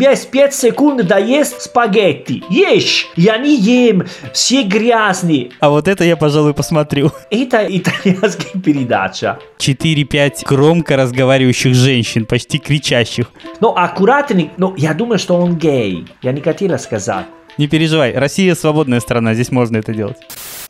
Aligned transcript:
есть 0.00 0.30
5 0.30 0.54
секунд 0.54 1.06
доесть 1.06 1.60
спагетти. 1.60 2.42
Ешь! 2.48 3.08
Я 3.16 3.36
не 3.36 3.54
ем, 3.56 4.06
все 4.32 4.62
грязные. 4.62 5.50
А 5.60 5.68
вот 5.68 5.88
это 5.88 6.04
я, 6.04 6.16
пожалуй, 6.16 6.54
посмотрю. 6.54 7.12
Это 7.30 7.66
итальянская 7.68 8.60
передача. 8.62 9.38
4-5 9.58 10.46
громко 10.46 10.96
разговаривающих 10.96 11.74
женщин, 11.74 12.24
почти 12.24 12.58
кричащих. 12.58 13.26
Но 13.60 13.76
аккуратный, 13.76 14.50
но 14.56 14.74
я 14.78 14.94
думаю, 14.94 15.18
что 15.18 15.36
он 15.36 15.56
гей. 15.56 16.06
Я 16.22 16.32
не 16.32 16.40
хотела 16.40 16.78
сказать. 16.78 17.26
Не 17.58 17.68
переживай, 17.68 18.14
Россия 18.14 18.54
свободная 18.54 19.00
страна, 19.00 19.34
здесь 19.34 19.50
можно 19.50 19.76
это 19.76 19.92
делать. 19.92 20.16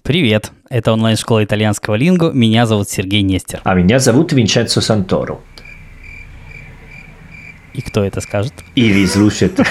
Привет, 0.03 0.51
это 0.71 0.93
онлайн-школа 0.93 1.45
итальянского 1.45 1.95
лингу, 1.95 2.33
меня 2.33 2.67
зовут 2.67 2.89
Сергей 2.89 3.23
Нестер. 3.23 3.61
А 3.63 3.75
меня 3.75 4.01
зовут 4.01 4.33
Винченцо 4.33 4.81
Санторо. 4.81 5.39
И 7.81 7.83
кто 7.83 8.05
это 8.05 8.21
скажет? 8.21 8.53
И 8.75 8.93
вы 8.93 9.07
слушаете. 9.07 9.65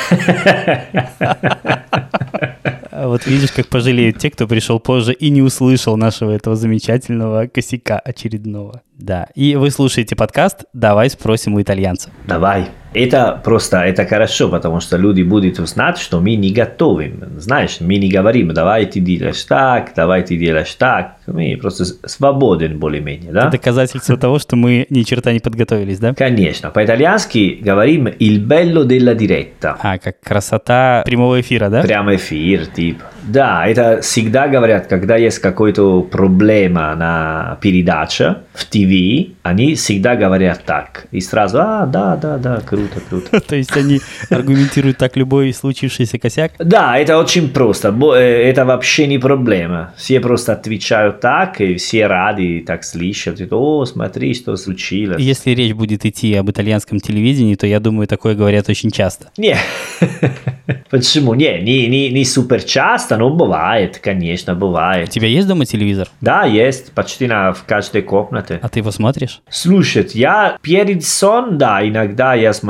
А 2.92 3.08
Вот 3.08 3.28
видишь, 3.28 3.52
как 3.52 3.68
пожалеют 3.68 4.18
те, 4.18 4.32
кто 4.32 4.48
пришел 4.48 4.80
позже 4.80 5.14
и 5.14 5.30
не 5.30 5.44
услышал 5.44 5.96
нашего 5.96 6.32
этого 6.32 6.56
замечательного 6.56 7.46
косяка 7.46 8.00
очередного. 8.00 8.82
Да, 8.98 9.28
и 9.36 9.56
вы 9.56 9.70
слушаете 9.70 10.16
подкаст 10.16 10.66
«Давай 10.74 11.12
спросим 11.12 11.54
у 11.54 11.62
итальянца». 11.62 12.10
Давай. 12.26 12.68
Это 12.94 13.40
просто, 13.44 13.78
это 13.78 14.06
хорошо, 14.06 14.50
потому 14.50 14.80
что 14.80 14.98
люди 14.98 15.22
будут 15.22 15.58
знать, 15.58 15.98
что 15.98 16.20
мы 16.20 16.36
не 16.36 16.52
готовим. 16.52 17.24
Знаешь, 17.38 17.78
мы 17.80 17.98
не 17.98 18.10
говорим, 18.10 18.54
давай 18.54 18.86
ты 18.86 19.00
делаешь 19.00 19.44
так, 19.44 19.92
давай 19.96 20.24
ты 20.24 20.38
делаешь 20.38 20.74
так. 20.74 21.18
Мы 21.28 21.58
просто 21.62 21.86
свободен 21.86 22.80
более-менее, 22.80 23.32
да? 23.32 23.42
Это 23.42 23.52
доказательство 23.52 24.18
того, 24.18 24.40
что 24.40 24.56
мы 24.56 24.88
ни 24.90 25.04
черта 25.04 25.32
не 25.32 25.40
подготовились, 25.40 26.00
да? 26.00 26.14
Конечно. 26.16 26.72
По-итальянски 26.72 27.60
говорим 27.62 28.08
il 28.08 28.40
bello 28.40 28.84
della 28.84 29.14
diretta. 29.14 29.78
А, 29.82 29.98
как 30.00 30.20
красота 30.22 31.04
прямого 31.06 31.40
эфира, 31.40 31.70
да? 31.70 31.82
Прямо 31.82 32.16
эфир, 32.16 32.66
типа. 32.66 33.04
Да, 33.24 33.68
это 33.68 34.02
всегда 34.02 34.48
говорят, 34.48 34.88
когда 34.88 35.16
есть 35.16 35.40
какой-то 35.40 36.02
проблема 36.02 36.96
на 36.96 37.58
передаче 37.62 38.38
в 38.54 38.66
ТВ, 38.66 39.36
они 39.44 39.76
всегда 39.76 40.16
говорят 40.16 40.64
так. 40.66 41.06
И 41.12 41.22
сразу, 41.22 41.60
а, 41.62 41.86
да, 41.86 42.16
да, 42.16 42.38
да, 42.38 42.62
круто, 42.66 42.79
круто. 43.10 43.40
То 43.48 43.56
есть 43.56 43.76
они 43.76 44.00
аргументируют 44.30 44.98
так 44.98 45.18
любой 45.18 45.54
случившийся 45.54 46.18
косяк? 46.18 46.52
Да, 46.60 46.98
это 46.98 47.18
очень 47.18 47.50
просто. 47.50 47.90
Э, 48.16 48.50
Это 48.50 48.66
вообще 48.66 49.08
не 49.08 49.18
проблема. 49.20 49.94
Все 49.98 50.20
просто 50.20 50.54
отвечают 50.54 51.20
так, 51.20 51.62
и 51.62 51.76
все 51.76 52.08
рады 52.08 52.64
так 52.66 52.84
слышат. 52.84 53.40
О, 53.52 53.86
смотри, 53.86 54.34
что 54.34 54.56
случилось. 54.58 55.22
Если 55.22 55.52
речь 55.52 55.74
будет 55.74 56.06
идти 56.06 56.34
об 56.36 56.50
итальянском 56.50 57.00
телевидении, 57.00 57.56
то 57.56 57.68
я 57.68 57.80
думаю, 57.80 58.08
такое 58.08 58.36
говорят 58.36 58.70
очень 58.70 58.92
часто. 58.92 59.30
Не, 59.38 59.58
почему? 60.90 61.34
Не, 61.34 61.60
не, 61.62 61.88
не, 61.88 62.10
не 62.10 62.26
супер 62.26 62.62
часто, 62.64 63.18
но 63.18 63.30
бывает, 63.30 64.00
конечно, 64.00 64.54
У 64.54 64.58
бывает. 64.58 65.10
тебя 65.10 65.28
есть 65.28 65.48
дома 65.48 65.66
телевизор? 65.66 66.08
Да, 66.22 66.46
есть, 66.46 66.92
почти 66.94 67.28
на, 67.28 67.54
в 67.54 67.64
каждой 67.66 68.02
комнате. 68.02 68.60
А 68.62 68.70
ты 68.70 68.80
его 68.80 68.92
смотришь? 68.92 69.42
Слушать, 69.50 70.16
я 70.16 70.58
перед 70.62 71.04
сон, 71.06 71.58
да, 71.58 71.88
иногда 71.88 72.34
я 72.34 72.54
смотрю. 72.54 72.69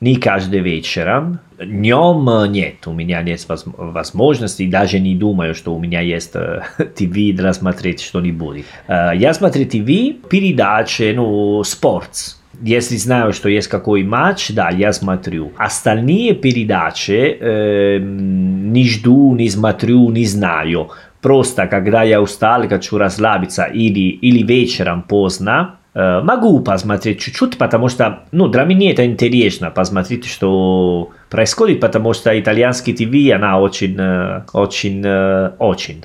Не 0.00 0.16
каждый 0.16 0.60
вечером. 0.60 1.40
Днем 1.62 2.26
э, 2.30 2.48
нет, 2.48 2.86
у 2.86 2.92
меня 2.92 3.20
нет 3.22 3.46
воз- 3.48 3.64
возможности, 3.66 4.66
даже 4.66 4.98
не 4.98 5.14
думаю, 5.14 5.54
что 5.54 5.74
у 5.74 5.78
меня 5.78 6.00
есть 6.00 6.30
э, 6.34 6.62
ТВ 6.78 7.12
для 7.36 7.52
смотреть 7.52 8.00
что-нибудь. 8.00 8.64
Э, 8.88 9.10
Я 9.14 9.34
смотрю 9.34 9.66
ТВ, 9.66 10.28
передачи, 10.30 11.12
ну, 11.14 11.62
спорт. 11.64 12.36
Если 12.62 12.96
знаю, 12.96 13.32
что 13.34 13.48
есть 13.50 13.68
какой 13.68 14.02
матч, 14.02 14.50
да, 14.50 14.70
я 14.70 14.92
смотрю. 14.92 15.52
Остальные 15.58 16.34
передачи 16.34 17.36
э, 17.38 17.98
не 18.00 18.84
жду, 18.88 19.34
не 19.34 19.50
смотрю, 19.50 20.08
не 20.10 20.24
знаю. 20.24 20.90
Просто 21.20 21.66
когда 21.66 22.02
я 22.02 22.22
устал, 22.22 22.66
хочу 22.68 22.96
расслабиться 22.96 23.64
или, 23.64 24.00
или 24.08 24.42
вечером 24.42 25.02
поздно, 25.02 25.76
могу 25.94 26.60
посмотреть 26.60 27.20
чуть-чуть, 27.20 27.58
потому 27.58 27.88
что, 27.88 28.20
ну, 28.32 28.48
для 28.48 28.64
меня 28.64 28.92
это 28.92 29.04
интересно, 29.04 29.70
посмотреть, 29.70 30.26
что 30.26 31.10
происходит, 31.30 31.80
потому 31.80 32.12
что 32.12 32.38
итальянский 32.38 32.92
ТВ, 32.92 33.34
она 33.34 33.58
очень, 33.58 33.96
э, 33.98 34.42
очень, 34.52 35.02
э, 35.04 35.52
очень. 35.58 36.04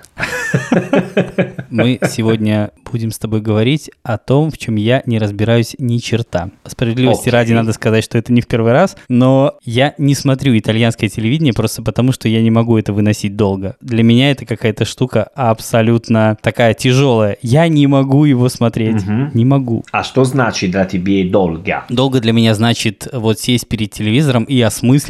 Мы 1.70 2.00
сегодня 2.10 2.72
будем 2.90 3.12
с 3.12 3.18
тобой 3.18 3.42
говорить 3.42 3.92
о 4.04 4.18
том, 4.18 4.52
в 4.52 4.58
чем 4.58 4.76
я 4.76 5.04
не 5.06 5.20
разбираюсь 5.20 5.76
ни 5.80 5.98
черта. 5.98 6.50
Справедливости 6.66 7.24
Окей. 7.24 7.34
ради 7.34 7.54
надо 7.54 7.74
сказать, 7.74 8.04
что 8.04 8.18
это 8.18 8.32
не 8.32 8.42
в 8.42 8.48
первый 8.48 8.72
раз, 8.72 8.96
но 9.10 9.56
я 9.64 9.94
не 9.98 10.16
смотрю 10.16 10.58
итальянское 10.58 11.10
телевидение 11.10 11.54
просто 11.54 11.82
потому, 11.82 12.12
что 12.12 12.30
я 12.30 12.42
не 12.42 12.52
могу 12.52 12.78
это 12.78 12.94
выносить 12.94 13.36
долго. 13.36 13.76
Для 13.82 14.04
меня 14.04 14.32
это 14.32 14.46
какая-то 14.46 14.86
штука 14.86 15.24
абсолютно 15.36 16.38
такая 16.42 16.74
тяжелая. 16.74 17.38
Я 17.42 17.68
не 17.68 17.88
могу 17.88 18.26
его 18.26 18.48
смотреть. 18.48 19.04
Мгм. 19.06 19.32
Не 19.34 19.46
могу. 19.46 19.84
А 19.92 20.04
что 20.04 20.24
значит 20.24 20.72
для 20.72 20.86
тебя 20.86 21.30
долго? 21.30 21.84
Долго 21.90 22.22
для 22.22 22.32
меня 22.32 22.54
значит 22.54 23.08
вот 23.12 23.40
сесть 23.40 23.68
перед 23.68 23.92
телевизором 23.92 24.44
и 24.44 24.62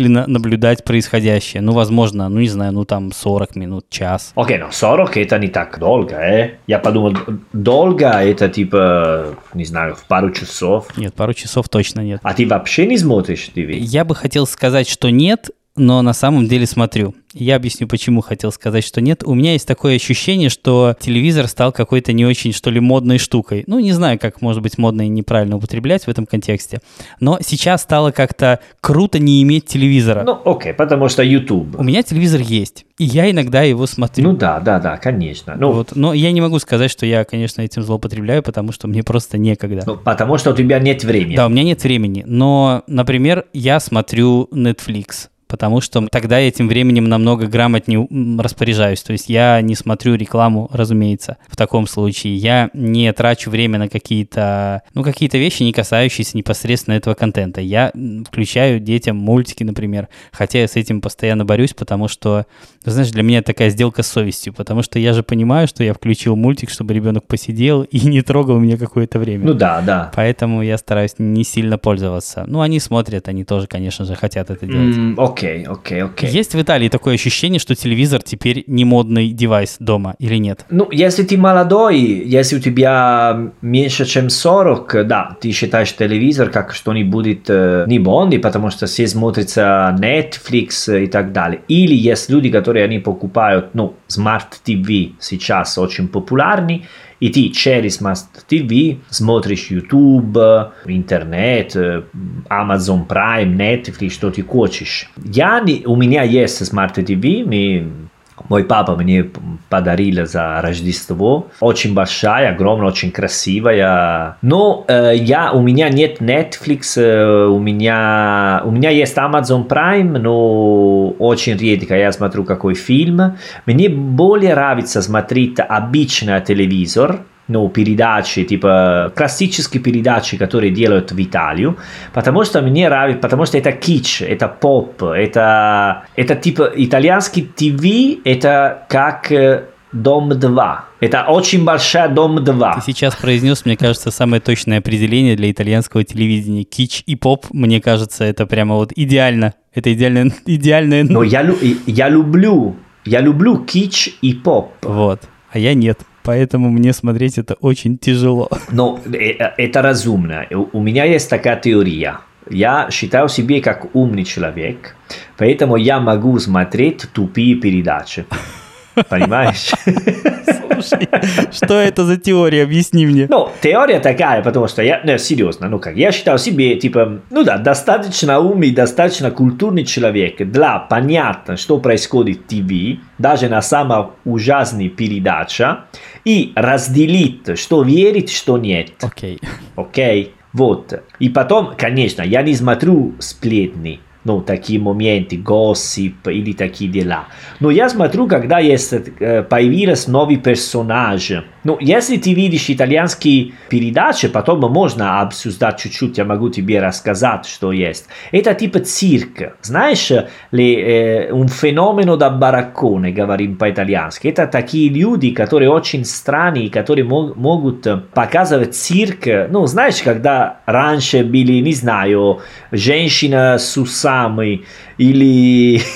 осмысленно 0.06 0.28
наблюдать 0.28 0.84
происходящее. 0.84 1.62
Ну, 1.62 1.74
возможно, 1.74 2.30
ну 2.30 2.40
не 2.40 2.48
знаю, 2.48 2.74
ну 2.74 2.86
там 2.86 3.12
40 3.12 3.56
минут, 3.56 3.86
час. 3.90 4.32
Окей, 4.36 4.58
ну 4.58 4.68
40 4.72 5.18
это 5.18 5.40
не 5.40 5.48
так 5.48 5.80
долго, 5.80 6.16
э? 6.16 6.58
Я 6.68 6.80
подумал, 6.80 7.14
долго 7.54 8.08
это 8.08 8.50
типа, 8.50 9.36
не 9.54 9.66
знаю, 9.66 9.96
в 9.96 10.06
пару 10.06 10.32
часов. 10.32 10.88
Нет, 10.98 11.14
пару 11.14 11.34
часов 11.34 11.70
точно 11.70 12.02
нет. 12.02 12.20
А 12.24 12.34
ты 12.34 12.48
вообще 12.48 12.86
не 12.86 12.98
смотришь 12.98 13.50
ТВ? 13.54 13.70
Я 13.72 14.06
бы 14.06 14.16
хотел 14.16 14.48
сказать, 14.48 14.88
что 14.88 15.10
нет, 15.10 15.50
но 15.75 16.02
на 16.02 16.13
самом 16.13 16.47
деле 16.47 16.66
смотрю. 16.66 17.13
Я 17.34 17.58
объясню, 17.58 17.86
почему 17.88 18.22
хотел 18.22 18.52
сказать, 18.53 18.86
что 18.86 19.02
нет. 19.02 19.22
У 19.25 19.34
меня 19.34 19.53
есть 19.53 19.68
такое 19.68 19.96
ощущение, 19.97 20.50
что 20.50 20.96
телевизор 20.97 21.47
стал 21.47 21.74
какой-то 21.74 22.13
не 22.13 22.25
очень, 22.25 22.53
что 22.53 22.69
ли, 22.69 22.80
модной 22.80 23.18
штукой. 23.18 23.66
Ну, 23.68 23.80
не 23.80 23.91
знаю, 23.91 24.18
как, 24.18 24.41
может 24.41 24.62
быть, 24.62 24.78
модно 24.78 25.02
и 25.02 25.09
неправильно 25.09 25.58
употреблять 25.58 26.06
в 26.06 26.08
этом 26.08 26.25
контексте. 26.25 26.80
Но 27.19 27.40
сейчас 27.46 27.81
стало 27.81 28.12
как-то 28.12 28.59
круто 28.80 29.19
не 29.19 29.44
иметь 29.44 29.66
телевизора. 29.66 30.24
Ну, 30.24 30.40
окей, 30.46 30.74
потому 30.74 31.09
что 31.09 31.24
YouTube. 31.24 31.78
У 31.78 31.84
меня 31.84 32.03
телевизор 32.03 32.40
есть, 32.40 32.85
и 32.97 33.03
я 33.03 33.30
иногда 33.30 33.64
его 33.64 33.85
смотрю. 33.85 34.31
Ну 34.31 34.38
да, 34.38 34.62
да, 34.62 34.80
да, 34.80 34.96
конечно. 34.96 35.56
Ну, 35.59 35.74
Вот. 35.74 35.94
Но 35.94 36.14
я 36.14 36.31
не 36.31 36.40
могу 36.40 36.59
сказать, 36.59 36.90
что 36.90 37.06
я, 37.06 37.25
конечно, 37.25 37.62
этим 37.62 37.84
злоупотребляю, 37.84 38.44
потому 38.44 38.72
что 38.72 38.88
мне 38.88 39.03
просто 39.03 39.38
некогда. 39.38 39.84
ну, 39.85 39.97
потому 39.97 40.38
что 40.38 40.52
у 40.52 40.56
тебя 40.56 40.80
нет 40.80 41.03
времени. 41.03 41.35
Да, 41.35 41.47
у 41.47 41.50
меня 41.50 41.64
нет 41.64 41.84
времени. 41.84 42.24
Но, 42.25 42.84
например, 42.88 43.46
я 43.52 43.81
смотрю 43.81 44.47
Netflix. 44.53 45.28
Потому 45.48 45.80
что 45.80 46.08
тогда 46.12 46.40
я 46.40 46.48
этим 46.48 46.68
временем 46.68 47.06
намного 47.08 47.46
грамотнее 47.46 48.08
распоряжаюсь. 48.40 49.02
То 49.04 49.12
есть 49.14 49.30
я 49.30 49.62
не 49.62 49.76
смотрю 49.76 50.16
рекламу, 50.16 50.70
разумеется, 50.74 51.38
в 51.48 51.56
таком 51.56 51.88
случае. 51.88 52.36
Я 52.36 52.70
не 52.74 53.12
трачу 53.14 53.50
время 53.52 53.78
на 53.80 53.88
какие-то, 53.88 54.82
ну, 54.94 55.04
какие-то 55.04 55.38
вещи, 55.38 55.64
не 55.64 55.72
касающиеся 55.72 56.38
непосредственно 56.38 56.96
этого 56.96 57.14
контента. 57.14 57.62
Я 57.62 57.92
включаю 58.28 58.80
детям 58.80 59.18
мультики, 59.18 59.64
например. 59.64 60.08
Хотя 60.32 60.60
я 60.60 60.68
с 60.68 60.76
этим 60.76 61.00
постоянно 61.02 61.46
борюсь, 61.46 61.74
потому 61.74 62.08
что, 62.08 62.46
ты 62.84 62.92
знаешь, 62.92 63.12
для 63.12 63.24
меня 63.24 63.42
такая 63.42 63.70
сделка 63.70 64.02
с 64.04 64.08
совестью. 64.08 64.54
Потому 64.54 64.82
что 64.82 64.98
я 65.00 65.14
же 65.14 65.22
понимаю, 65.24 65.68
что 65.68 65.84
я 65.84 65.94
включил 65.94 66.36
мультик, 66.36 66.70
чтобы 66.70 66.94
ребенок 66.94 67.28
посидел 67.28 67.84
и 67.84 68.00
не 68.08 68.22
трогал 68.22 68.60
меня 68.60 68.78
какое-то 68.78 69.20
время. 69.20 69.46
Ну 69.46 69.54
да, 69.54 69.82
да. 69.82 70.12
Поэтому 70.16 70.64
я 70.64 70.78
стараюсь 70.78 71.16
не 71.20 71.44
сильно 71.44 71.78
пользоваться. 71.78 72.46
Ну, 72.48 72.62
они 72.62 72.80
смотрят, 72.80 73.28
они 73.28 73.44
тоже, 73.44 73.68
конечно 73.68 74.06
же, 74.06 74.16
хотят 74.16 74.50
это 74.50 74.66
делать. 74.66 74.96
М, 74.98 75.16
Окей, 75.35 75.66
окей, 75.66 76.01
окей. 76.01 76.29
Есть 76.29 76.56
в 76.56 76.62
Италии 76.62 76.88
такое 76.88 77.16
ощущение, 77.16 77.59
что 77.59 77.75
телевизор 77.75 78.22
теперь 78.23 78.63
не 78.68 78.85
модный 78.85 79.31
девайс 79.31 79.75
дома 79.79 80.16
или 80.18 80.38
нет? 80.38 80.66
Ну, 80.69 80.88
если 80.91 81.23
ты 81.23 81.38
молодой, 81.38 82.00
если 82.00 82.56
у 82.56 82.59
тебя 82.62 83.51
меньше, 83.62 84.06
чем 84.06 84.29
40, 84.29 85.06
да, 85.06 85.38
ты 85.41 85.51
считаешь 85.51 85.94
телевизор 85.94 86.50
как 86.50 86.73
что-нибудь 86.73 87.49
э, 87.49 87.84
не 87.85 87.99
модный, 87.99 88.40
потому 88.40 88.70
что 88.70 88.85
все 88.85 89.08
смотрятся 89.08 89.93
Netflix 89.99 91.03
и 91.03 91.08
так 91.08 91.34
далее. 91.34 91.59
Или 91.67 91.96
есть 91.96 92.29
люди, 92.29 92.49
которые 92.49 92.85
они 92.85 92.99
покупают, 92.99 93.72
ну, 93.73 93.93
Smart 94.08 94.47
TV 94.66 95.16
сейчас 95.20 95.78
очень 95.78 96.08
популярный, 96.08 96.85
и 97.26 97.30
ты 97.30 97.50
через 97.50 98.00
Smart 98.00 98.28
TV 98.48 99.00
смотришь 99.10 99.72
YouTube, 99.72 100.38
интернет, 100.86 101.76
Amazon 101.76 103.08
Prime, 103.08 103.56
Netflix, 103.56 104.12
что 104.12 104.30
ты 104.30 104.44
хочешь. 104.44 105.10
Я 105.24 105.60
не, 105.60 105.84
у 105.88 105.96
меня 105.96 106.22
есть 106.22 106.62
Smart 106.62 106.94
TV, 106.94 107.44
мы 107.44 108.08
мой 108.49 108.64
папа 108.64 108.96
мне 108.96 109.26
подарил 109.70 110.26
за 110.26 110.61
Рождество. 110.61 111.47
Очень 111.59 111.93
большая, 111.93 112.52
огромная, 112.52 112.87
очень 112.87 113.11
красивая. 113.11 114.37
Но 114.41 114.85
э, 114.87 115.14
я, 115.16 115.52
у 115.52 115.61
меня 115.61 115.90
нет 115.90 116.22
Netflix, 116.22 116.99
э, 116.99 117.47
у, 117.47 117.59
меня, 117.59 118.61
у 118.66 118.72
меня 118.72 118.90
есть 118.90 119.17
Amazon 119.17 119.67
Prime, 119.67 120.17
но 120.20 121.09
очень 121.09 121.58
редко 121.58 121.96
я 121.96 122.11
смотрю 122.11 122.43
какой 122.43 122.76
фильм. 122.76 123.37
Мне 123.66 123.90
более 123.90 124.53
нравится 124.53 125.02
смотреть 125.02 125.59
обычный 125.59 126.41
телевизор, 126.41 127.22
ну, 127.47 127.70
передачи, 127.70 128.44
типа 128.44 129.12
классические 129.16 129.82
передачи, 129.82 130.38
которые 130.38 130.72
делают 130.72 131.12
в 131.12 131.22
Италию, 131.22 131.78
потому 132.14 132.44
что 132.44 132.62
мне 132.62 132.90
нравится, 132.90 133.22
потому 133.22 133.46
что 133.46 133.58
это 133.58 133.72
кич, 133.72 134.22
это 134.22 134.47
поп, 134.47 135.03
это, 135.03 136.06
это 136.16 136.36
типа 136.36 136.72
итальянский 136.76 137.44
ТВ, 137.44 138.22
это 138.26 138.86
как 138.90 139.32
э, 139.32 139.66
Дом 139.96 140.30
2. 140.30 140.86
Это 141.00 141.26
очень 141.28 141.64
большая 141.64 142.09
Дом 142.09 142.44
2. 142.44 142.74
Ты 142.74 142.82
сейчас 142.82 143.16
произнес, 143.16 143.66
мне 143.66 143.78
кажется, 143.78 144.12
самое 144.12 144.41
точное 144.41 144.80
определение 144.80 145.36
для 145.36 145.50
итальянского 145.52 146.03
телевидения. 146.03 146.64
Кич 146.64 147.03
и 147.06 147.16
поп, 147.16 147.46
мне 147.52 147.80
кажется, 147.80 148.26
это 148.26 148.46
прямо 148.46 148.76
вот 148.76 148.91
идеально. 148.96 149.53
Это 149.74 149.94
идеальное... 149.94 150.32
идеальное... 150.46 151.03
Но 151.03 151.24
я, 151.24 151.50
я 151.86 152.09
люблю, 152.09 152.76
я 153.06 153.22
люблю 153.22 153.64
кич 153.64 154.18
и 154.22 154.34
поп. 154.34 154.72
Вот, 154.82 155.22
а 155.52 155.59
я 155.59 155.74
нет. 155.74 156.00
Поэтому 156.26 156.70
мне 156.72 156.92
смотреть 156.92 157.38
это 157.38 157.54
очень 157.62 157.98
тяжело. 157.98 158.50
Но 158.72 159.00
э, 159.06 159.34
это 159.58 159.82
разумно. 159.82 160.46
У 160.74 160.82
меня 160.82 161.06
есть 161.06 161.30
такая 161.30 161.56
теория. 161.60 162.20
Я 162.50 162.90
считаю 162.92 163.30
себя 163.30 163.62
как 163.62 163.96
умный 163.96 164.24
человек, 164.24 164.96
поэтому 165.38 165.78
я 165.78 166.00
могу 166.00 166.38
смотреть 166.40 167.08
тупые 167.14 167.56
передачи. 167.56 168.26
Понимаешь? 169.10 169.72
Слушай, 170.72 171.08
что 171.52 171.76
это 171.76 172.06
за 172.06 172.17
теория? 172.17 172.64
Объясни 172.64 173.06
мне. 173.06 173.28
Ну, 173.29 173.50
теория 173.62 174.00
такая, 174.00 174.41
потому 174.41 174.67
что 174.67 174.82
я, 174.82 175.02
ну, 175.03 175.17
серьезно, 175.17 175.70
ну 175.70 175.79
как, 175.79 175.96
я 175.96 176.12
считал 176.12 176.38
себе, 176.38 176.76
типа, 176.76 177.22
ну 177.29 177.44
да, 177.44 177.58
достаточно 177.58 178.40
умный, 178.40 178.72
достаточно 178.72 179.32
культурный 179.32 179.85
человек 179.85 180.38
для 180.38 180.79
понятно, 180.79 181.58
что 181.58 181.79
происходит 181.79 182.40
в 182.40 182.47
ТВ, 182.47 183.02
даже 183.17 183.50
на 183.50 183.62
самом 183.62 184.12
ужасной 184.26 184.90
передаче, 184.90 185.78
и 186.23 186.52
разделить, 186.56 187.58
что 187.58 187.84
верить, 187.84 188.32
что 188.32 188.58
нет. 188.58 188.91
Окей. 189.02 189.35
Okay. 189.35 189.47
Окей? 189.76 190.23
Okay? 190.23 190.32
Вот. 190.56 191.03
И 191.20 191.28
потом, 191.28 191.73
конечно, 191.78 192.22
я 192.22 192.41
не 192.41 192.56
смотрю 192.56 193.16
сплетни, 193.20 194.00
ну, 194.26 194.42
такие 194.42 194.80
моменты, 194.80 195.38
госсип 195.38 196.28
или 196.28 196.54
такие 196.54 196.90
дела. 196.90 197.28
Но 197.60 197.70
я 197.70 197.88
смотрю, 197.90 198.28
когда 198.28 198.60
есть, 198.60 198.92
э, 198.92 199.44
появились 199.44 200.08
новый 200.08 200.38
персонаж. 200.38 201.32
Ну, 201.64 201.78
если 201.80 202.18
ты 202.18 202.34
видишь 202.34 202.70
итальянские 202.70 203.54
передачи, 203.70 204.28
потом 204.28 204.60
можно 204.72 205.22
обсуждать 205.22 205.78
чуть-чуть, 205.78 206.18
я 206.18 206.26
могу 206.26 206.50
тебе 206.50 206.80
рассказать, 206.80 207.46
что 207.46 207.72
есть. 207.72 208.08
Это 208.32 208.56
типа 208.56 208.80
цирк. 208.80 209.58
Знаешь, 209.62 210.12
ли, 210.52 210.76
э, 210.76 211.32
un 211.32 211.48
fenomeno 211.48 212.18
da 212.18 212.30
baraccone, 212.30 213.12
говорим 213.12 213.58
по-итальянски. 213.58 214.28
Это 214.28 214.48
такие 214.48 214.90
люди, 214.90 215.32
которые 215.32 215.70
очень 215.70 216.04
странные, 216.04 216.72
которые 216.72 217.06
мог, 217.06 217.36
могут 217.36 217.88
показывать 218.14 218.76
цирк. 218.76 219.28
Ну, 219.50 219.68
знаешь, 219.68 220.02
когда 220.02 220.62
раньше 220.66 221.24
были, 221.24 221.62
не 221.62 221.74
знаю, 221.74 222.40
женщина 222.72 223.58
с 223.60 223.78
усами, 223.78 224.15
самый, 224.16 224.66
или... 224.97 225.82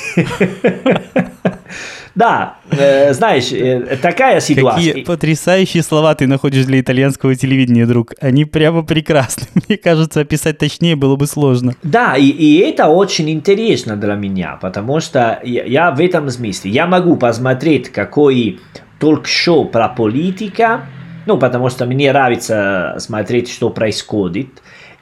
Да, 2.15 2.57
э, 2.71 3.13
знаешь, 3.13 3.51
э, 3.53 3.97
такая 4.01 4.41
ситуация. 4.41 4.87
Какие 4.87 5.03
потрясающие 5.05 5.81
слова 5.81 6.13
ты 6.15 6.27
находишь 6.27 6.65
для 6.65 6.81
итальянского 6.81 7.33
телевидения, 7.33 7.85
друг. 7.85 8.13
Они 8.19 8.43
прямо 8.43 8.83
прекрасны. 8.83 9.47
Мне 9.67 9.77
кажется, 9.77 10.19
описать 10.19 10.57
точнее 10.57 10.97
было 10.97 11.15
бы 11.15 11.27
сложно. 11.27 11.75
Да, 11.83 12.17
и, 12.17 12.25
и 12.25 12.57
это 12.57 12.87
очень 12.87 13.29
интересно 13.29 13.95
для 13.95 14.15
меня, 14.15 14.57
потому 14.61 14.99
что 14.99 15.39
я, 15.43 15.63
я 15.63 15.91
в 15.91 16.01
этом 16.01 16.29
смысле, 16.29 16.71
я 16.71 16.87
могу 16.87 17.15
посмотреть 17.15 17.89
какой 17.89 18.59
толк-шоу 18.99 19.65
про 19.65 19.87
политика, 19.87 20.81
ну, 21.25 21.37
потому 21.37 21.69
что 21.69 21.85
мне 21.85 22.11
нравится 22.11 22.95
смотреть, 22.97 23.49
что 23.49 23.69
происходит, 23.69 24.49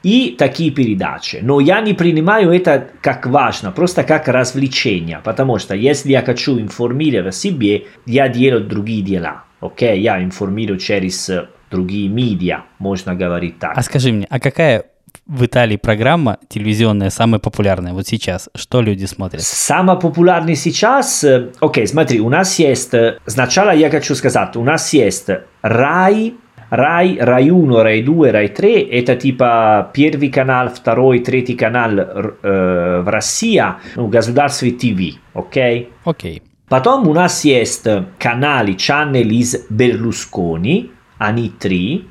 и 0.02 0.34
такие 0.38 0.70
передачи. 0.70 1.40
Но 1.42 1.60
я 1.60 1.80
не 1.80 1.94
принимаю 1.94 2.52
это 2.52 2.88
как 3.00 3.26
важно, 3.26 3.72
просто 3.72 4.04
как 4.04 4.28
развлечение, 4.28 5.20
потому 5.24 5.58
что 5.58 5.74
если 5.74 6.10
я 6.10 6.22
хочу 6.22 6.58
информировать 6.58 7.34
себе, 7.34 7.84
я 8.06 8.28
делаю 8.28 8.64
другие 8.64 9.02
дела. 9.02 9.44
Окей, 9.60 9.96
okay? 9.96 10.00
я 10.00 10.22
информирую 10.22 10.78
через 10.78 11.30
другие 11.70 12.08
медиа, 12.08 12.64
можно 12.78 13.14
говорить 13.14 13.58
так. 13.58 13.76
А 13.76 13.82
скажи 13.82 14.12
мне, 14.12 14.26
а 14.30 14.38
какая 14.38 14.84
в 15.26 15.44
Италии 15.44 15.76
программа 15.76 16.38
телевизионная 16.48 17.10
самая 17.10 17.38
популярная 17.38 17.92
вот 17.92 18.06
сейчас? 18.06 18.48
Что 18.54 18.80
люди 18.80 19.04
смотрят? 19.04 19.42
Самая 19.42 19.96
популярная 19.96 20.54
сейчас? 20.54 21.24
Окей, 21.24 21.50
okay, 21.60 21.86
смотри, 21.86 22.20
у 22.20 22.28
нас 22.28 22.58
есть... 22.58 22.92
Сначала 23.26 23.70
я 23.70 23.90
хочу 23.90 24.14
сказать, 24.14 24.56
у 24.56 24.64
нас 24.64 24.92
есть 24.92 25.28
Рай, 25.62 26.34
Rai, 26.70 27.16
Rai 27.20 27.48
1, 27.50 27.82
Rai 27.82 28.02
2, 28.02 28.30
Rai 28.30 28.52
3, 28.52 28.88
eta 28.90 29.16
tipa 29.16 29.88
Piervi 29.92 30.28
kanal, 30.28 30.68
Vtaroi, 30.68 31.22
Treti 31.24 31.54
kanal, 31.54 31.96
uh, 31.96 32.28
eh, 32.42 33.00
Vrassia, 33.04 33.70
Gasudarstvi 33.96 34.74
TV, 34.76 35.08
ok? 35.32 35.56
Ok. 36.04 36.24
Potom 36.68 37.08
u 37.08 37.14
nas 37.14 37.44
jest 37.44 37.88
kanali, 38.18 38.76
channel 38.76 39.32
iz 39.32 39.56
Berlusconi, 39.70 40.90
ani 41.18 41.52
3, 41.58 42.04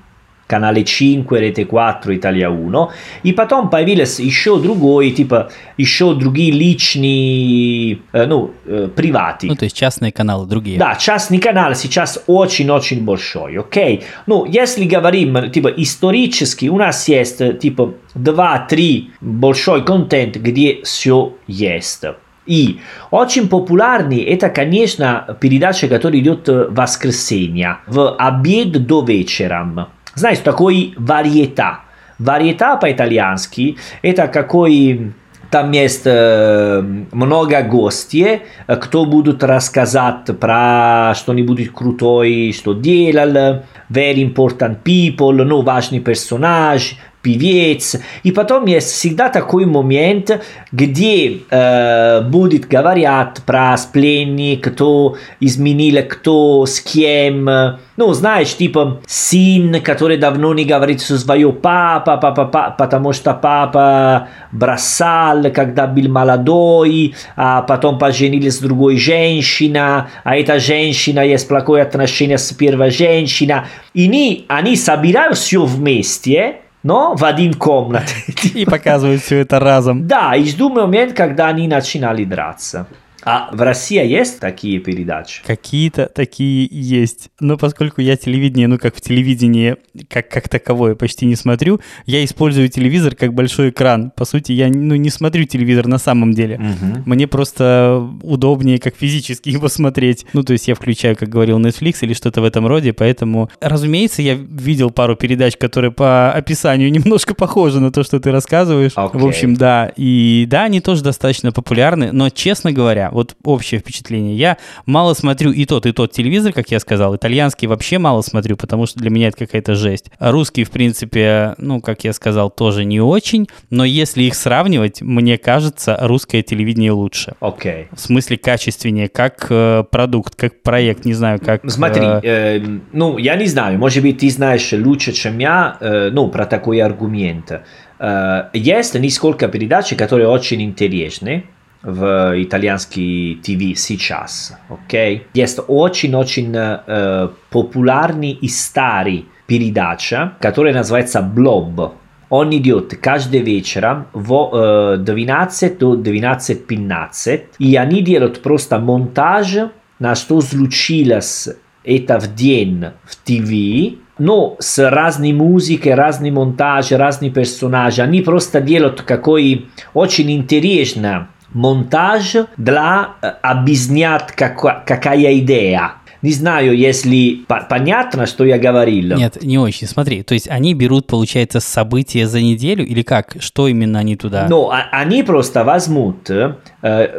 Canale 0.47 0.83
5, 0.83 1.25
Rete 1.29 1.65
4, 1.65 2.15
Italia 2.15 2.49
1. 2.49 2.87
I 3.23 3.33
потом 3.33 3.69
появились 3.69 4.19
еще 4.19 4.59
другой, 4.59 5.11
типа 5.11 5.51
еще 5.77 6.13
другие 6.13 6.51
личные, 6.51 7.99
ну, 8.13 8.51
приваты. 8.95 9.47
Ну, 9.47 9.55
то 9.55 9.65
есть 9.65 9.75
частные 9.75 10.11
каналы, 10.11 10.47
другие. 10.47 10.79
Да, 10.79 10.95
частный 10.95 11.39
канал 11.39 11.75
сейчас 11.75 12.23
очень-очень 12.27 13.03
большой, 13.03 13.57
окей? 13.57 13.97
Okay? 13.97 14.03
Ну, 14.25 14.45
если 14.45 14.85
говорим, 14.85 15.51
типа, 15.51 15.67
исторически, 15.67 16.67
у 16.67 16.77
нас 16.77 17.07
есть, 17.07 17.59
типа, 17.59 17.93
2-3 18.15 19.09
большой 19.21 19.83
контент, 19.85 20.37
где 20.37 20.81
все 20.83 21.33
есть. 21.47 22.03
И 22.45 22.79
очень 23.11 23.49
популярный 23.49 24.21
это, 24.21 24.49
конечно, 24.49 25.37
передача, 25.41 25.87
которая 25.89 26.21
идет 26.21 26.47
воскресенье, 26.47 27.79
в 27.87 28.15
обед 28.17 28.85
до 28.87 29.03
вечером. 29.03 29.87
Знаешь, 30.17 30.39
такой 30.39 30.95
вариета. 30.97 31.81
Вариета 32.17 32.75
по-итальянски 32.77 33.77
это 34.01 34.27
какой 34.27 35.13
там 35.51 35.71
есть 35.71 36.01
э, 36.05 36.81
много 37.11 37.61
гостей, 37.61 38.41
кто 38.65 39.05
будут 39.05 39.43
рассказать 39.43 40.25
про 40.39 41.13
что-нибудь 41.15 41.71
крутое, 41.71 42.51
что 42.51 42.73
делал, 42.73 43.61
very 43.91 44.23
important 44.23 44.77
people, 44.83 45.43
ну, 45.43 45.61
важный 45.61 45.99
персонаж, 45.99 46.97
певец. 47.27 47.97
И 48.23 48.31
потом 48.31 48.65
есть 48.67 48.89
всегда 48.91 49.27
такой 49.27 49.65
момент, 49.65 50.41
где 50.71 51.39
э, 51.49 52.21
будет 52.21 52.69
говорят 52.69 53.41
про 53.45 53.75
сплетни, 53.75 54.55
кто 54.55 55.17
изменил, 55.41 56.03
кто 56.07 56.65
с 56.65 56.79
кем. 56.79 57.49
Ну, 57.97 58.13
знаешь, 58.13 58.55
типа 58.55 59.01
сын, 59.07 59.81
который 59.81 60.17
давно 60.17 60.53
не 60.53 60.63
говорит 60.63 61.01
со 61.01 61.17
своим 61.17 61.51
папа, 61.51 62.15
папа, 62.17 62.45
папа, 62.45 62.75
потому 62.77 63.11
что 63.11 63.33
папа 63.33 64.29
бросал, 64.51 65.51
когда 65.51 65.87
был 65.87 66.07
молодой, 66.07 67.15
а 67.35 67.61
потом 67.63 67.97
поженились 67.97 68.57
с 68.57 68.59
другой 68.59 68.97
женщиной, 68.97 70.03
а 70.23 70.37
эта 70.37 70.59
женщина 70.59 71.21
есть 71.21 71.47
плохое 71.47 71.83
отношение 71.83 72.37
с 72.37 72.53
первой 72.53 72.91
женщиной. 72.91 73.63
И 73.93 74.05
они, 74.05 74.45
они 74.47 74.75
собирают 74.75 75.37
все 75.37 75.65
вместе, 75.65 76.57
но 76.87 77.15
в 77.15 77.25
один 77.25 77.53
комнате. 77.53 78.15
И 78.55 78.65
показывают 78.65 79.21
все 79.21 79.39
это 79.39 79.59
разом. 79.59 80.07
Да, 80.07 80.35
и 80.35 80.45
жду 80.45 80.69
момент, 80.69 81.13
когда 81.13 81.47
они 81.47 81.67
начинали 81.67 82.23
драться. 82.23 82.87
А 83.27 83.49
в 83.51 83.61
России 83.61 84.01
есть 84.07 84.39
такие 84.39 84.79
передачи? 84.79 85.43
Какие-то 85.45 86.05
такие 86.05 86.65
есть. 86.71 87.27
Но 87.41 87.57
поскольку 87.57 87.99
я 87.99 88.15
телевидение, 88.15 88.69
ну 88.69 88.77
как 88.77 88.95
в 88.95 89.01
телевидении, 89.01 89.75
как, 90.07 90.29
как 90.29 90.47
таковое 90.47 90.95
почти 90.95 91.25
не 91.25 91.35
смотрю, 91.35 91.81
я 92.05 92.23
использую 92.23 92.69
телевизор 92.69 93.15
как 93.15 93.33
большой 93.33 93.71
экран. 93.71 94.11
По 94.15 94.23
сути, 94.23 94.53
я 94.53 94.69
ну, 94.69 94.95
не 94.95 95.09
смотрю 95.09 95.43
телевизор 95.43 95.87
на 95.87 95.97
самом 95.97 96.31
деле. 96.31 96.55
Угу. 96.55 97.03
Мне 97.05 97.27
просто 97.27 98.09
удобнее 98.23 98.79
как 98.79 98.95
физически 98.95 99.49
его 99.57 99.67
смотреть. 99.67 100.25
Ну 100.31 100.43
то 100.43 100.53
есть 100.53 100.69
я 100.69 100.75
включаю, 100.75 101.17
как 101.17 101.27
говорил, 101.27 101.59
Netflix 101.59 101.97
или 102.03 102.13
что-то 102.13 102.39
в 102.39 102.45
этом 102.45 102.65
роде, 102.65 102.93
поэтому, 102.93 103.49
разумеется, 103.59 104.21
я 104.21 104.35
видел 104.35 104.89
пару 104.89 105.17
передач, 105.17 105.57
которые 105.57 105.91
по 105.91 106.31
описанию 106.31 106.89
немножко 106.93 107.35
похожи 107.35 107.81
на 107.81 107.91
то, 107.91 108.03
что 108.03 108.21
ты 108.21 108.31
рассказываешь. 108.31 108.93
Okay. 108.95 109.19
В 109.19 109.27
общем, 109.27 109.53
да. 109.53 109.91
И 109.97 110.45
да, 110.47 110.63
они 110.63 110.79
тоже 110.79 111.03
достаточно 111.03 111.51
популярны, 111.51 112.13
но, 112.13 112.29
честно 112.29 112.71
говоря, 112.71 113.11
вот 113.17 113.35
общее 113.43 113.79
впечатление. 113.79 114.35
Я 114.35 114.57
мало 114.85 115.13
смотрю 115.15 115.51
и 115.51 115.65
тот, 115.65 115.85
и 115.87 115.91
тот 115.91 116.11
телевизор, 116.11 116.53
как 116.53 116.69
я 116.69 116.79
сказал. 116.79 117.15
Итальянский 117.15 117.67
вообще 117.67 117.97
мало 117.97 118.21
смотрю, 118.21 118.55
потому 118.57 118.85
что 118.85 118.99
для 118.99 119.09
меня 119.09 119.29
это 119.29 119.37
какая-то 119.37 119.73
жесть. 119.73 120.11
А 120.19 120.31
русский, 120.31 120.63
в 120.63 120.69
принципе, 120.69 121.55
ну, 121.57 121.81
как 121.81 122.03
я 122.03 122.13
сказал, 122.13 122.51
тоже 122.51 122.85
не 122.85 123.01
очень. 123.01 123.47
Но 123.71 123.83
если 123.85 124.23
их 124.23 124.35
сравнивать, 124.35 125.01
мне 125.01 125.39
кажется, 125.39 125.97
русское 126.01 126.43
телевидение 126.43 126.91
лучше. 126.91 127.33
Окей. 127.39 127.87
В 127.91 127.99
смысле 127.99 128.37
качественнее, 128.37 129.09
как 129.09 129.47
э, 129.49 129.83
продукт, 129.89 130.35
как 130.35 130.61
проект, 130.61 131.05
не 131.05 131.13
знаю, 131.13 131.39
как... 131.43 131.69
Смотри, 131.69 132.05
э, 132.05 132.19
э, 132.23 132.79
ну, 132.93 133.17
я 133.17 133.35
не 133.35 133.47
знаю, 133.47 133.79
может 133.79 134.03
быть, 134.03 134.19
ты 134.19 134.29
знаешь 134.29 134.71
лучше, 134.73 135.11
чем 135.11 135.39
я, 135.39 135.77
э, 135.79 136.09
ну, 136.11 136.29
про 136.29 136.45
такой 136.45 136.81
аргумент. 136.81 137.61
Э, 137.99 138.43
есть 138.53 138.93
несколько 138.93 139.47
передач, 139.47 139.95
которые 139.95 140.27
очень 140.27 140.61
интересны 140.61 141.45
в 141.83 142.33
итальянский 142.41 143.35
ТВ 143.35 143.77
сейчас, 143.77 144.57
окей? 144.69 145.27
Есть 145.33 145.59
очень-очень 145.67 146.53
э, 146.55 147.29
популярный 147.49 148.31
и 148.31 148.47
старый 148.47 149.25
передача, 149.45 150.33
которая 150.39 150.73
называется 150.73 151.21
«Блоб». 151.21 151.93
Он 152.29 152.53
идет 152.53 152.97
каждый 153.01 153.39
вечер 153.39 154.05
в 154.11 154.95
э, 154.95 154.97
12 154.97 155.77
до 155.77 155.95
12.15, 155.95 157.41
и 157.59 157.75
они 157.77 158.01
делают 158.01 158.41
просто 158.41 158.79
монтаж, 158.79 159.69
на 159.99 160.15
что 160.15 160.41
случилось 160.41 161.47
это 161.83 162.19
в 162.19 162.35
день 162.35 162.85
в 163.05 163.15
ТВ, 163.15 163.97
но 164.19 164.57
с 164.59 164.89
разной 164.89 165.31
музыкой, 165.31 165.93
разный 165.93 166.31
монтаж, 166.31 166.91
разные 166.91 167.31
персонажи. 167.31 168.01
Они 168.01 168.21
просто 168.21 168.59
делают 168.59 169.03
какой 169.03 169.67
очень 169.93 170.31
интересный 170.31 171.27
монтаж 171.53 172.35
для 172.57 173.15
объяснять 173.41 174.31
как, 174.33 174.85
какая 174.85 175.39
идея. 175.39 175.93
Не 176.21 176.31
знаю, 176.31 176.75
если 176.75 177.45
понятно, 177.69 178.25
что 178.25 178.43
я 178.43 178.57
говорил. 178.57 179.15
Нет, 179.15 179.43
не 179.43 179.59
очень. 179.59 179.87
Смотри, 179.87 180.23
то 180.23 180.33
есть 180.33 180.49
они 180.49 180.73
берут, 180.73 181.05
получается, 181.07 181.59
события 181.59 182.27
за 182.27 182.41
неделю 182.41 182.85
или 182.85 183.03
как? 183.03 183.35
Что 183.39 183.67
именно 183.67 183.99
они 183.99 184.15
туда? 184.15 184.47
Ну, 184.49 184.71
они 184.91 185.21
просто 185.21 185.63
возьмут 185.63 186.29
э, 186.29 186.55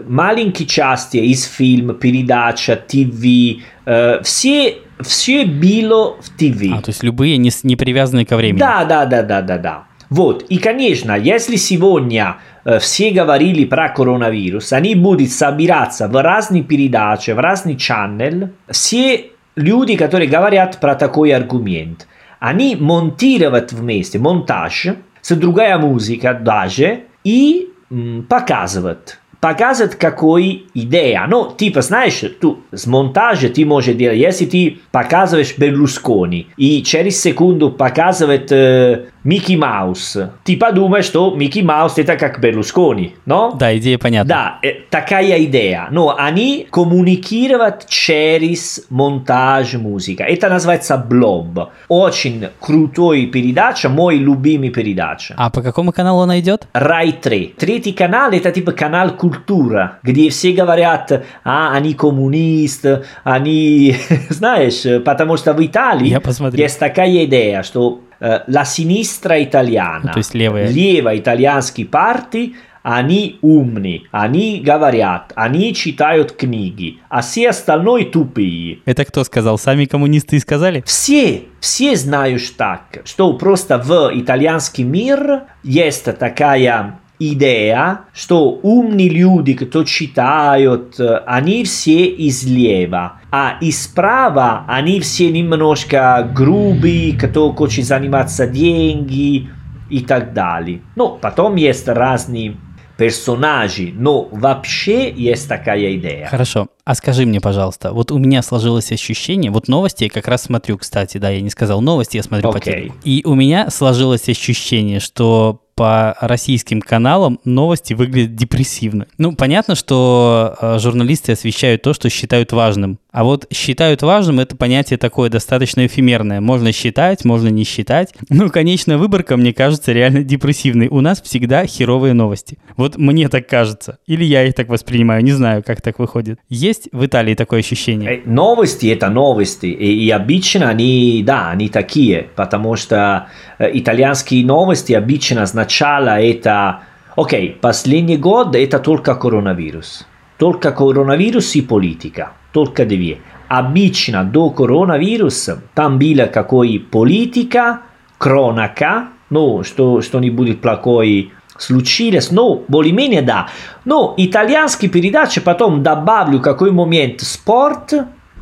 маленькие 0.08 0.66
части 0.66 1.18
из 1.18 1.44
фильма, 1.44 1.94
передача, 1.94 2.75
ТВ, 2.76 3.62
э, 3.87 4.23
все 4.23 4.78
все 5.00 5.44
было 5.44 6.16
в 6.20 6.30
ТВ. 6.37 6.76
А, 6.76 6.82
то 6.82 6.88
есть 6.88 7.04
любые 7.04 7.37
не, 7.37 7.52
не 7.62 7.76
привязанные 7.76 8.26
ко 8.26 8.37
времени. 8.37 8.58
Да, 8.58 8.85
да, 8.85 9.06
да, 9.06 9.23
да, 9.23 9.42
да, 9.42 9.58
да. 9.58 9.85
Вот, 10.11 10.42
и, 10.49 10.58
конечно, 10.58 11.16
если 11.16 11.56
сегодня 11.56 12.38
все 12.78 13.10
говорили 13.10 13.64
про 13.64 13.88
коронавирус, 13.88 14.72
они 14.72 14.94
будут 14.94 15.30
собираться 15.30 16.08
в 16.08 16.22
разные 16.22 16.62
передачи, 16.62 17.30
в 17.30 17.38
разные 17.38 17.76
channel, 17.76 18.50
все 18.70 19.30
люди, 19.56 19.96
которые 19.96 20.28
говорят 20.28 20.78
про 20.80 20.94
такой 20.94 21.32
аргумент, 21.32 22.06
они 22.40 22.76
монтируют 22.76 23.72
вместе 23.72 24.18
монтаж 24.18 24.88
с 25.22 25.34
другая 25.34 25.78
музыка 25.78 26.34
даже 26.34 27.04
и 27.25 27.70
м, 27.90 28.26
показывают 28.28 29.18
показывает 29.40 29.94
какой 29.94 30.66
идея. 30.75 31.26
Ну, 31.28 31.52
типа, 31.56 31.82
знаешь, 31.82 32.22
tu 32.40 32.58
с 32.72 32.87
монтажа 32.87 33.48
ты 33.48 33.64
можешь 33.64 33.94
делать, 33.94 34.18
если 34.18 34.46
ты 34.46 34.78
показываешь 34.90 35.56
Берлускони 35.56 36.48
и 36.56 36.82
через 36.82 37.20
секунду 37.20 37.70
показывает 37.70 38.50
э, 38.50 39.06
Микки 39.28 39.56
Маус, 39.56 40.16
ты 40.42 40.56
подумаешь, 40.56 41.04
что 41.04 41.35
Микки 41.35 41.58
Маус 41.58 41.99
это 41.99 42.16
как 42.16 42.40
Берлускони, 42.40 43.14
но? 43.26 43.52
Да, 43.52 43.76
идея 43.76 43.99
понятна. 43.99 44.28
Да, 44.28 44.58
э, 44.66 44.73
такая 44.88 45.44
идея. 45.44 45.88
Но 45.90 46.16
они 46.18 46.66
коммуникируют 46.70 47.87
через 47.88 48.87
монтаж 48.88 49.75
музыка. 49.75 50.25
Это 50.25 50.49
называется 50.49 50.97
блоб. 50.97 51.68
Очень 51.88 52.49
крутой 52.58 53.26
передача, 53.26 53.90
мой 53.90 54.16
любимый 54.16 54.70
передача. 54.70 55.35
А 55.37 55.50
по 55.50 55.61
какому 55.61 55.92
каналу 55.92 56.23
она 56.23 56.40
идет? 56.40 56.66
Рай 56.73 57.12
3. 57.12 57.56
Третий 57.58 57.92
канал 57.92 58.32
это 58.32 58.50
типа 58.50 58.73
канал 58.73 59.11
культура, 59.11 59.99
где 60.02 60.30
все 60.30 60.52
говорят, 60.52 61.23
а, 61.44 61.75
они 61.75 61.92
коммунисты, 61.92 63.04
они, 63.25 63.94
знаешь, 64.30 65.02
потому 65.04 65.37
что 65.37 65.52
в 65.52 65.62
Италии 65.62 66.18
есть 66.58 66.78
такая 66.78 67.26
идея, 67.26 67.62
что 67.62 68.00
э, 68.08 68.08
la 68.20 68.64
sinistra 68.64 69.37
italiana, 69.37 70.12
то 70.12 70.18
есть 70.18 70.34
левые. 70.34 70.72
левая 70.72 71.18
итальянские 71.18 71.87
партии, 71.87 72.54
они 72.82 73.38
умные, 73.42 74.02
они 74.10 74.60
говорят, 74.60 75.32
они 75.34 75.75
читают 75.75 76.32
книги, 76.32 76.98
а 77.08 77.20
все 77.20 77.50
остальные 77.50 78.06
тупые. 78.06 78.78
Это 78.87 79.04
кто 79.04 79.25
сказал? 79.25 79.58
Сами 79.58 79.84
коммунисты 79.84 80.37
и 80.37 80.40
сказали? 80.40 80.82
Все, 80.87 81.42
все 81.60 81.96
знают 81.96 82.42
так, 82.56 83.02
что 83.04 83.32
просто 83.34 83.78
в 83.78 84.10
итальянский 84.14 84.84
мир 84.84 85.42
есть 85.62 86.04
такая 86.18 86.98
идея, 87.18 88.00
что 88.12 88.50
умные 88.62 89.08
люди, 89.08 89.54
кто 89.54 89.84
читают, 89.84 91.00
они 91.26 91.64
все 91.64 92.06
из 92.06 92.44
лева, 92.44 93.20
а 93.30 93.58
из 93.60 93.84
справа 93.84 94.64
они 94.68 95.00
все 95.00 95.30
немножко 95.30 96.30
грубые, 96.34 97.18
кто 97.18 97.52
хочет 97.52 97.84
заниматься 97.84 98.46
деньги 98.46 99.48
и 99.90 100.00
так 100.00 100.32
далее. 100.32 100.80
Ну, 100.96 101.18
потом 101.20 101.56
есть 101.56 101.88
разные 101.88 102.56
персонажи, 102.98 103.92
но 103.94 104.28
вообще 104.32 105.10
есть 105.12 105.48
такая 105.48 105.94
идея. 105.96 106.26
Хорошо. 106.26 106.66
А 106.84 106.96
скажи 106.96 107.25
мне, 107.26 107.40
пожалуйста, 107.40 107.92
вот 107.92 108.10
у 108.10 108.18
меня 108.18 108.42
сложилось 108.42 108.90
ощущение, 108.90 109.52
вот 109.52 109.68
новости 109.68 110.04
я 110.04 110.10
как 110.10 110.26
раз 110.26 110.42
смотрю, 110.42 110.78
кстати, 110.78 111.18
да, 111.18 111.30
я 111.30 111.40
не 111.40 111.50
сказал 111.50 111.80
новости, 111.80 112.16
я 112.16 112.25
смотрю 112.25 112.50
okay. 112.50 112.52
по 112.52 112.60
телеку. 112.60 112.96
И 113.04 113.22
у 113.25 113.37
меня 113.37 113.70
сложилось 113.70 114.28
ощущение, 114.28 114.98
что 114.98 115.60
по 115.78 116.16
российским 116.20 116.82
каналам 116.82 117.38
новости 117.44 117.94
выглядят 117.94 118.35
депрессивно. 118.35 119.06
Ну, 119.16 119.37
понятно, 119.37 119.76
что 119.76 120.56
э, 120.61 120.78
журналисты 120.80 121.30
освещают 121.30 121.82
то, 121.82 121.94
что 121.94 122.11
считают 122.11 122.50
важным. 122.50 122.99
А 123.18 123.25
вот 123.25 123.48
считают 123.52 124.02
важным 124.02 124.38
это 124.38 124.54
понятие 124.54 124.96
такое 124.96 125.28
достаточно 125.28 125.84
эфемерное. 125.84 126.40
Можно 126.40 126.70
считать, 126.70 127.25
можно 127.25 127.48
не 127.48 127.64
считать. 127.64 128.14
Ну, 128.30 128.48
конечная 128.48 128.96
выборка, 128.96 129.37
мне 129.37 129.52
кажется, 129.52 129.90
реально 129.90 130.22
депрессивной. 130.22 130.87
У 130.87 131.00
нас 131.00 131.20
всегда 131.20 131.66
херовые 131.66 132.14
новости. 132.14 132.58
Вот 132.76 132.96
мне 132.96 133.28
так 133.28 133.48
кажется. 133.48 133.98
Или 134.06 134.25
я 134.25 134.44
их 134.44 134.54
так 134.54 134.68
воспринимаю, 134.68 135.25
не 135.25 135.32
знаю, 135.32 135.64
как 135.66 135.80
так 135.82 135.98
выходит. 135.98 136.38
Есть 136.48 136.88
в 136.92 137.04
Италии 137.04 137.34
такое 137.34 137.58
ощущение? 137.58 138.22
Новости 138.25 138.87
это 138.87 139.08
новости. 139.08 139.66
И, 139.66 140.06
и 140.06 140.10
обычно 140.10 140.68
они, 140.68 141.25
да, 141.26 141.50
они 141.50 141.68
такие. 141.68 142.28
Потому 142.37 142.76
что 142.76 143.26
э, 143.58 143.68
итальянские 143.72 144.46
новости 144.46 144.92
обычно 144.92 145.44
сначала 145.46 146.20
это... 146.20 146.82
Окей, 147.16 147.58
последний 147.60 148.16
год 148.16 148.54
это 148.54 148.78
только 148.78 149.16
коронавирус. 149.16 150.06
Только 150.37 150.70
коронавирус 150.70 151.56
и 151.56 151.62
политика. 151.62 152.30
Только 152.52 152.85
две. 152.87 153.19
Обычно 153.49 154.25
до 154.25 154.50
коронавируса 154.50 155.62
там 155.75 155.99
было 155.99 156.26
какой 156.26 156.78
политика, 156.78 157.81
кронака, 158.19 159.09
ну, 159.31 159.62
что, 159.64 160.02
что-нибудь 160.02 160.61
плохое 160.61 161.31
случилось, 161.57 162.31
но 162.31 162.62
более-менее 162.69 163.23
да. 163.23 163.49
Но 163.85 164.14
итальянские 164.17 164.90
передачи 164.90 165.40
потом 165.40 165.83
добавлю 165.83 166.40
какой 166.40 166.71
момент 166.71 167.21
спорт 167.21 167.93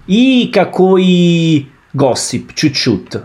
и 0.07 0.51
какой 0.53 1.69
госсип 1.93 2.55
чуть-чуть. 2.55 3.17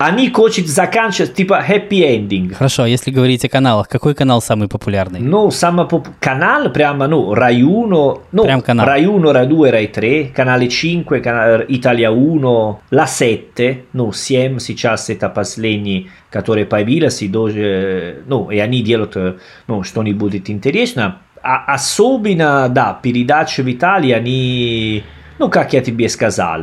Они 0.00 0.30
хотят 0.30 0.66
заканчивать 0.66 1.34
типа 1.34 1.62
happy 1.68 2.00
ending. 2.00 2.54
Хорошо, 2.54 2.84
а 2.84 2.88
если 2.88 3.10
говорить 3.10 3.44
о 3.44 3.50
каналах, 3.50 3.86
какой 3.86 4.14
канал 4.14 4.40
самый 4.40 4.66
популярный? 4.66 5.20
Ну, 5.20 5.50
самый 5.50 5.86
поп... 5.86 6.08
канал 6.20 6.70
прямо, 6.72 7.06
ну, 7.06 7.34
Rai 7.34 7.56
1, 7.56 7.88
ну, 8.32 8.44
Прям 8.44 8.62
канал. 8.62 8.86
Rai 8.86 9.00
1, 9.00 9.22
Rai 9.26 9.46
2, 9.46 9.70
Rai 9.70 9.86
3, 9.88 10.32
каналы 10.34 10.68
5, 10.70 11.22
канал 11.22 11.60
Italia 11.68 12.10
1, 12.10 12.78
La 12.90 13.06
7, 13.06 13.76
ну, 13.92 14.10
7 14.10 14.58
сейчас 14.58 15.10
это 15.10 15.28
последний, 15.28 16.08
который 16.30 16.64
появился, 16.64 17.26
и 17.26 17.28
даже, 17.28 18.22
ну, 18.26 18.50
и 18.50 18.58
они 18.58 18.80
делают, 18.80 19.18
ну, 19.66 19.82
что-нибудь 19.82 20.48
интересное. 20.48 21.16
А 21.42 21.74
особенно, 21.74 22.70
да, 22.70 22.98
передачи 23.02 23.60
в 23.60 23.70
Италии, 23.70 24.12
они 24.12 25.04
ну, 25.40 25.48
как 25.48 25.72
я 25.72 25.80
тебе 25.80 26.08
сказал, 26.10 26.60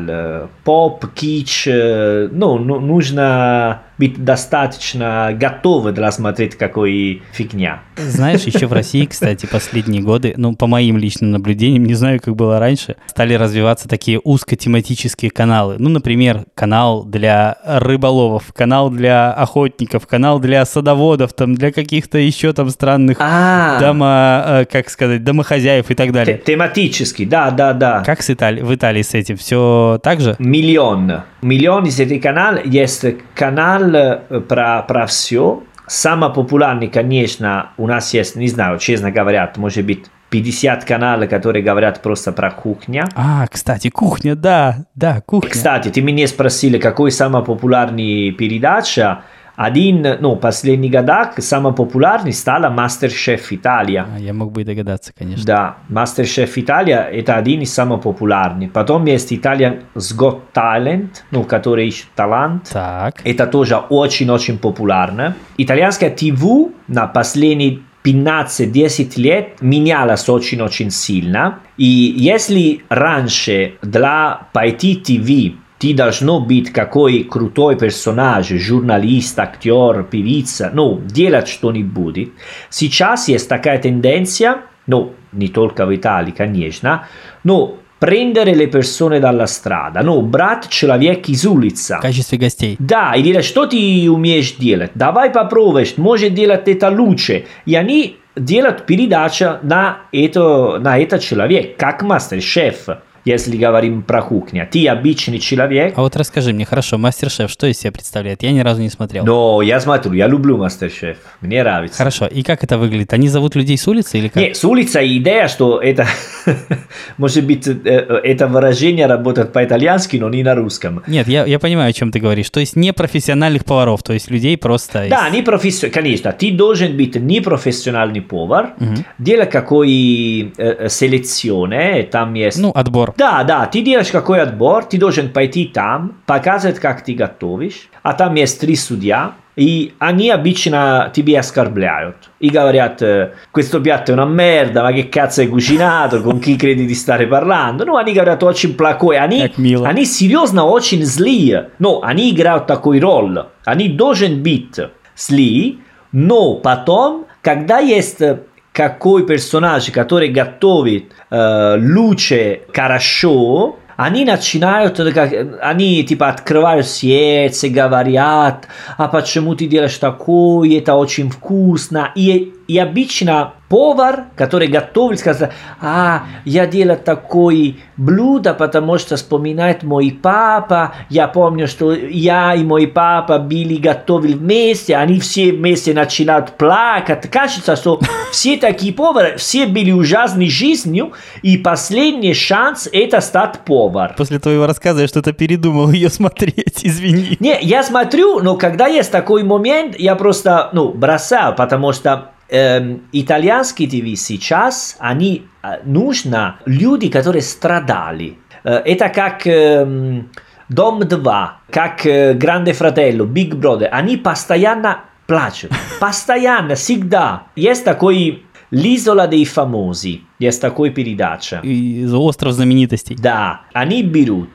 поп, 0.63 1.07
кич, 1.15 1.65
ну, 1.65 2.59
ну 2.59 2.79
нужно 2.79 3.81
быть 3.97 4.23
достаточно 4.23 5.31
готовы 5.33 5.91
для 5.91 6.11
смотреть 6.11 6.55
какой 6.55 7.21
фигня. 7.31 7.81
Знаешь, 7.95 8.43
еще 8.43 8.67
в 8.67 8.73
России, 8.73 9.05
кстати, 9.05 9.45
последние 9.45 10.01
годы, 10.01 10.33
ну, 10.37 10.55
по 10.55 10.67
моим 10.67 10.97
личным 10.97 11.31
наблюдениям, 11.31 11.85
не 11.85 11.95
знаю, 11.95 12.19
как 12.23 12.35
было 12.35 12.59
раньше, 12.59 12.95
стали 13.07 13.33
развиваться 13.33 13.87
такие 13.87 14.19
узкотематические 14.19 15.31
каналы. 15.31 15.75
Ну, 15.79 15.89
например, 15.89 16.45
канал 16.55 17.03
для 17.03 17.57
рыболовов, 17.65 18.53
канал 18.55 18.89
для 18.89 19.31
охотников, 19.33 20.05
канал 20.07 20.39
для 20.39 20.65
садоводов, 20.65 21.33
там, 21.33 21.55
для 21.55 21.71
каких-то 21.71 22.17
еще 22.17 22.53
там 22.53 22.69
странных 22.69 23.17
А, 23.19 23.79
дома, 23.79 24.43
э, 24.47 24.65
как 24.71 24.89
сказать, 24.89 25.23
домохозяев 25.23 25.89
и 25.89 25.95
так 25.95 26.11
далее. 26.11 26.37
тематически, 26.45 27.25
да, 27.25 27.51
да, 27.51 27.73
да. 27.73 28.03
Как 28.05 28.21
с 28.21 28.29
Итали- 28.29 28.61
в 28.61 28.73
Италии 28.73 29.01
с 29.01 29.13
этим? 29.13 29.37
Все 29.37 29.99
так 30.03 30.21
же? 30.21 30.35
Миллион. 30.39 31.23
Миллион 31.41 31.85
из 31.85 31.99
этих 31.99 32.21
каналов 32.21 32.65
есть 32.65 33.05
канал 33.35 33.86
э, 33.95 34.39
про, 34.41 34.81
про 34.83 35.05
все. 35.05 35.63
Самый 35.87 36.33
популярный, 36.33 36.87
конечно, 36.87 37.71
у 37.77 37.87
нас 37.87 38.13
есть, 38.13 38.35
не 38.35 38.47
знаю, 38.47 38.77
честно 38.77 39.11
говоря, 39.11 39.51
может 39.55 39.85
быть, 39.85 40.05
50 40.29 40.83
каналов, 40.83 41.29
которые 41.29 41.63
говорят 41.63 42.01
просто 42.01 42.31
про 42.33 42.51
кухню. 42.51 43.05
А, 43.15 43.47
кстати, 43.47 43.89
кухня, 43.89 44.35
да, 44.35 44.85
да, 44.95 45.21
кухня. 45.25 45.49
Кстати, 45.49 45.89
ты 45.89 46.01
меня 46.01 46.27
спросили, 46.27 46.77
какой 46.77 47.11
самый 47.11 47.43
популярный 47.43 48.31
передача. 48.31 49.23
Один, 49.57 50.05
ну, 50.19 50.35
последних 50.35 50.91
годах 50.91 51.33
самый 51.39 51.73
популярный 51.73 52.31
стала 52.31 52.69
Мастер-шеф 52.69 53.51
Италия. 53.51 54.05
А, 54.15 54.19
я 54.19 54.31
мог 54.31 54.51
бы 54.51 54.61
и 54.61 54.63
догадаться, 54.63 55.11
конечно. 55.17 55.43
Да, 55.45 55.77
Мастер-шеф 55.89 56.55
Италия 56.59 57.09
это 57.11 57.37
один 57.37 57.61
из 57.61 57.73
самых 57.73 58.03
популярных. 58.03 58.71
Потом 58.71 59.05
есть 59.05 59.33
Italian 59.33 59.81
Got 59.95 60.41
Talent, 60.53 61.09
ну, 61.31 61.43
который 61.43 61.87
ищет 61.87 62.05
талант. 62.15 62.69
Так. 62.71 63.19
Это 63.23 63.47
тоже 63.47 63.77
очень-очень 63.77 64.59
популярно. 64.59 65.35
Итальянская 65.57 66.11
ТВ 66.11 66.71
на 66.87 67.07
последние 67.07 67.79
15-10 68.03 69.19
лет 69.19 69.61
менялась 69.61 70.29
очень-очень 70.29 70.91
сильно. 70.91 71.61
И 71.77 71.85
если 71.85 72.83
раньше 72.89 73.73
для 73.81 74.47
пойти 74.53 74.95
ТВ 74.95 75.57
ты 75.79 75.93
должно 75.93 76.39
быть 76.39 76.71
какой 76.71 77.23
крутой 77.23 77.77
персонаж, 77.77 78.47
журналист, 78.47 79.37
актер, 79.39 80.03
певица, 80.03 80.71
ну, 80.73 81.01
делать 81.05 81.47
что-нибудь. 81.47 82.29
Сейчас 82.69 83.27
есть 83.27 83.47
такая 83.47 83.79
тенденция, 83.79 84.61
ну, 84.87 85.13
не 85.31 85.47
только 85.47 85.85
в 85.85 85.95
Италии, 85.95 86.31
конечно, 86.31 87.07
но 87.43 87.77
prendere 87.99 88.53
le 88.53 88.67
persone 88.67 89.19
dalla 89.19 89.45
strada, 89.45 90.01
ну, 90.03 90.21
брать 90.21 90.69
человека 90.69 91.31
из 91.31 91.45
улицы. 91.45 91.97
В 91.97 92.01
качестве 92.01 92.37
гостей. 92.37 92.75
Да, 92.79 93.13
и 93.15 93.21
говорят, 93.21 93.45
что 93.45 93.65
ты 93.65 94.09
умеешь 94.09 94.53
делать? 94.53 94.91
Давай 94.95 95.29
попробуешь, 95.29 95.97
может 95.97 96.33
делать 96.33 96.67
это 96.67 96.89
лучше. 96.89 97.45
И 97.65 97.75
они 97.75 98.17
делают 98.35 98.85
передачу 98.85 99.57
на 99.63 99.99
это, 100.11 100.79
на 100.79 100.97
этот 100.97 101.21
человек, 101.21 101.77
как 101.77 102.03
мастер-шеф, 102.03 102.87
если 103.27 103.57
говорим 103.57 104.01
про 104.03 104.21
кухню. 104.21 104.67
Ты 104.71 104.87
обычный 104.87 105.39
человек, 105.39 105.93
А 105.97 106.01
вот 106.01 106.15
расскажи 106.15 106.53
мне, 106.53 106.65
хорошо, 106.65 106.97
мастер-шеф, 106.97 107.51
что 107.51 107.67
из 107.67 107.77
себя 107.79 107.91
представляет? 107.91 108.41
Я 108.43 108.51
ни 108.51 108.59
разу 108.61 108.81
не 108.81 108.89
смотрел. 108.89 109.25
но 109.25 109.61
я 109.61 109.79
смотрю, 109.79 110.13
я 110.13 110.27
люблю 110.27 110.57
мастер-шеф, 110.57 111.17
мне 111.41 111.61
нравится. 111.61 111.97
Хорошо, 111.97 112.25
и 112.27 112.41
как 112.43 112.63
это 112.63 112.77
выглядит? 112.77 113.13
Они 113.13 113.27
зовут 113.29 113.55
людей 113.55 113.77
с 113.77 113.87
улицы 113.87 114.17
или 114.19 114.27
как? 114.29 114.41
Нет, 114.41 114.55
с 114.55 114.63
улицы 114.63 115.05
идея, 115.17 115.47
что 115.49 115.79
это, 115.81 116.07
может 117.17 117.45
быть, 117.45 117.67
э, 117.67 117.75
э, 117.83 118.19
это 118.23 118.47
выражение 118.47 119.05
работает 119.07 119.51
по-итальянски, 119.53 120.17
но 120.17 120.29
не 120.29 120.43
на 120.43 120.55
русском. 120.55 121.03
Нет, 121.07 121.27
я, 121.27 121.45
я 121.45 121.59
понимаю, 121.59 121.89
о 121.89 121.93
чем 121.93 122.11
ты 122.11 122.19
говоришь. 122.19 122.49
То 122.49 122.59
есть 122.59 122.75
не 122.75 122.93
профессиональных 122.93 123.65
поваров, 123.65 124.03
то 124.03 124.13
есть 124.13 124.31
людей 124.31 124.57
просто... 124.57 125.07
Да, 125.09 125.29
не 125.29 125.41
профессиональный, 125.41 125.93
конечно, 125.93 126.31
ты 126.31 126.51
должен 126.51 126.95
быть 126.95 127.15
не 127.15 127.41
профессиональный 127.41 128.21
повар, 128.21 128.73
Мгм. 128.79 129.05
делать 129.17 129.49
какой 129.49 130.53
э, 130.57 130.75
э, 130.79 130.89
селекционе, 130.89 132.03
там 132.03 132.33
есть... 132.33 132.57
Ну, 132.59 132.71
отбор. 132.73 133.13
Да, 133.17 133.43
да, 133.43 133.65
ты 133.65 133.81
делаешь 133.81 134.11
какой 134.11 134.41
отбор, 134.41 134.85
ты 134.85 134.99
должен 134.99 135.29
пойти 135.29 135.65
там, 135.65 136.21
показывать, 136.27 136.77
как 136.77 137.03
ты 137.03 137.15
готовишь, 137.15 137.89
а 138.03 138.13
там 138.13 138.35
есть 138.35 138.61
три 138.61 138.75
судья, 138.75 139.33
и 139.55 139.95
они 139.97 140.29
обычно 140.29 141.11
тебе 141.15 141.39
оскорбляют 141.39 142.29
и 142.39 142.51
говорят 142.51 143.01
э, 143.01 143.31
questo 143.51 143.81
piatto 143.81 144.11
è 144.11 144.13
una 144.13 144.25
merda, 144.25 144.83
ma 144.83 144.91
che 144.91 145.09
cazzo 145.09 145.41
hai 145.41 145.47
cucinato, 145.47 146.21
con 146.21 146.37
chi 146.37 146.55
credi 146.55 146.85
di 146.85 146.93
stare 146.93 147.25
parlando? 147.25 147.83
Ну, 147.83 147.95
они 147.95 148.13
говорят 148.13 148.43
очень 148.43 148.75
плохое, 148.75 149.19
они, 149.19 149.51
они 149.83 150.05
серьезно 150.05 150.65
очень 150.65 151.03
злые, 151.03 151.71
но 151.79 152.01
они 152.03 152.29
играют 152.29 152.67
такой 152.67 152.99
роль, 152.99 153.47
они 153.65 153.89
должен 153.89 154.43
быть 154.43 154.79
злые, 155.15 155.77
но 156.11 156.53
потом, 156.53 157.25
когда 157.41 157.79
есть 157.79 158.21
э, 158.21 158.41
какой 158.77 159.25
персонаж, 159.25 159.89
который 159.89 160.29
готовит 160.29 161.05
э, 161.31 161.77
лучше, 161.79 162.61
хорошо, 162.71 163.79
они 163.95 164.23
начинают, 164.23 164.99
э, 164.99 165.11
как, 165.11 165.33
они 165.61 166.03
типа 166.03 166.29
открывают 166.29 166.85
сердце, 166.85 167.69
говорят, 167.69 168.67
а 168.97 169.07
почему 169.07 169.55
ты 169.55 169.65
делаешь 169.65 169.97
такое, 169.97 170.77
это 170.77 170.93
очень 170.93 171.31
вкусно. 171.31 172.11
И, 172.13 172.53
и 172.67 172.77
обычно 172.77 173.53
повар, 173.69 174.25
который 174.35 174.67
готовит, 174.67 175.19
сказать, 175.19 175.51
а, 175.81 176.23
я 176.45 176.65
делаю 176.65 176.97
такое 176.97 177.75
блюдо, 177.97 178.53
потому 178.53 178.97
что 178.97 179.15
вспоминает 179.15 179.83
мой 179.83 180.17
папа, 180.21 180.93
я 181.09 181.27
помню, 181.27 181.67
что 181.67 181.93
я 181.93 182.53
и 182.55 182.63
мой 182.63 182.87
папа 182.87 183.39
были 183.39 183.75
готовили 183.75 184.33
вместе, 184.33 184.95
они 184.95 185.19
все 185.19 185.51
вместе 185.51 185.93
начинают 185.93 186.51
плакать. 186.57 187.29
Кажется, 187.29 187.75
что 187.75 187.99
все 188.31 188.57
такие 188.57 188.93
повары, 188.93 189.37
все 189.37 189.65
были 189.65 189.91
ужасной 189.91 190.49
жизнью, 190.49 191.13
и 191.41 191.57
последний 191.57 192.33
шанс 192.33 192.87
это 192.91 193.19
стать 193.21 193.59
повар. 193.65 194.13
После 194.17 194.39
твоего 194.39 194.65
рассказа 194.65 195.01
я 195.01 195.07
что-то 195.07 195.33
передумал 195.33 195.91
ее 195.91 196.09
смотреть, 196.09 196.79
извини. 196.83 197.37
Не, 197.39 197.57
я 197.61 197.83
смотрю, 197.83 198.39
но 198.39 198.55
когда 198.55 198.87
есть 198.87 199.11
такой 199.11 199.43
момент, 199.43 199.99
я 199.99 200.15
просто, 200.15 200.69
ну, 200.71 200.89
бросаю, 200.93 201.55
потому 201.55 201.91
что 201.91 202.31
эм, 202.49 203.03
итальянские 203.11 203.89
ТВ 203.89 204.19
сейчас, 204.19 204.95
они 204.99 205.47
э, 205.63 205.79
нужно 205.83 206.59
люди, 206.65 207.09
которые 207.09 207.41
страдали. 207.41 208.37
Э, 208.63 208.75
это 208.85 209.09
как 209.09 209.45
эм, 209.45 210.29
Дом 210.69 210.99
2, 210.99 211.61
как 211.71 212.05
э, 212.05 212.33
Гранде 212.33 212.71
Fratello, 212.71 213.25
Big 213.25 213.51
Brother, 213.51 213.85
они 213.85 214.17
постоянно 214.17 215.05
плачут, 215.25 215.71
постоянно, 215.99 216.75
всегда. 216.75 217.43
Есть 217.55 217.85
такой 217.85 218.43
Л'isola 218.69 219.27
dei 219.27 219.45
famosi, 219.45 220.26
есть 220.39 220.61
такой 220.61 220.91
передача. 220.91 221.59
И 221.63 222.05
Остров 222.05 222.53
знаменитостей. 222.53 223.15
Да, 223.19 223.61
они 223.73 224.03
берут 224.03 224.49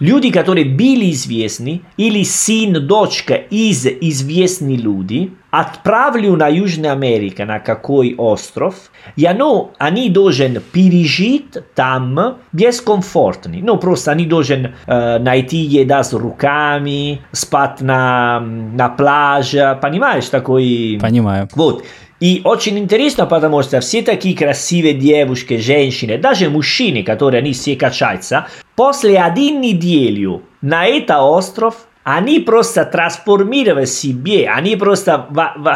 люди, 0.00 0.30
которые 0.30 0.66
были 0.66 1.10
известны, 1.10 1.82
или 1.96 2.22
сын, 2.24 2.86
дочка 2.86 3.34
из 3.34 3.86
известных 3.86 4.80
людей, 4.80 5.32
отправлю 5.50 6.36
на 6.36 6.48
Южную 6.48 6.92
Америку, 6.92 7.44
на 7.44 7.60
какой 7.60 8.14
остров, 8.16 8.74
и 9.14 9.24
оно, 9.24 9.72
они 9.78 10.10
должны 10.10 10.60
пережить 10.60 11.56
там 11.74 12.38
бескомфортно. 12.52 13.54
Ну, 13.62 13.76
просто 13.76 14.10
они 14.10 14.26
должны 14.26 14.74
э, 14.86 15.18
найти 15.18 15.58
еда 15.58 16.02
с 16.02 16.12
руками, 16.12 17.20
спать 17.30 17.80
на, 17.80 18.40
на 18.40 18.88
пляже, 18.88 19.78
понимаешь, 19.80 20.28
такой... 20.28 20.98
Понимаю. 21.00 21.48
Вот. 21.54 21.84
И 22.24 22.40
очень 22.42 22.78
интересно, 22.78 23.26
потому 23.26 23.62
что 23.62 23.80
все 23.80 24.00
такие 24.00 24.34
красивые 24.34 24.94
девушки, 24.94 25.58
женщины, 25.58 26.16
даже 26.16 26.48
мужчины, 26.48 27.02
которые 27.02 27.40
они 27.40 27.52
все 27.52 27.76
качаются, 27.76 28.46
после 28.76 29.18
один 29.18 29.60
неделю 29.60 30.42
на 30.62 30.86
этот 30.86 31.18
остров, 31.20 31.74
они 32.02 32.40
просто 32.40 32.86
трансформировали 32.86 33.84
себе, 33.84 34.48
они 34.48 34.74
просто... 34.76 35.28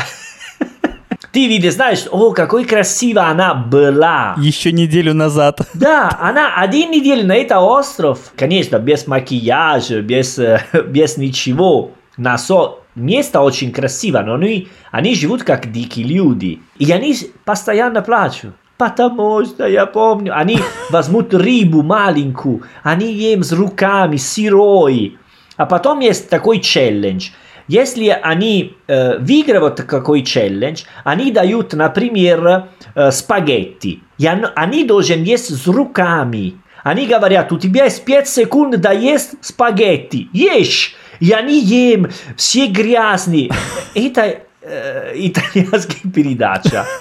Ты 1.32 1.48
видишь, 1.48 1.74
знаешь, 1.74 2.06
о, 2.10 2.30
какой 2.30 2.64
красивая 2.64 3.24
она 3.24 3.52
была. 3.52 4.34
Еще 4.38 4.72
неделю 4.72 5.12
назад. 5.12 5.60
Да, 5.74 6.16
она 6.18 6.54
один 6.56 6.90
неделю 6.90 7.26
на 7.26 7.34
этот 7.34 7.58
остров, 7.58 8.32
конечно, 8.38 8.78
без 8.78 9.06
макияжа, 9.06 10.00
без, 10.00 10.38
э, 10.38 10.62
без 10.86 11.18
ничего. 11.18 11.90
На 12.16 12.38
со... 12.38 12.78
Место 12.98 13.40
очень 13.40 13.70
красиво, 13.70 14.20
но 14.20 14.34
они, 14.34 14.68
они 14.90 15.14
живут 15.14 15.44
как 15.44 15.70
дикие 15.70 16.04
люди. 16.06 16.60
И 16.78 16.90
они 16.90 17.14
постоянно 17.44 18.02
плачут. 18.02 18.54
Потому 18.76 19.44
что 19.44 19.66
я 19.66 19.86
помню, 19.86 20.36
они 20.36 20.58
возьмут 20.90 21.32
рыбу 21.32 21.82
маленькую, 21.82 22.62
они 22.82 23.12
ем 23.12 23.42
с 23.42 23.52
руками, 23.52 24.16
сырой. 24.16 25.16
А 25.56 25.66
потом 25.66 26.00
есть 26.00 26.28
такой 26.28 26.60
челлендж. 26.60 27.30
Если 27.68 28.08
они 28.08 28.76
э, 28.86 29.18
выигрывают 29.18 29.82
какой 29.82 30.22
челлендж, 30.22 30.84
они 31.04 31.30
дают, 31.30 31.74
например, 31.74 32.68
э, 32.94 33.10
спагетти. 33.10 34.02
И 34.18 34.26
он- 34.26 34.46
они 34.56 34.84
должны 34.84 35.22
есть 35.22 35.54
с 35.54 35.66
руками. 35.66 36.54
Они 36.88 37.06
говорят, 37.06 37.52
у 37.52 37.58
тебя 37.58 37.84
есть 37.84 38.02
5 38.06 38.26
секунд 38.26 38.80
да 38.80 38.92
есть 38.92 39.32
спагетти. 39.42 40.30
Ешь! 40.32 40.96
Я 41.20 41.42
не 41.42 41.60
ем, 41.60 42.10
все 42.34 42.66
грязные. 42.66 43.50
Это 43.94 44.44
э, 44.68 45.12
итальянская 45.14 46.10
передача. 46.12 46.84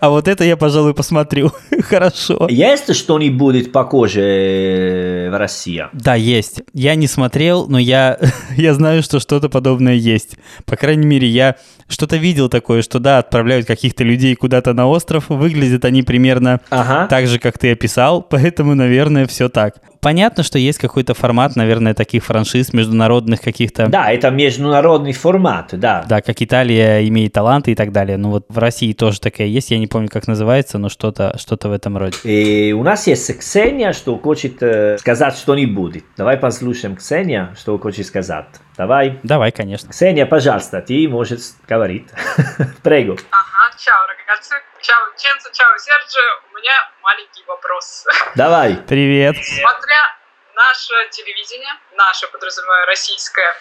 А 0.00 0.08
вот 0.08 0.28
это 0.28 0.44
я, 0.44 0.56
пожалуй, 0.56 0.94
посмотрю. 0.94 1.52
Хорошо. 1.82 2.46
Есть 2.50 2.94
что-нибудь 2.94 3.72
похожее 3.72 5.30
в 5.30 5.36
России? 5.38 5.84
Да, 5.92 6.14
есть. 6.14 6.62
Я 6.72 6.94
не 6.94 7.06
смотрел, 7.06 7.66
но 7.68 7.78
я, 7.78 8.18
я 8.56 8.74
знаю, 8.74 9.02
что 9.02 9.20
что-то 9.20 9.48
подобное 9.48 9.94
есть. 9.94 10.36
По 10.66 10.76
крайней 10.76 11.06
мере, 11.06 11.28
я 11.28 11.56
что-то 11.88 12.16
видел 12.16 12.48
такое, 12.48 12.82
что 12.82 12.98
да, 12.98 13.18
отправляют 13.18 13.66
каких-то 13.66 14.04
людей 14.04 14.34
куда-то 14.34 14.72
на 14.74 14.86
остров. 14.86 15.28
Выглядят 15.28 15.84
они 15.84 16.02
примерно 16.02 16.60
Ага. 16.70 17.06
так 17.08 17.26
же, 17.26 17.38
как 17.38 17.58
ты 17.58 17.72
описал, 17.72 18.22
поэтому, 18.22 18.74
наверное, 18.74 19.26
все 19.26 19.48
так. 19.48 19.74
Понятно, 20.00 20.42
что 20.42 20.58
есть 20.58 20.78
какой-то 20.78 21.12
формат, 21.12 21.56
наверное, 21.56 21.92
таких 21.92 22.24
франшиз 22.24 22.72
международных 22.72 23.42
каких-то. 23.42 23.86
Да, 23.86 24.10
это 24.10 24.30
международный 24.30 25.12
формат, 25.12 25.70
да. 25.72 26.06
Да, 26.08 26.22
как 26.22 26.40
Италия 26.40 26.79
имеет 27.08 27.32
таланты 27.32 27.72
и 27.72 27.74
так 27.74 27.92
далее. 27.92 28.16
Ну 28.16 28.30
вот 28.30 28.44
в 28.48 28.58
России 28.58 28.92
тоже 28.92 29.20
такая 29.20 29.46
есть, 29.46 29.70
я 29.70 29.78
не 29.78 29.86
помню, 29.86 30.08
как 30.08 30.26
называется, 30.26 30.78
но 30.78 30.88
что-то 30.88 31.36
что 31.38 31.56
в 31.60 31.72
этом 31.72 31.98
роде. 31.98 32.16
И 32.24 32.72
у 32.72 32.82
нас 32.82 33.06
есть 33.06 33.38
Ксения, 33.38 33.92
что 33.92 34.16
хочет 34.18 34.62
э, 34.62 34.98
сказать 34.98 35.36
что-нибудь. 35.36 36.04
Давай 36.16 36.36
послушаем 36.36 36.96
Ксения, 36.96 37.54
что 37.58 37.78
хочет 37.78 38.06
сказать. 38.06 38.46
Давай. 38.76 39.18
Давай, 39.22 39.52
конечно. 39.52 39.90
Ксения, 39.90 40.26
пожалуйста, 40.26 40.80
ты 40.80 41.08
можешь 41.08 41.52
говорить. 41.68 42.08
Прего. 42.82 43.16
Ага, 43.30 43.76
чао, 43.78 44.06
ragazzi. 44.06 44.56
Чао, 44.80 44.96
Ченцо, 45.18 45.50
чао, 45.52 45.76
Серджио. 45.76 46.50
У 46.50 46.56
меня 46.56 46.72
маленький 47.02 47.44
вопрос. 47.46 48.06
Давай. 48.34 48.76
Привет. 48.88 49.36
Смотря 49.36 50.20
наше 50.54 50.94
телевидение, 51.10 51.72
наше, 51.96 52.26
подразумеваю, 52.28 52.86
российское, 52.86 53.54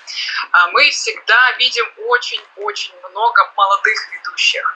а, 0.51 0.67
мы 0.71 0.89
всегда 0.89 1.51
видим 1.57 1.85
очень-очень 2.07 2.93
много 3.11 3.51
молодых 3.55 4.11
ведущих. 4.13 4.75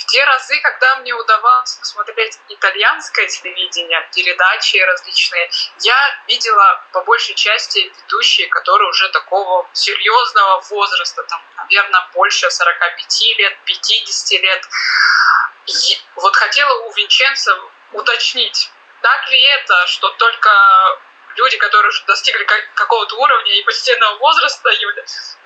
В 0.00 0.06
те 0.06 0.24
разы, 0.24 0.58
когда 0.60 0.96
мне 0.96 1.12
удавалось 1.12 1.74
посмотреть 1.74 2.38
итальянское 2.48 3.26
телевидение, 3.26 4.08
передачи 4.14 4.78
различные, 4.78 5.50
я 5.80 5.96
видела 6.26 6.82
по 6.92 7.02
большей 7.02 7.34
части 7.34 7.92
ведущие, 8.02 8.48
которые 8.48 8.88
уже 8.88 9.10
такого 9.10 9.68
серьезного 9.74 10.60
возраста, 10.70 11.22
там, 11.24 11.42
наверное, 11.56 12.08
больше 12.14 12.50
45 12.50 13.20
лет, 13.38 13.58
50 13.64 14.40
лет. 14.40 14.68
И 15.66 16.00
вот 16.16 16.34
хотела 16.34 16.86
у 16.86 16.92
Винченца 16.92 17.54
уточнить, 17.92 18.70
так 19.02 19.28
ли 19.28 19.42
это, 19.42 19.86
что 19.86 20.08
только 20.12 20.98
люди, 21.36 21.56
которые 21.56 21.88
уже 21.88 22.04
достигли 22.06 22.44
как- 22.44 22.74
какого-то 22.74 23.16
уровня 23.16 23.58
и 23.58 23.64
почтенного 23.64 24.16
возраста, 24.18 24.70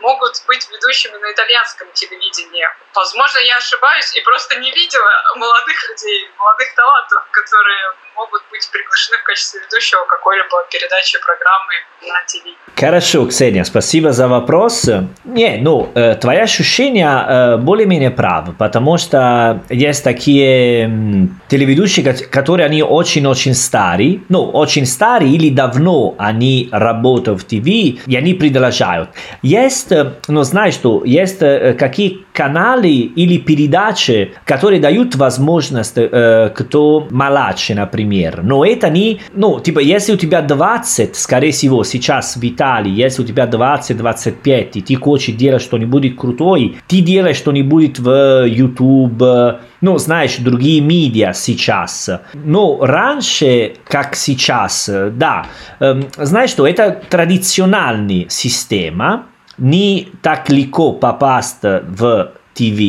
могут 0.00 0.44
быть 0.46 0.68
ведущими 0.70 1.16
на 1.16 1.32
итальянском 1.32 1.90
телевидении. 1.92 2.68
Возможно, 2.94 3.38
я 3.38 3.56
ошибаюсь 3.56 4.14
и 4.16 4.20
просто 4.20 4.56
не 4.56 4.70
видела 4.70 5.32
молодых 5.36 5.88
людей, 5.88 6.30
молодых 6.36 6.74
талантов, 6.74 7.24
которые 7.30 7.94
могут 8.16 8.42
быть 8.50 8.68
приглашены 8.72 9.18
в 9.18 9.24
качестве 9.24 9.60
ведущего 9.60 10.00
какой-либо 10.08 10.56
передачи, 10.70 11.18
программы 11.20 11.74
на 12.12 12.20
ТВ. 12.26 12.46
Хорошо, 12.80 13.26
Ксения, 13.26 13.64
спасибо 13.64 14.12
за 14.12 14.26
вопрос. 14.28 14.88
Не, 15.24 15.58
ну, 15.62 15.88
э, 15.94 16.16
твои 16.16 16.38
ощущения 16.38 17.08
э, 17.08 17.56
более-менее 17.58 18.10
правы, 18.10 18.52
потому 18.52 18.98
что 18.98 19.62
есть 19.70 20.02
такие 20.04 20.84
м, 20.84 21.40
телеведущие, 21.48 22.04
ко- 22.04 22.24
которые 22.28 22.66
они 22.66 22.82
очень-очень 22.82 23.54
старые, 23.54 24.20
ну, 24.28 24.42
очень 24.50 24.86
старые 24.86 25.32
или 25.32 25.50
давно 25.50 26.14
они 26.18 26.68
работают 26.72 27.40
в 27.42 27.44
ТВ, 27.44 27.66
и 27.66 28.16
они 28.16 28.34
продолжают. 28.34 29.10
Есть, 29.42 29.92
э, 29.92 30.12
ну, 30.28 30.42
знаешь 30.42 30.74
что, 30.74 31.02
есть 31.04 31.42
э, 31.42 31.74
какие 31.74 32.24
каналы 32.32 32.90
или 32.90 33.38
передачи, 33.38 34.34
которые 34.44 34.80
дают 34.80 35.14
возможность, 35.14 35.94
э, 35.96 36.50
кто 36.54 37.06
младше, 37.10 37.74
например. 37.74 38.03
Но 38.42 38.64
это 38.64 38.90
не, 38.90 39.20
ну, 39.34 39.60
типа, 39.60 39.80
если 39.80 40.12
у 40.12 40.16
тебя 40.16 40.42
20, 40.42 41.16
скорее 41.16 41.52
всего, 41.52 41.84
сейчас 41.84 42.36
в 42.36 42.44
Италии, 42.44 42.90
если 42.90 43.22
у 43.22 43.24
тебя 43.26 43.46
20-25, 43.46 44.70
и 44.74 44.80
ты 44.82 44.94
хочешь 44.96 45.34
делать 45.34 45.62
что-нибудь 45.62 46.16
крутое, 46.16 46.74
ты 46.86 47.00
делаешь 47.00 47.36
что-нибудь 47.36 47.98
в 47.98 48.46
YouTube, 48.46 49.60
ну, 49.80 49.98
знаешь, 49.98 50.36
другие 50.38 50.80
медиа 50.80 51.32
сейчас. 51.34 52.10
Но 52.32 52.78
раньше, 52.80 53.74
как 53.84 54.14
сейчас, 54.14 54.90
да, 55.12 55.46
эм, 55.80 56.06
знаешь 56.16 56.50
что, 56.50 56.66
это 56.66 57.02
традиционная 57.08 58.26
система, 58.28 59.26
не 59.58 60.08
так 60.22 60.48
легко 60.50 60.92
попасть 60.92 61.62
в 61.62 62.32
ТВ. 62.54 62.80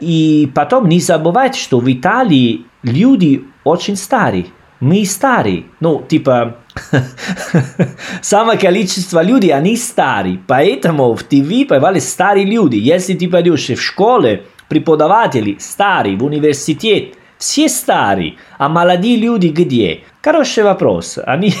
И 0.00 0.50
потом 0.54 0.88
не 0.88 1.00
забывайте, 1.00 1.60
что 1.60 1.78
в 1.80 1.90
Италии 1.90 2.66
люди 2.86 3.44
очень 3.64 3.96
старые. 3.96 4.46
Мы 4.80 5.04
старые. 5.04 5.64
Ну, 5.80 6.04
типа, 6.06 6.56
самое 8.22 8.58
количество 8.58 9.22
людей, 9.22 9.52
они 9.52 9.76
старые. 9.76 10.40
Поэтому 10.46 11.14
в 11.14 11.22
ТВ 11.22 11.68
появились 11.68 12.08
старые 12.08 12.46
люди. 12.46 12.76
Если 12.76 13.14
ты 13.14 13.28
пойдешь 13.28 13.68
в 13.68 13.80
школе, 13.80 14.44
преподаватели 14.68 15.56
старые, 15.58 16.16
в 16.16 16.24
университет, 16.24 17.14
все 17.38 17.68
старые. 17.68 18.36
А 18.58 18.68
молодые 18.68 19.16
люди 19.16 19.48
где? 19.48 20.00
Хороший 20.22 20.64
вопрос. 20.64 21.18
Они... 21.24 21.54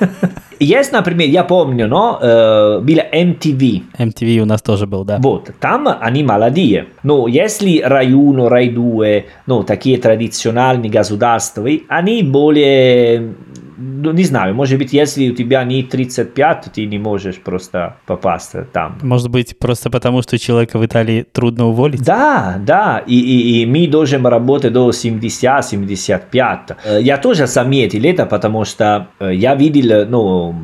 Есть, 0.58 0.92
например, 0.92 1.28
я 1.28 1.44
помню, 1.44 1.86
но 1.86 2.18
э, 2.20 2.80
было 2.80 3.02
MTV. 3.12 3.82
MTV 3.98 4.38
у 4.38 4.44
нас 4.44 4.62
тоже 4.62 4.86
был, 4.86 5.04
да. 5.04 5.18
Вот, 5.18 5.50
там 5.60 5.88
они 6.00 6.22
молодые. 6.22 6.86
Но 7.02 7.28
если 7.28 7.80
Rai 7.80 8.06
1, 8.06 8.46
Rai 8.46 8.70
2, 8.70 9.06
ну, 9.46 9.62
такие 9.62 9.98
традиционные 9.98 10.90
государства, 10.90 11.68
они 11.88 12.22
более... 12.22 13.34
ну, 13.76 14.12
Не 14.12 14.24
знаю, 14.24 14.54
может 14.54 14.78
быть, 14.78 14.92
если 14.92 15.30
у 15.30 15.34
тебя 15.34 15.64
не 15.64 15.82
35, 15.82 16.72
ты 16.74 16.86
не 16.86 16.98
можешь 16.98 17.36
просто 17.36 17.96
попасть 18.06 18.54
там. 18.72 18.98
Может 19.02 19.30
быть, 19.30 19.58
просто 19.58 19.90
потому, 19.90 20.22
что 20.22 20.38
человека 20.38 20.78
в 20.78 20.84
Италии 20.84 21.26
трудно 21.32 21.66
уволить? 21.66 22.02
Да, 22.02 22.56
да, 22.58 23.02
и, 23.06 23.18
и, 23.18 23.62
и 23.62 23.66
мы 23.66 23.86
должны 23.86 24.18
работать 24.28 24.72
до 24.72 24.90
70-75. 24.90 26.76
Э, 26.84 27.02
Я 27.02 27.18
тоже 27.18 27.46
заметил 27.46 28.04
это, 28.04 28.26
потому 28.26 28.64
что 28.64 29.08
э, 29.20 29.34
я 29.34 29.54
видел, 29.54 30.06
ну, 30.08 30.54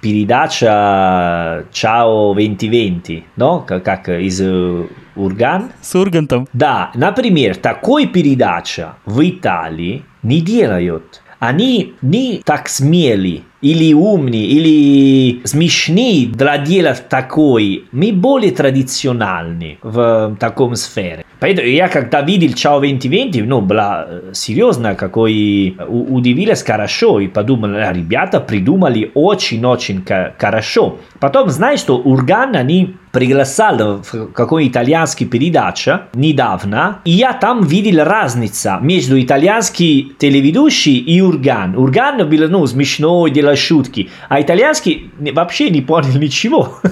передача 0.00 1.64
«Чао 1.72 2.34
2020», 2.34 3.22
no? 3.36 3.64
как, 3.64 3.84
как 3.84 4.08
из 4.08 4.40
э, 4.40 4.86
Урган. 5.14 5.70
С 5.80 5.94
Ургантом. 5.94 6.48
Да, 6.52 6.90
например, 6.94 7.56
такой 7.56 8.06
передача 8.06 8.94
в 9.04 9.28
Италии 9.28 10.04
не 10.22 10.40
делают. 10.40 11.22
Они 11.38 11.94
не 12.02 12.42
так 12.44 12.68
смели 12.68 13.44
или 13.62 13.92
умные, 13.94 14.44
или 14.44 15.40
смешные 15.46 16.26
для 16.26 16.58
делать 16.58 17.08
такой. 17.08 17.84
Мы 17.92 18.12
более 18.12 18.52
традициональны 18.52 19.78
в 19.82 20.36
таком 20.38 20.76
сфере. 20.76 21.24
Поэтому 21.38 21.68
я 21.68 21.88
когда 21.88 22.22
видел 22.22 22.54
Чао 22.54 22.80
2020, 22.80 23.46
ну, 23.46 23.60
была 23.60 24.06
э, 24.08 24.20
серьезно, 24.32 24.94
какой 24.94 25.76
у- 25.86 26.14
удивилась 26.16 26.62
хорошо, 26.62 27.20
и 27.20 27.28
подумал, 27.28 27.74
«А, 27.76 27.92
ребята 27.92 28.40
придумали 28.40 29.10
очень-очень 29.14 30.02
хорошо. 30.38 30.98
Потом, 31.20 31.50
знаешь, 31.50 31.80
что 31.80 31.98
Урган 31.98 32.56
они 32.56 32.94
приглашал 33.12 34.02
в 34.02 34.26
какой 34.32 34.68
итальянский 34.68 35.26
передача 35.26 36.02
недавно, 36.14 37.00
и 37.04 37.10
я 37.12 37.32
там 37.34 37.64
видел 37.64 38.04
разницу 38.04 38.70
между 38.80 39.20
итальянский 39.20 40.12
телеведущий 40.18 40.96
и 40.98 41.20
Урган. 41.20 41.76
Урган 41.76 42.28
был, 42.28 42.48
ну, 42.48 42.66
смешной, 42.66 43.30
шутки, 43.54 44.10
а 44.28 44.40
итальянский 44.40 45.12
вообще 45.32 45.70
не 45.70 45.82
понял 45.82 46.18
ничего. 46.18 46.78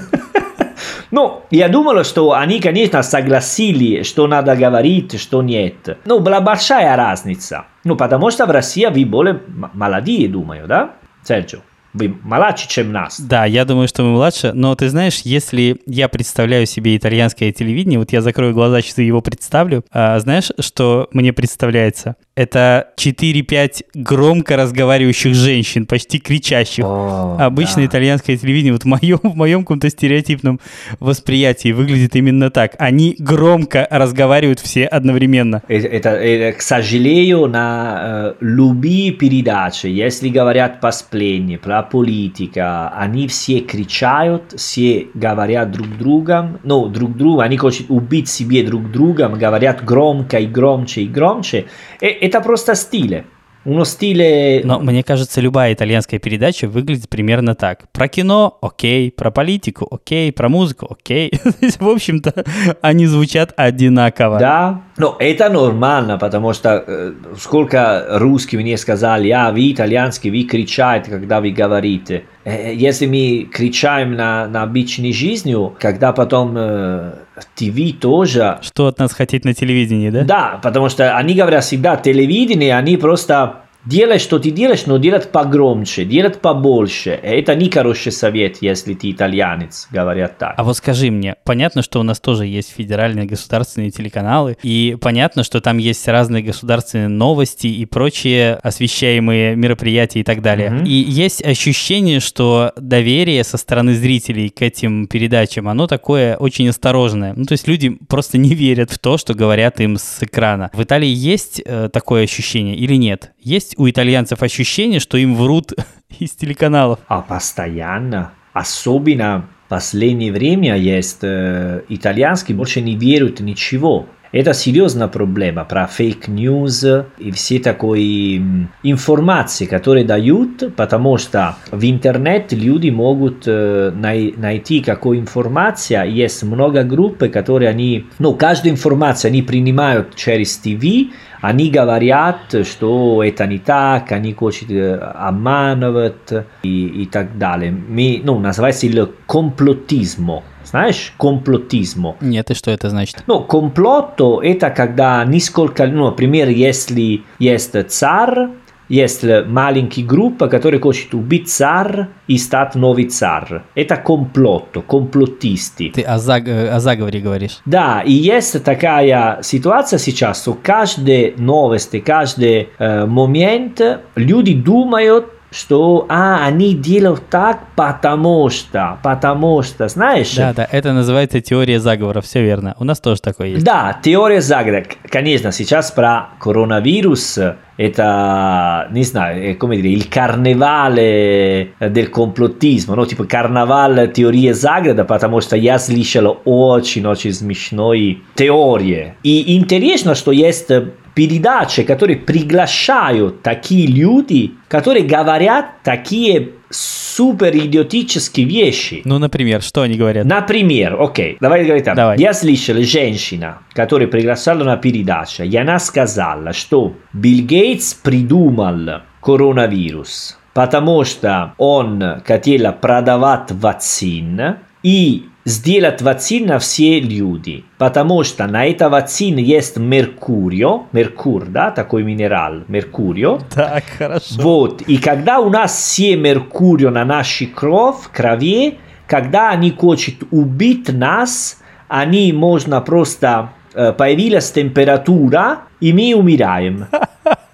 Ну, 1.11 1.45
я 1.51 1.69
думал, 1.69 2.03
что 2.03 2.33
они, 2.33 2.59
конечно, 2.59 3.01
согласили, 3.05 4.03
что 4.03 4.27
надо 4.27 4.57
говорить, 4.57 5.21
что 5.21 5.43
нет. 5.43 5.97
Ну, 6.05 6.19
была 6.19 6.41
большая 6.41 6.97
разница. 6.97 7.67
Ну, 7.85 7.95
потому 7.95 8.31
что 8.31 8.47
в 8.47 8.51
России 8.51 8.87
вы 8.87 9.05
более 9.05 9.41
молодые, 9.75 10.29
думаю, 10.29 10.67
да, 10.67 10.95
Серджио? 11.23 11.61
Вы 11.95 12.13
младше, 12.25 12.69
чем 12.69 12.91
нас. 12.93 13.21
Да, 13.21 13.45
я 13.45 13.65
думаю, 13.65 13.87
что 13.87 14.03
мы 14.03 14.11
младше, 14.11 14.53
но 14.53 14.75
ты 14.75 14.89
знаешь, 14.89 15.21
если 15.25 15.81
я 15.87 16.09
представляю 16.09 16.67
себе 16.67 16.97
итальянское 16.97 17.53
телевидение, 17.53 18.01
вот 18.01 18.13
я 18.13 18.21
закрою 18.21 18.53
глаза, 18.53 18.81
сейчас 18.83 18.99
его 18.99 19.21
представлю, 19.21 19.85
а, 19.93 20.19
знаешь, 20.19 20.51
что 20.59 21.09
мне 21.13 21.33
представляется? 21.33 22.17
Это 22.35 22.89
4-5 22.97 23.85
громко 23.95 24.57
разговаривающих 24.57 25.35
женщин, 25.37 25.87
почти 25.87 26.19
кричащих. 26.19 26.85
О, 26.85 27.37
Обычно 27.39 27.83
да. 27.83 27.87
итальянское 27.87 28.37
телевидение, 28.37 28.73
вот 28.73 28.83
в 28.83 28.87
моем, 28.87 29.21
в 29.23 29.37
моем 29.37 29.61
каком-то 29.61 29.89
стереотипном 29.89 30.59
восприятии 30.99 31.71
выглядит 31.71 32.17
именно 32.17 32.51
так. 32.51 32.75
Они 32.81 33.15
громко 33.21 33.87
разговаривают 33.89 34.59
все 34.59 34.87
одновременно. 34.87 35.63
Э- 35.69 35.77
Это, 35.79 36.11
э, 36.11 36.53
к 36.55 36.61
сожалению, 36.61 37.47
на 37.47 38.01
э, 38.03 38.35
любые 38.41 39.13
передачи, 39.13 39.87
если 39.87 40.29
говорят 40.29 40.81
по 40.81 40.91
сплетне, 40.91 41.57
про 41.57 41.84
политика, 41.91 42.89
они 42.89 43.29
все 43.29 43.61
кричают, 43.61 44.55
все 44.57 45.09
говорят 45.15 45.71
друг 45.71 45.89
другом, 45.99 46.59
ну, 46.65 46.89
друг 46.89 47.17
другу, 47.17 47.41
они 47.41 47.57
хотят 47.57 47.91
убить 47.91 48.29
себе 48.29 48.65
друг 48.65 48.91
другом, 48.91 49.35
говорят 49.35 49.85
громко 49.85 50.39
и 50.39 50.47
громче 50.47 51.03
и 51.03 51.07
громче. 51.07 51.67
И 52.01 52.07
это 52.07 52.41
просто 52.41 52.75
стиль. 52.75 53.25
Uno 53.65 53.83
stile... 53.83 54.61
Но 54.65 54.79
мне 54.81 55.03
кажется, 55.03 55.41
любая 55.41 55.73
итальянская 55.73 56.21
передача 56.21 56.69
выглядит 56.69 57.09
примерно 57.09 57.55
так. 57.55 57.91
Про 57.93 58.09
кино– 58.09 58.59
окей, 58.61 59.11
про 59.11 59.31
политику– 59.31 59.89
окей, 59.91 60.33
про 60.33 60.49
музыку– 60.49 60.87
окей. 60.91 61.33
В 61.81 61.89
общем-то, 61.89 62.45
они 62.83 63.07
звучат 63.07 63.55
одинаково. 63.57 64.39
Да, 64.39 64.83
но 64.99 65.17
это 65.19 65.49
нормально, 65.49 66.19
потому 66.19 66.53
что 66.53 66.85
э, 66.87 67.13
сколько 67.39 68.07
русских 68.11 68.59
мне 68.59 68.77
сказали, 68.77 69.31
а 69.31 69.51
вы 69.51 69.73
итальянский, 69.73 70.31
вы 70.31 70.43
кричаете, 70.45 71.11
когда 71.11 71.41
вы 71.41 71.51
говорите. 71.51 72.25
Э, 72.45 72.75
если 72.75 73.07
мы 73.07 73.49
кричаем 73.51 74.15
на, 74.15 74.47
на 74.47 74.63
обычной 74.63 75.13
жизнью, 75.13 75.75
когда 75.79 76.13
потом 76.13 76.55
э, 76.57 77.13
ТВ 77.55 77.99
тоже... 78.01 78.59
Что 78.63 78.87
от 78.87 78.99
нас 78.99 79.13
хотеть 79.13 79.45
на 79.45 79.55
телевидении, 79.55 80.11
да? 80.11 80.25
Да, 80.25 80.61
потому 80.63 80.89
что 80.89 81.17
они 81.17 81.35
говорят 81.35 81.65
всегда 81.65 81.97
телевидение, 81.97 82.77
они 82.77 82.97
просто 82.97 83.64
делай, 83.87 84.19
что 84.19 84.39
ты 84.39 84.51
делаешь, 84.51 84.87
но 84.87 84.99
делать 84.99 85.31
погромче, 85.31 86.05
делать 86.05 86.41
побольше. 86.41 87.11
Это 87.11 87.55
не 87.55 87.71
хороший 87.71 88.13
совет, 88.13 88.59
если 88.61 88.95
ты 88.95 89.11
итальянец, 89.11 89.89
говорят 89.91 90.39
так. 90.39 90.55
А 90.57 90.65
вот 90.65 90.77
скажи 90.77 91.11
мне, 91.11 91.37
понятно, 91.45 91.83
что 91.83 92.01
у 92.01 92.03
нас 92.03 92.21
тоже 92.21 92.47
есть 92.47 92.73
федеральные 92.73 93.27
государственные 93.27 93.91
телеканалы, 93.91 94.57
и 94.63 94.97
понятно, 95.01 95.45
что 95.45 95.61
там 95.61 95.79
есть 95.79 96.07
разные 96.09 96.43
государственные 96.43 97.09
новости 97.09 97.67
и 97.67 97.85
прочие 97.87 98.55
освещаемые 98.63 99.57
мероприятия 99.57 100.21
и 100.21 100.25
так 100.25 100.43
далее. 100.43 100.71
Mm-hmm. 100.71 100.87
И 100.87 100.93
есть 100.93 101.45
ощущение, 101.45 102.21
что 102.21 102.73
доверие 102.77 103.45
со 103.45 103.57
стороны 103.57 103.95
зрителей 103.95 104.49
к 104.49 104.63
этим 104.63 105.07
передачам, 105.07 105.69
оно 105.69 105.87
такое 105.87 106.37
очень 106.37 106.69
осторожное. 106.69 107.35
Ну, 107.35 107.45
то 107.45 107.53
есть 107.53 107.69
люди 107.69 107.91
просто 108.09 108.39
не 108.39 108.55
верят 108.55 108.91
в 108.91 108.99
то, 108.99 109.19
что 109.19 109.35
говорят 109.35 109.81
им 109.81 109.97
с 109.97 110.23
экрана. 110.23 110.71
В 110.73 110.83
Италии 110.83 111.09
есть 111.09 111.63
э, 111.65 111.89
такое 111.93 112.25
ощущение 112.25 112.77
или 112.77 112.95
нет? 112.95 113.33
Есть 113.41 113.74
у 113.77 113.89
итальянцев 113.89 114.43
ощущение, 114.43 115.01
что 115.01 115.17
им 115.17 115.35
врут 115.35 115.73
из 116.19 116.33
телеканалов? 116.33 117.01
А 117.09 117.21
постоянно. 117.21 118.33
Особенно 118.53 119.49
в 119.67 119.69
последнее 119.69 120.33
время 120.33 120.77
есть 120.77 121.21
э, 121.23 121.83
итальянские 121.89 122.57
больше 122.57 122.81
не 122.81 122.97
верят 122.97 123.41
ничего. 123.41 124.07
Это 124.35 124.53
серьезная 124.53 125.07
проблема 125.07 125.65
про 125.65 125.87
fake 125.87 126.36
news 126.36 126.85
и 127.19 127.31
все 127.31 127.61
такие 127.61 128.69
информации, 128.83 129.65
которые 129.65 130.05
дают, 130.05 130.75
потому 130.75 131.19
что 131.19 131.55
в 131.71 131.89
интернете 131.89 132.57
люди 132.57 132.91
могут 132.91 133.45
э, 133.47 133.93
найти 133.95 134.81
какую 134.81 135.21
информация. 135.21 136.03
Есть 136.03 136.43
много 136.43 136.83
групп, 136.83 137.19
которые 137.33 137.69
они, 137.69 138.07
ну, 138.19 138.35
каждую 138.35 138.73
информацию 138.73 139.29
они 139.29 139.43
принимают 139.43 140.17
через 140.17 140.57
ТВ, 140.57 141.13
они 141.45 141.71
говорят, 141.71 142.55
что 142.65 143.23
это 143.23 143.47
не 143.47 143.59
так, 143.59 144.13
они 144.13 144.33
хотят 144.33 145.03
обманывать 145.15 146.47
и, 146.63 146.87
и 147.03 147.07
так 147.07 147.37
далее. 147.37 147.71
Мы, 147.71 148.23
ну, 148.25 148.39
называется 148.39 148.87
il 148.87 149.13
complottismo. 149.27 150.43
Знаешь, 150.65 151.13
complottismo. 151.19 152.17
Нет, 152.23 152.51
и 152.51 152.55
что 152.55 152.71
это 152.71 152.89
значит? 152.89 153.23
Ну, 153.27 153.41
complotto 153.41 154.41
это 154.43 154.71
когда 154.71 155.23
несколько, 155.25 155.87
ну, 155.87 156.07
например, 156.07 156.49
если 156.49 157.23
есть 157.39 157.91
царь, 157.91 158.49
есть 158.89 159.25
маленький 159.47 160.03
группа, 160.03 160.49
который 160.49 160.81
хочет 160.81 161.15
убить 161.15 161.49
царь 161.49 162.07
и 162.27 162.39
стать 162.39 162.75
новый 162.75 163.07
царь. 163.07 163.63
Это 163.75 163.97
комплотто, 163.97 164.81
комплотисты. 164.81 165.91
Ты 165.95 166.03
о, 166.03 166.19
заг... 166.19 166.45
о 166.49 166.81
заговоре 166.81 167.21
говоришь. 167.21 167.59
Да, 167.65 168.03
и 168.05 168.13
есть 168.13 168.63
такая 168.65 169.39
ситуация 169.43 169.99
сейчас, 169.99 170.43
что 170.43 170.57
каждая 170.61 171.33
новость, 171.37 172.03
каждый 172.05 172.69
э, 172.79 173.07
момент 173.07 173.81
люди 174.15 174.55
думают, 174.55 175.27
что 175.55 176.07
а, 176.09 176.45
они 176.45 176.75
делают 176.75 177.29
так, 177.31 177.61
потому 177.77 178.51
что, 178.51 178.99
потому 179.05 179.63
что, 179.63 179.87
знаешь? 179.87 180.35
Да, 180.35 180.53
да, 180.53 180.69
это 180.71 180.93
называется 180.93 181.41
теория 181.41 181.79
заговора, 181.79 182.21
все 182.21 182.43
верно. 182.43 182.75
У 182.81 182.85
нас 182.85 183.01
тоже 183.01 183.21
такое 183.23 183.49
есть. 183.49 183.65
Да, 183.65 183.97
теория 184.03 184.41
заговора. 184.41 184.85
Конечно, 185.09 185.53
сейчас 185.53 185.93
про 185.93 186.31
коронавирус 186.41 187.39
это, 187.77 188.89
не 188.93 189.03
знаю, 189.05 189.57
come 189.59 189.77
dire, 189.77 189.89
il 189.89 190.09
carnevale 190.09 191.73
del 191.81 192.07
комплотизма, 192.07 192.95
ну, 192.95 193.07
типа 193.07 193.25
карнавал 193.25 194.09
теории 194.09 194.53
заговора, 194.53 195.05
потому 195.05 195.41
что 195.41 195.57
я 195.57 195.79
слышал 195.79 196.39
очень-очень 196.45 197.33
смешные 197.33 198.19
теории. 198.35 199.15
И 199.23 199.57
интересно, 199.57 200.15
что 200.15 200.33
есть 200.33 200.71
передачи, 201.15 201.83
которые 201.83 202.17
приглашают 202.19 203.43
такие 203.43 203.87
люди, 203.87 204.55
которые 204.69 205.07
говорят 205.07 205.83
такие 205.83 206.51
супер 206.71 207.57
идиотические 207.57 208.47
вещи. 208.47 209.03
Ну, 209.05 209.19
например, 209.19 209.63
что 209.63 209.83
они 209.83 209.97
говорят? 209.97 210.27
Например, 210.27 211.01
окей, 211.01 211.37
давай 211.41 211.65
говорить 211.65 211.85
так. 211.85 211.95
Давай. 211.97 212.19
Я 212.19 212.35
слышал 212.35 212.77
женщина, 212.83 213.59
которая 213.73 214.09
приглашала 214.09 214.65
на 214.65 214.77
передачу, 214.77 215.45
и 215.45 215.57
она 215.57 215.79
сказала, 215.79 216.53
что 216.53 216.95
Билл 217.13 217.45
Гейтс 217.45 217.95
придумал 217.95 219.03
коронавирус, 219.21 220.39
потому 220.53 221.05
что 221.05 221.55
он 221.59 222.03
хотел 222.27 222.73
продавать 222.73 223.53
вакцин, 223.53 224.57
и 224.83 225.27
сделать 225.45 226.01
вакцин 226.01 226.47
на 226.47 226.59
все 226.59 227.01
люди, 227.01 227.65
потому 227.79 228.25
что 228.25 228.47
на 228.47 228.65
этой 228.67 228.89
вакцине 228.89 229.43
есть 229.43 229.77
меркурио, 229.77 230.85
меркур, 230.93 231.45
да, 231.47 231.71
такой 231.71 232.03
минерал, 232.03 232.63
меркурио. 232.69 233.41
Так, 233.55 233.85
хорошо. 233.99 234.41
Вот, 234.41 234.83
и 234.83 234.97
когда 234.97 235.41
у 235.41 235.51
нас 235.51 235.77
все 235.77 236.17
меркурио 236.17 236.91
на 236.91 237.05
нашей 237.05 237.47
кровь, 237.47 238.09
крови, 238.13 238.79
когда 239.07 239.51
они 239.51 239.71
хотят 239.71 240.17
убить 240.31 240.93
нас, 240.93 241.61
они 241.89 242.33
можно 242.33 242.81
просто 242.81 243.51
появилась 243.73 244.51
температура, 244.51 245.65
и 245.81 245.93
мы 245.93 246.15
умираем. 246.15 246.87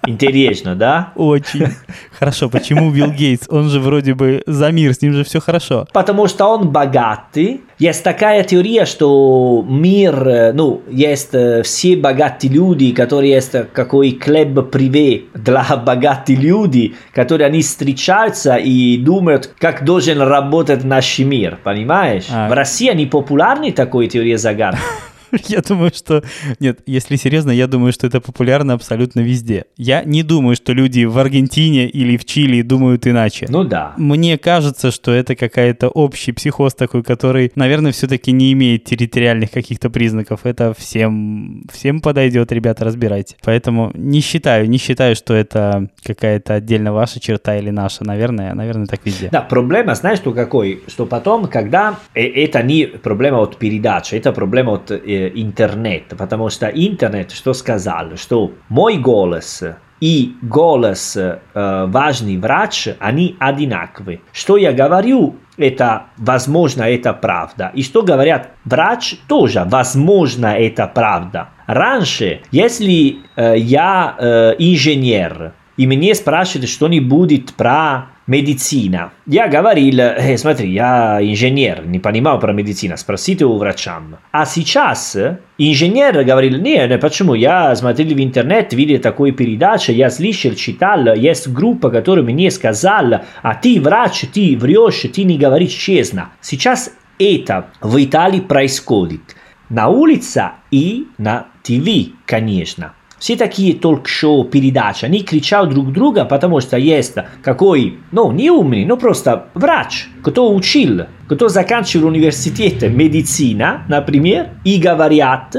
Интересно, 0.07 0.75
да? 0.75 1.11
Очень. 1.15 1.67
Хорошо, 2.19 2.49
почему 2.49 2.91
Билл 2.91 3.11
Гейтс? 3.11 3.47
Он 3.49 3.69
же 3.69 3.79
вроде 3.79 4.13
бы 4.15 4.41
за 4.47 4.71
мир, 4.71 4.93
с 4.93 5.01
ним 5.01 5.13
же 5.13 5.23
все 5.23 5.39
хорошо. 5.39 5.87
Потому 5.93 6.27
что 6.27 6.47
он 6.47 6.69
богатый. 6.69 7.61
Есть 7.77 8.03
такая 8.03 8.43
теория, 8.43 8.85
что 8.85 9.65
мир, 9.67 10.53
ну, 10.53 10.81
есть 10.89 11.33
все 11.63 11.95
богатые 11.95 12.53
люди, 12.53 12.91
которые 12.91 13.33
есть 13.33 13.53
какой 13.73 14.11
клуб 14.11 14.71
приве 14.71 15.23
для 15.33 15.63
богатых 15.85 16.37
людей, 16.39 16.95
которые 17.13 17.47
они 17.47 17.61
встречаются 17.61 18.55
и 18.55 18.97
думают, 18.97 19.53
как 19.59 19.83
должен 19.83 20.21
работать 20.21 20.83
наш 20.83 21.19
мир, 21.19 21.57
понимаешь? 21.63 22.25
А. 22.31 22.49
В 22.49 22.53
России 22.53 22.89
они 22.89 23.05
популярны 23.05 23.71
такой 23.71 24.07
теории 24.07 24.35
загадки. 24.35 24.79
Я 25.47 25.61
думаю, 25.61 25.91
что... 25.93 26.23
Нет, 26.59 26.81
если 26.85 27.15
серьезно, 27.15 27.51
я 27.51 27.67
думаю, 27.67 27.93
что 27.93 28.07
это 28.07 28.19
популярно 28.19 28.73
абсолютно 28.73 29.21
везде. 29.21 29.65
Я 29.77 30.03
не 30.03 30.23
думаю, 30.23 30.55
что 30.55 30.73
люди 30.73 31.05
в 31.05 31.17
Аргентине 31.17 31.87
или 31.87 32.17
в 32.17 32.25
Чили 32.25 32.61
думают 32.61 33.07
иначе. 33.07 33.45
Ну 33.49 33.63
да. 33.63 33.93
Мне 33.97 34.37
кажется, 34.37 34.91
что 34.91 35.11
это 35.11 35.35
какая-то 35.35 35.89
общий 35.89 36.31
психоз 36.31 36.73
такой, 36.73 37.03
который, 37.03 37.51
наверное, 37.55 37.91
все-таки 37.91 38.31
не 38.31 38.51
имеет 38.53 38.83
территориальных 38.83 39.51
каких-то 39.51 39.89
признаков. 39.89 40.41
Это 40.43 40.73
всем, 40.77 41.63
всем 41.71 42.01
подойдет, 42.01 42.51
ребята, 42.51 42.85
разбирайте. 42.85 43.35
Поэтому 43.43 43.91
не 43.93 44.21
считаю, 44.21 44.69
не 44.69 44.77
считаю, 44.77 45.15
что 45.15 45.33
это 45.33 45.89
какая-то 46.03 46.55
отдельно 46.55 46.93
ваша 46.93 47.19
черта 47.19 47.57
или 47.57 47.69
наша. 47.69 48.03
Наверное, 48.03 48.53
наверное, 48.53 48.87
так 48.87 48.99
везде. 49.05 49.29
Да, 49.31 49.41
проблема, 49.41 49.95
знаешь, 49.95 50.19
что 50.19 50.31
какой? 50.33 50.81
Что 50.87 51.05
потом, 51.05 51.47
когда... 51.47 51.95
Э, 52.13 52.21
это 52.21 52.63
не 52.63 52.85
проблема 52.85 53.39
от 53.39 53.57
передачи, 53.57 54.15
это 54.15 54.31
проблема 54.31 54.73
от 54.73 54.91
э, 54.91 55.20
интернет, 55.29 56.13
потому 56.17 56.49
что 56.49 56.67
интернет 56.67 57.31
что 57.31 57.53
сказал, 57.53 58.17
что 58.17 58.51
мой 58.69 58.97
голос 58.97 59.63
и 59.99 60.35
голос 60.41 61.15
э, 61.15 61.39
важный 61.53 62.37
врач, 62.37 62.89
они 62.99 63.35
одинаковые. 63.39 64.21
Что 64.33 64.57
я 64.57 64.73
говорю, 64.73 65.35
это 65.57 66.07
возможно, 66.17 66.83
это 66.83 67.13
правда. 67.13 67.71
И 67.73 67.83
что 67.83 68.01
говорят 68.01 68.49
врач, 68.65 69.15
тоже 69.27 69.63
возможно, 69.65 70.57
это 70.57 70.87
правда. 70.87 71.49
Раньше, 71.67 72.41
если 72.51 73.17
э, 73.35 73.57
я 73.57 74.15
э, 74.17 74.55
инженер, 74.57 75.53
и 75.77 75.87
мне 75.87 76.13
спрашивают 76.15 76.69
что-нибудь 76.69 77.55
про 77.55 78.07
медицина. 78.27 79.11
Я 79.25 79.47
говорил, 79.47 79.99
э, 79.99 80.37
смотри, 80.37 80.71
я 80.71 81.19
инженер, 81.21 81.85
не 81.85 81.99
понимал 81.99 82.39
про 82.39 82.53
медицину, 82.53 82.97
спросите 82.97 83.45
у 83.45 83.57
врачам. 83.57 84.17
А 84.31 84.45
сейчас 84.45 85.17
инженер 85.57 86.23
говорил, 86.23 86.59
не, 86.59 86.87
не, 86.87 86.97
почему, 86.97 87.33
я 87.33 87.75
смотрел 87.75 88.15
в 88.15 88.23
интернет, 88.23 88.73
видел 88.73 88.99
такую 88.99 89.33
передачу, 89.33 89.91
я 89.91 90.09
слышал, 90.09 90.53
читал, 90.53 91.13
есть 91.15 91.47
группа, 91.47 91.89
которая 91.89 92.23
мне 92.23 92.51
сказала, 92.51 93.25
а 93.41 93.55
ты 93.55 93.79
врач, 93.81 94.25
ты 94.33 94.57
врешь, 94.57 95.05
ты 95.13 95.23
не 95.23 95.37
говоришь 95.37 95.73
честно. 95.73 96.29
Сейчас 96.41 96.91
это 97.19 97.67
в 97.81 98.03
Италии 98.03 98.39
происходит. 98.39 99.21
На 99.69 99.87
улице 99.87 100.51
и 100.69 101.07
на 101.17 101.47
ТВ, 101.63 102.13
конечно. 102.25 102.93
Все 103.21 103.35
такие 103.35 103.75
толк-шоу, 103.75 104.45
передачи, 104.45 105.05
они 105.05 105.21
кричат 105.21 105.69
друг 105.69 105.93
друга, 105.93 106.25
потому 106.25 106.59
что 106.59 106.75
есть 106.75 107.13
какой, 107.43 107.99
ну, 108.11 108.31
не 108.31 108.49
умный, 108.49 108.83
но 108.83 108.97
просто 108.97 109.49
врач, 109.53 110.07
кто 110.23 110.51
учил, 110.51 111.01
кто 111.27 111.47
заканчивал 111.47 112.07
университет 112.07 112.81
медицина, 112.81 113.83
например, 113.87 114.49
и 114.63 114.81
говорят, 114.81 115.55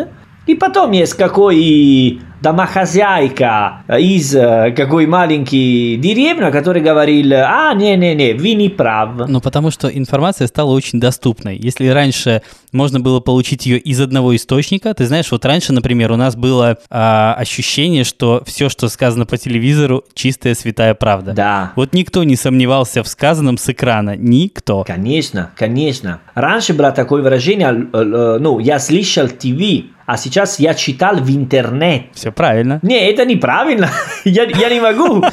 и 0.48 0.56
потом 0.56 0.90
есть 0.90 1.14
какой 1.14 2.20
домохозяйка 2.42 3.84
из 3.88 4.32
какой 4.32 5.06
маленькой 5.06 5.96
деревни, 5.96 6.50
который 6.50 6.82
говорил, 6.82 7.32
а, 7.34 7.72
не-не-не, 7.74 8.34
вы 8.34 8.54
не 8.54 8.68
прав. 8.68 9.28
Ну, 9.28 9.40
потому 9.40 9.70
что 9.70 9.88
информация 9.88 10.46
стала 10.46 10.70
очень 10.72 11.00
доступной. 11.00 11.56
Если 11.56 11.86
раньше 11.88 12.42
можно 12.72 13.00
было 13.00 13.20
получить 13.20 13.66
ее 13.66 13.78
из 13.78 14.00
одного 14.00 14.34
источника, 14.34 14.94
ты 14.94 15.06
знаешь, 15.06 15.30
вот 15.30 15.44
раньше, 15.44 15.72
например, 15.72 16.12
у 16.12 16.16
нас 16.16 16.36
было 16.36 16.78
а, 16.90 17.34
ощущение, 17.38 18.04
что 18.04 18.42
все, 18.46 18.68
что 18.68 18.88
сказано 18.88 19.26
по 19.26 19.36
телевизору, 19.36 20.04
чистая 20.14 20.54
святая 20.54 20.94
правда. 20.94 21.32
Да. 21.32 21.72
Вот 21.76 21.92
никто 21.94 22.24
не 22.24 22.36
сомневался 22.36 23.02
в 23.02 23.08
сказанном 23.08 23.58
с 23.58 23.68
экрана. 23.68 24.16
Никто. 24.16 24.84
Конечно, 24.84 25.50
конечно. 25.56 26.20
Раньше 26.34 26.74
было 26.74 26.90
такое 26.90 27.22
выражение, 27.22 27.72
ну, 27.72 28.58
я 28.58 28.78
слышал 28.78 29.28
ТВ, 29.28 29.84
а 30.06 30.16
сейчас 30.16 30.58
я 30.58 30.74
читал 30.74 31.16
в 31.16 31.30
интернет. 31.30 32.06
Все 32.12 32.32
правильно. 32.32 32.80
Не, 32.82 33.10
это 33.10 33.24
неправильно. 33.24 33.90
я, 34.24 34.44
я 34.44 34.68
не 34.68 34.80
могу. 34.80 35.24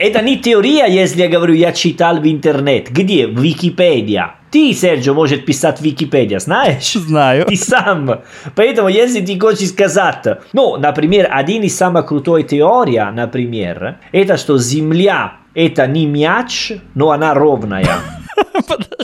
это 0.00 0.22
не 0.22 0.38
теория, 0.38 0.86
если 0.86 1.22
я 1.22 1.28
говорю, 1.28 1.54
я 1.54 1.72
читал 1.72 2.18
в 2.18 2.26
интернет. 2.26 2.90
Где? 2.90 3.26
В 3.26 3.40
Википедия. 3.40 4.36
Ты, 4.50 4.72
Серджио, 4.72 5.14
может 5.14 5.44
писать 5.44 5.80
Википедия, 5.80 6.38
знаешь? 6.38 6.92
Знаю. 6.94 7.46
Ты 7.46 7.56
сам. 7.56 8.20
Поэтому, 8.54 8.88
если 8.88 9.20
ты 9.20 9.38
хочешь 9.38 9.70
сказать, 9.70 10.24
ну, 10.52 10.76
например, 10.76 11.28
один 11.30 11.62
из 11.62 11.76
самых 11.76 12.06
крутой 12.06 12.44
теория, 12.44 13.10
например, 13.10 13.98
это 14.12 14.36
что 14.36 14.56
Земля 14.58 15.38
это 15.54 15.86
не 15.86 16.06
мяч, 16.06 16.72
но 16.94 17.10
она 17.10 17.34
ровная. 17.34 17.96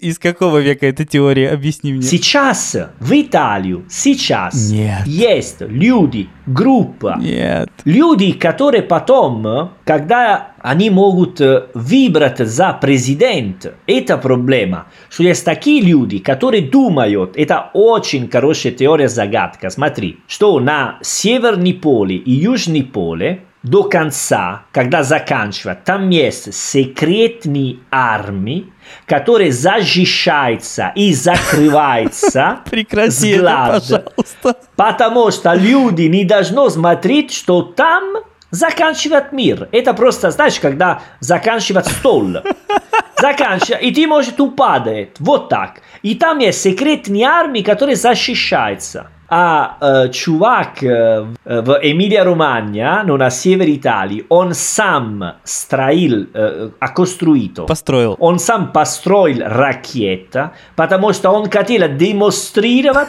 Из 0.00 0.18
какого 0.18 0.58
века 0.58 0.86
эта 0.86 1.04
теория? 1.04 1.50
Объясни 1.50 1.92
мне. 1.92 2.02
Сейчас 2.02 2.76
в 3.00 3.12
Италию, 3.12 3.84
сейчас 3.88 4.70
Нет. 4.70 5.06
есть 5.06 5.60
люди, 5.60 6.28
группа, 6.46 7.16
Нет. 7.18 7.70
люди, 7.84 8.32
которые 8.32 8.82
потом, 8.82 9.70
когда 9.84 10.52
они 10.60 10.90
могут 10.90 11.40
выбрать 11.74 12.38
за 12.38 12.72
президента, 12.74 13.74
это 13.86 14.18
проблема. 14.18 14.86
Что 15.08 15.22
есть 15.22 15.44
такие 15.44 15.82
люди, 15.82 16.18
которые 16.18 16.68
думают, 16.68 17.32
это 17.36 17.70
очень 17.72 18.28
хорошая 18.28 18.72
теория 18.72 19.08
загадка. 19.08 19.70
Смотри, 19.70 20.18
что 20.26 20.58
на 20.60 20.98
Северный 21.02 21.74
поле 21.74 22.16
и 22.16 22.32
Южный 22.32 22.82
поле 22.82 23.44
до 23.62 23.84
конца, 23.84 24.62
когда 24.72 25.02
заканчивает, 25.02 25.84
там 25.84 26.10
есть 26.10 26.54
секретные 26.54 27.78
армии, 27.90 28.72
которые 29.06 29.52
защищаются 29.52 30.92
и 30.94 31.12
закрываются 31.12 32.60
Прекрати 32.70 33.30
это, 33.30 33.80
пожалуйста. 33.80 34.56
Потому 34.76 35.30
что 35.30 35.54
люди 35.54 36.02
не 36.02 36.24
должны 36.24 36.70
смотреть, 36.70 37.32
что 37.32 37.62
там 37.62 38.18
заканчивает 38.50 39.32
мир. 39.32 39.68
Это 39.72 39.92
просто, 39.92 40.30
знаешь, 40.30 40.58
когда 40.60 41.02
заканчивает 41.20 41.86
стол. 41.86 42.28
Заканчивает, 43.20 43.82
и 43.82 43.90
ты, 43.90 44.06
может, 44.06 44.40
упадет. 44.40 45.16
Вот 45.18 45.48
так. 45.48 45.82
И 46.02 46.14
там 46.14 46.38
есть 46.38 46.62
секретные 46.62 47.26
армии, 47.26 47.62
которые 47.62 47.96
защищаются 47.96 49.08
а 49.30 49.76
uh, 49.80 50.10
чувак 50.10 50.82
uh, 50.82 51.34
в 51.44 51.80
Эмилия-Романья, 51.82 53.02
но 53.04 53.16
на 53.16 53.30
севере 53.30 53.76
Италии, 53.76 54.24
он 54.28 54.54
сам 54.54 55.34
строил, 55.44 56.24
uh, 56.32 56.72
а 56.80 56.94
construito. 56.94 57.66
Построил. 57.66 58.16
Он 58.18 58.38
сам 58.38 58.72
построил 58.72 59.40
ракета, 59.44 60.52
потому 60.76 61.12
что 61.12 61.30
он 61.30 61.50
хотел 61.50 61.88
демонстрировать, 61.96 63.08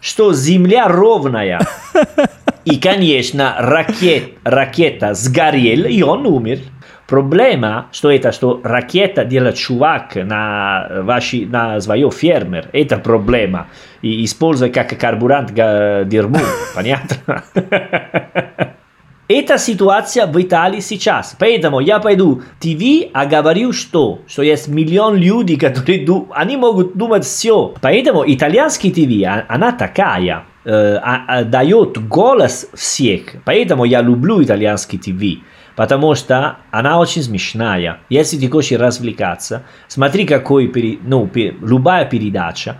что 0.00 0.32
Земля 0.32 0.86
ровная. 0.88 1.60
И, 2.64 2.80
конечно, 2.80 3.54
ракет, 3.58 4.34
ракета 4.44 5.14
сгорела, 5.14 5.86
и 5.86 6.02
он 6.02 6.26
умер. 6.26 6.58
Проблема, 7.06 7.86
что 7.92 8.10
это, 8.10 8.32
что 8.32 8.60
ракета 8.64 9.24
делает 9.24 9.54
чувак 9.54 10.16
на, 10.16 10.88
ваши, 11.02 11.46
на 11.46 11.80
свое 11.80 12.10
фермер. 12.10 12.68
Это 12.72 12.98
проблема. 12.98 13.68
И 14.02 14.24
используя 14.24 14.70
как 14.70 14.98
карбурант 14.98 15.54
дерьму. 15.54 16.40
Понятно? 16.74 17.44
Это 19.28 19.58
ситуация 19.58 20.26
в 20.26 20.40
Италии 20.40 20.78
сейчас. 20.78 21.36
Поэтому 21.38 21.80
я 21.80 21.98
пойду 21.98 22.42
в 22.60 22.62
ТВ, 22.62 23.10
а 23.12 23.26
говорю 23.26 23.72
что? 23.72 24.20
Что 24.28 24.42
есть 24.42 24.68
миллион 24.68 25.16
людей, 25.16 25.56
которые 25.56 26.06
они 26.30 26.56
могут 26.56 26.96
думать 26.96 27.24
все. 27.24 27.74
Поэтому 27.80 28.22
итальянский 28.24 28.92
ТВ, 28.92 29.44
она 29.48 29.72
такая. 29.72 30.44
Э, 30.64 30.98
а, 31.00 31.44
дает 31.44 32.08
голос 32.08 32.68
всех. 32.74 33.36
Поэтому 33.44 33.84
я 33.84 34.02
люблю 34.02 34.42
итальянский 34.42 34.98
ТВ. 34.98 35.42
Потому 35.76 36.14
что 36.14 36.56
она 36.70 36.98
очень 36.98 37.22
смешная. 37.22 38.00
Если 38.08 38.38
ты 38.38 38.48
хочешь 38.48 38.78
развлекаться, 38.78 39.62
смотри, 39.88 40.24
какой, 40.24 40.72
ну, 41.02 41.30
любая 41.34 42.06
передача. 42.06 42.78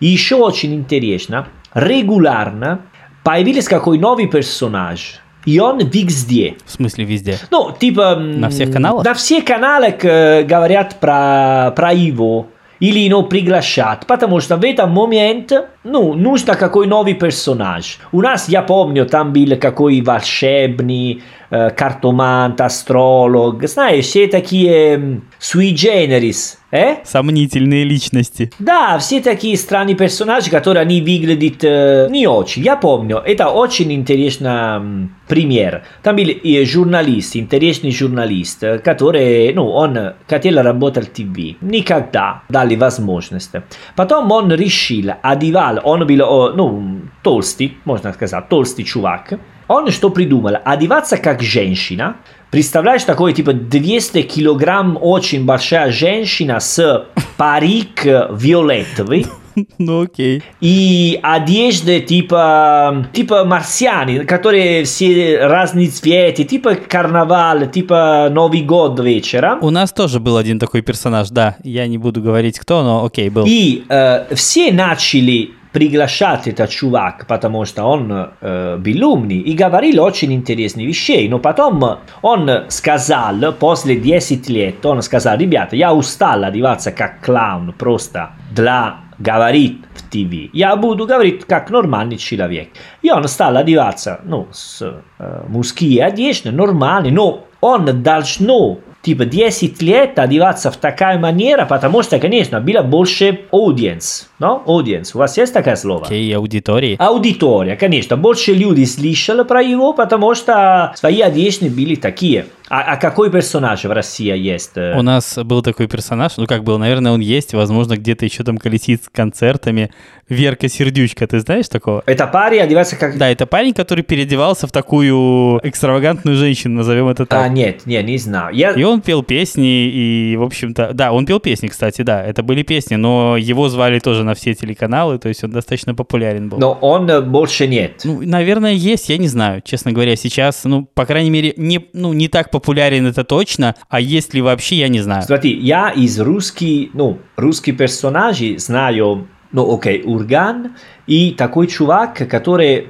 И 0.00 0.06
еще 0.06 0.36
очень 0.36 0.74
интересно, 0.74 1.46
регулярно 1.74 2.80
появился 3.22 3.68
какой 3.68 3.98
новый 3.98 4.26
персонаж. 4.26 5.20
И 5.44 5.58
он 5.60 5.78
везде. 5.78 6.56
В 6.64 6.70
смысле 6.70 7.04
везде? 7.04 7.38
Ну, 7.50 7.72
типа... 7.78 8.16
На 8.16 8.48
всех 8.48 8.72
каналах? 8.72 9.04
На 9.04 9.14
всех 9.14 9.44
каналах 9.44 10.04
э, 10.04 10.42
говорят 10.42 10.96
про, 11.00 11.72
про 11.76 11.92
его. 11.92 12.48
Или 12.80 13.08
ну, 13.08 13.24
приглашать, 13.24 14.06
потому 14.06 14.40
что 14.40 14.56
в 14.56 14.64
этом 14.64 14.92
моменте 14.92 15.64
ну, 15.82 16.14
нужно 16.14 16.54
какой 16.54 16.86
новый 16.86 17.14
персонаж. 17.14 17.98
У 18.12 18.20
нас, 18.20 18.48
я 18.48 18.62
помню, 18.62 19.04
там 19.04 19.32
был 19.32 19.56
какой 19.56 20.00
волшебный, 20.00 21.22
картомант, 21.50 22.60
астролог. 22.60 23.66
Знаешь, 23.66 24.04
все 24.04 24.26
такие 24.26 25.22
sui 25.40 25.72
generis. 25.72 26.58
Э? 26.70 26.96
Сомнительные 27.04 27.84
личности. 27.84 28.52
Да, 28.58 28.98
все 28.98 29.22
такие 29.22 29.56
странные 29.56 29.96
персонажи, 29.96 30.50
которые 30.50 30.82
они 30.82 31.00
выглядят 31.00 31.64
э, 31.64 32.08
не 32.10 32.26
очень. 32.26 32.62
Я 32.62 32.76
помню, 32.76 33.22
это 33.24 33.48
очень 33.48 33.90
интересный 33.92 35.08
пример. 35.26 35.84
Там 36.02 36.16
был 36.16 36.28
и 36.28 36.64
журналист, 36.64 37.36
интересный 37.36 37.90
журналист, 37.90 38.62
который, 38.84 39.54
ну, 39.54 39.70
он 39.70 39.98
хотел 40.28 40.62
работать 40.62 41.08
в 41.08 41.12
ТВ. 41.12 41.56
Никогда 41.62 42.42
дали 42.50 42.76
возможность. 42.76 43.52
Потом 43.96 44.30
он 44.30 44.52
решил, 44.52 45.12
одевал, 45.22 45.80
он 45.84 46.06
был, 46.06 46.52
ну, 46.54 47.00
толстый, 47.22 47.78
можно 47.86 48.12
сказать, 48.12 48.46
толстый 48.50 48.84
чувак. 48.84 49.38
Он 49.68 49.90
что 49.90 50.10
придумал? 50.10 50.56
Одеваться 50.64 51.16
как 51.16 51.42
женщина, 51.42 52.16
Представляешь, 52.50 53.04
такой 53.04 53.34
типа 53.34 53.52
200 53.52 54.22
килограмм 54.22 54.98
очень 54.98 55.44
большая 55.44 55.92
женщина 55.92 56.60
с 56.60 57.06
парик 57.36 58.04
виолетовый. 58.04 59.26
Ну 59.78 60.02
окей. 60.02 60.40
И 60.60 61.18
одежды 61.20 61.98
типа, 62.00 63.08
типа 63.12 63.44
марсиане, 63.44 64.20
которые 64.20 64.84
все 64.84 65.40
разные 65.46 65.88
цветы, 65.88 66.44
типа 66.44 66.76
карнавал, 66.76 67.66
типа 67.66 68.28
Новый 68.30 68.62
год 68.62 69.00
вечером. 69.00 69.58
У 69.60 69.70
нас 69.70 69.92
тоже 69.92 70.20
был 70.20 70.36
один 70.36 70.60
такой 70.60 70.82
персонаж, 70.82 71.30
да. 71.30 71.56
Я 71.64 71.88
не 71.88 71.98
буду 71.98 72.22
говорить 72.22 72.56
кто, 72.58 72.84
но 72.84 73.04
окей, 73.04 73.30
был. 73.30 73.46
И 73.48 73.84
э, 73.88 74.32
все 74.34 74.70
начали 74.70 75.50
приглашать 75.72 76.48
этот 76.48 76.70
чувак, 76.70 77.26
потому 77.26 77.64
что 77.64 77.84
он 77.84 78.30
э, 78.40 78.76
был 78.78 79.12
умный 79.12 79.38
и 79.38 79.54
говорил 79.54 80.02
очень 80.02 80.32
интересные 80.32 80.86
вещи. 80.86 81.26
Но 81.28 81.38
потом 81.38 81.98
он 82.22 82.50
сказал, 82.68 83.52
после 83.58 83.96
10 83.96 84.48
лет, 84.48 84.84
он 84.86 85.02
сказал, 85.02 85.36
ребята, 85.36 85.76
я 85.76 85.92
устал 85.92 86.44
одеваться 86.44 86.92
как 86.92 87.20
клаун 87.20 87.72
просто 87.72 88.30
для 88.50 88.96
говорить 89.18 89.78
в 89.94 90.02
ТВ. 90.02 90.50
Я 90.52 90.76
буду 90.76 91.06
говорить 91.06 91.44
как 91.44 91.70
нормальный 91.70 92.16
человек. 92.16 92.68
И 93.02 93.10
он 93.10 93.26
стал 93.28 93.56
одеваться, 93.56 94.20
ну, 94.24 94.48
с 94.52 95.02
э, 95.18 95.44
мужские 95.48 96.04
одежды, 96.04 96.50
нормальные, 96.52 97.12
но 97.12 97.44
он 97.60 98.02
должно 98.02 98.78
типа 99.02 99.24
10 99.24 99.80
лет 99.82 100.18
одеваться 100.18 100.70
в 100.70 100.76
такая 100.76 101.18
манера, 101.18 101.66
потому 101.66 102.02
что, 102.02 102.18
конечно, 102.18 102.60
было 102.60 102.82
больше 102.82 103.40
audience, 103.52 104.26
no? 104.40 104.64
Audience. 104.66 105.10
У 105.14 105.18
вас 105.18 105.36
есть 105.38 105.52
такое 105.52 105.76
слово? 105.76 106.06
Окей, 106.06 106.34
аудитории. 106.36 106.96
Аудитория, 106.98 107.76
конечно. 107.76 108.16
Больше 108.16 108.52
людей 108.52 108.86
слышали 108.86 109.44
про 109.44 109.62
его, 109.62 109.92
потому 109.92 110.34
что 110.34 110.92
свои 110.96 111.20
одежды 111.20 111.70
были 111.70 111.94
такие. 111.94 112.46
А, 112.68 112.92
а 112.92 112.96
какой 112.96 113.30
персонаж 113.30 113.84
в 113.84 113.90
России 113.90 114.36
есть? 114.36 114.76
У 114.76 115.02
нас 115.02 115.38
был 115.38 115.62
такой 115.62 115.88
персонаж, 115.88 116.36
ну 116.36 116.46
как 116.46 116.64
был, 116.64 116.78
наверное, 116.78 117.12
он 117.12 117.20
есть, 117.20 117.54
возможно, 117.54 117.96
где-то 117.96 118.24
еще 118.24 118.44
там 118.44 118.58
колесит 118.58 119.04
с 119.04 119.08
концертами. 119.08 119.90
Верка 120.28 120.68
Сердючка, 120.68 121.26
ты 121.26 121.40
знаешь 121.40 121.68
такого? 121.68 122.02
Это 122.04 122.26
парень 122.26 122.60
одевается 122.60 122.96
как... 122.96 123.16
Да, 123.16 123.30
это 123.30 123.46
парень, 123.46 123.72
который 123.72 124.04
переодевался 124.04 124.66
в 124.66 124.72
такую 124.72 125.58
экстравагантную 125.62 126.36
женщину, 126.36 126.74
назовем 126.76 127.08
это 127.08 127.24
так. 127.24 127.42
А, 127.42 127.48
нет, 127.48 127.86
нет, 127.86 128.04
не 128.04 128.18
знаю. 128.18 128.54
Я... 128.54 128.72
И 128.72 128.82
он 128.82 129.00
пел 129.00 129.22
песни, 129.22 129.88
и, 129.88 130.36
в 130.36 130.42
общем-то... 130.42 130.90
Да, 130.92 131.12
он 131.12 131.24
пел 131.24 131.40
песни, 131.40 131.68
кстати, 131.68 132.02
да, 132.02 132.22
это 132.22 132.42
были 132.42 132.62
песни, 132.62 132.96
но 132.96 133.38
его 133.38 133.70
звали 133.70 134.00
тоже 134.00 134.22
на 134.22 134.34
все 134.34 134.54
телеканалы, 134.54 135.18
то 135.18 135.28
есть 135.28 135.42
он 135.44 135.50
достаточно 135.50 135.94
популярен 135.94 136.50
был. 136.50 136.58
Но 136.58 136.72
он 136.72 137.08
э, 137.08 137.22
больше 137.22 137.66
нет. 137.66 138.02
Ну, 138.04 138.20
наверное, 138.20 138.72
есть, 138.72 139.08
я 139.08 139.16
не 139.16 139.28
знаю, 139.28 139.62
честно 139.64 139.92
говоря, 139.92 140.14
сейчас, 140.14 140.64
ну, 140.64 140.84
по 140.84 141.06
крайней 141.06 141.30
мере, 141.30 141.54
не, 141.56 141.86
ну, 141.94 142.12
не 142.12 142.28
так 142.28 142.50
популярен 142.50 142.57
это 143.06 143.24
точно, 143.24 143.74
а 143.88 144.00
есть 144.00 144.34
ли 144.34 144.42
вообще, 144.42 144.76
я 144.76 144.88
не 144.88 145.00
знаю. 145.00 145.22
Смотри, 145.22 145.58
я 145.58 145.90
из 145.90 146.20
русских, 146.20 146.90
ну, 146.94 147.18
русских 147.36 147.76
персонажей 147.76 148.58
знаю 148.58 149.28
ну 149.52 149.74
окей, 149.74 150.02
Урган, 150.04 150.76
и 151.06 151.30
такой 151.32 151.68
чувак, 151.68 152.28
который, 152.28 152.86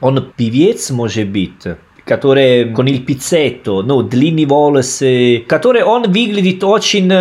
он 0.00 0.32
певец, 0.36 0.90
может 0.90 1.28
быть, 1.28 1.62
который 2.04 2.72
con 2.72 2.86
il 2.86 3.04
pizzetto, 3.04 3.82
ну, 3.82 4.02
длинные 4.02 4.46
волосы, 4.46 5.44
который 5.46 5.82
он 5.82 6.10
выглядит 6.10 6.64
очень 6.64 7.12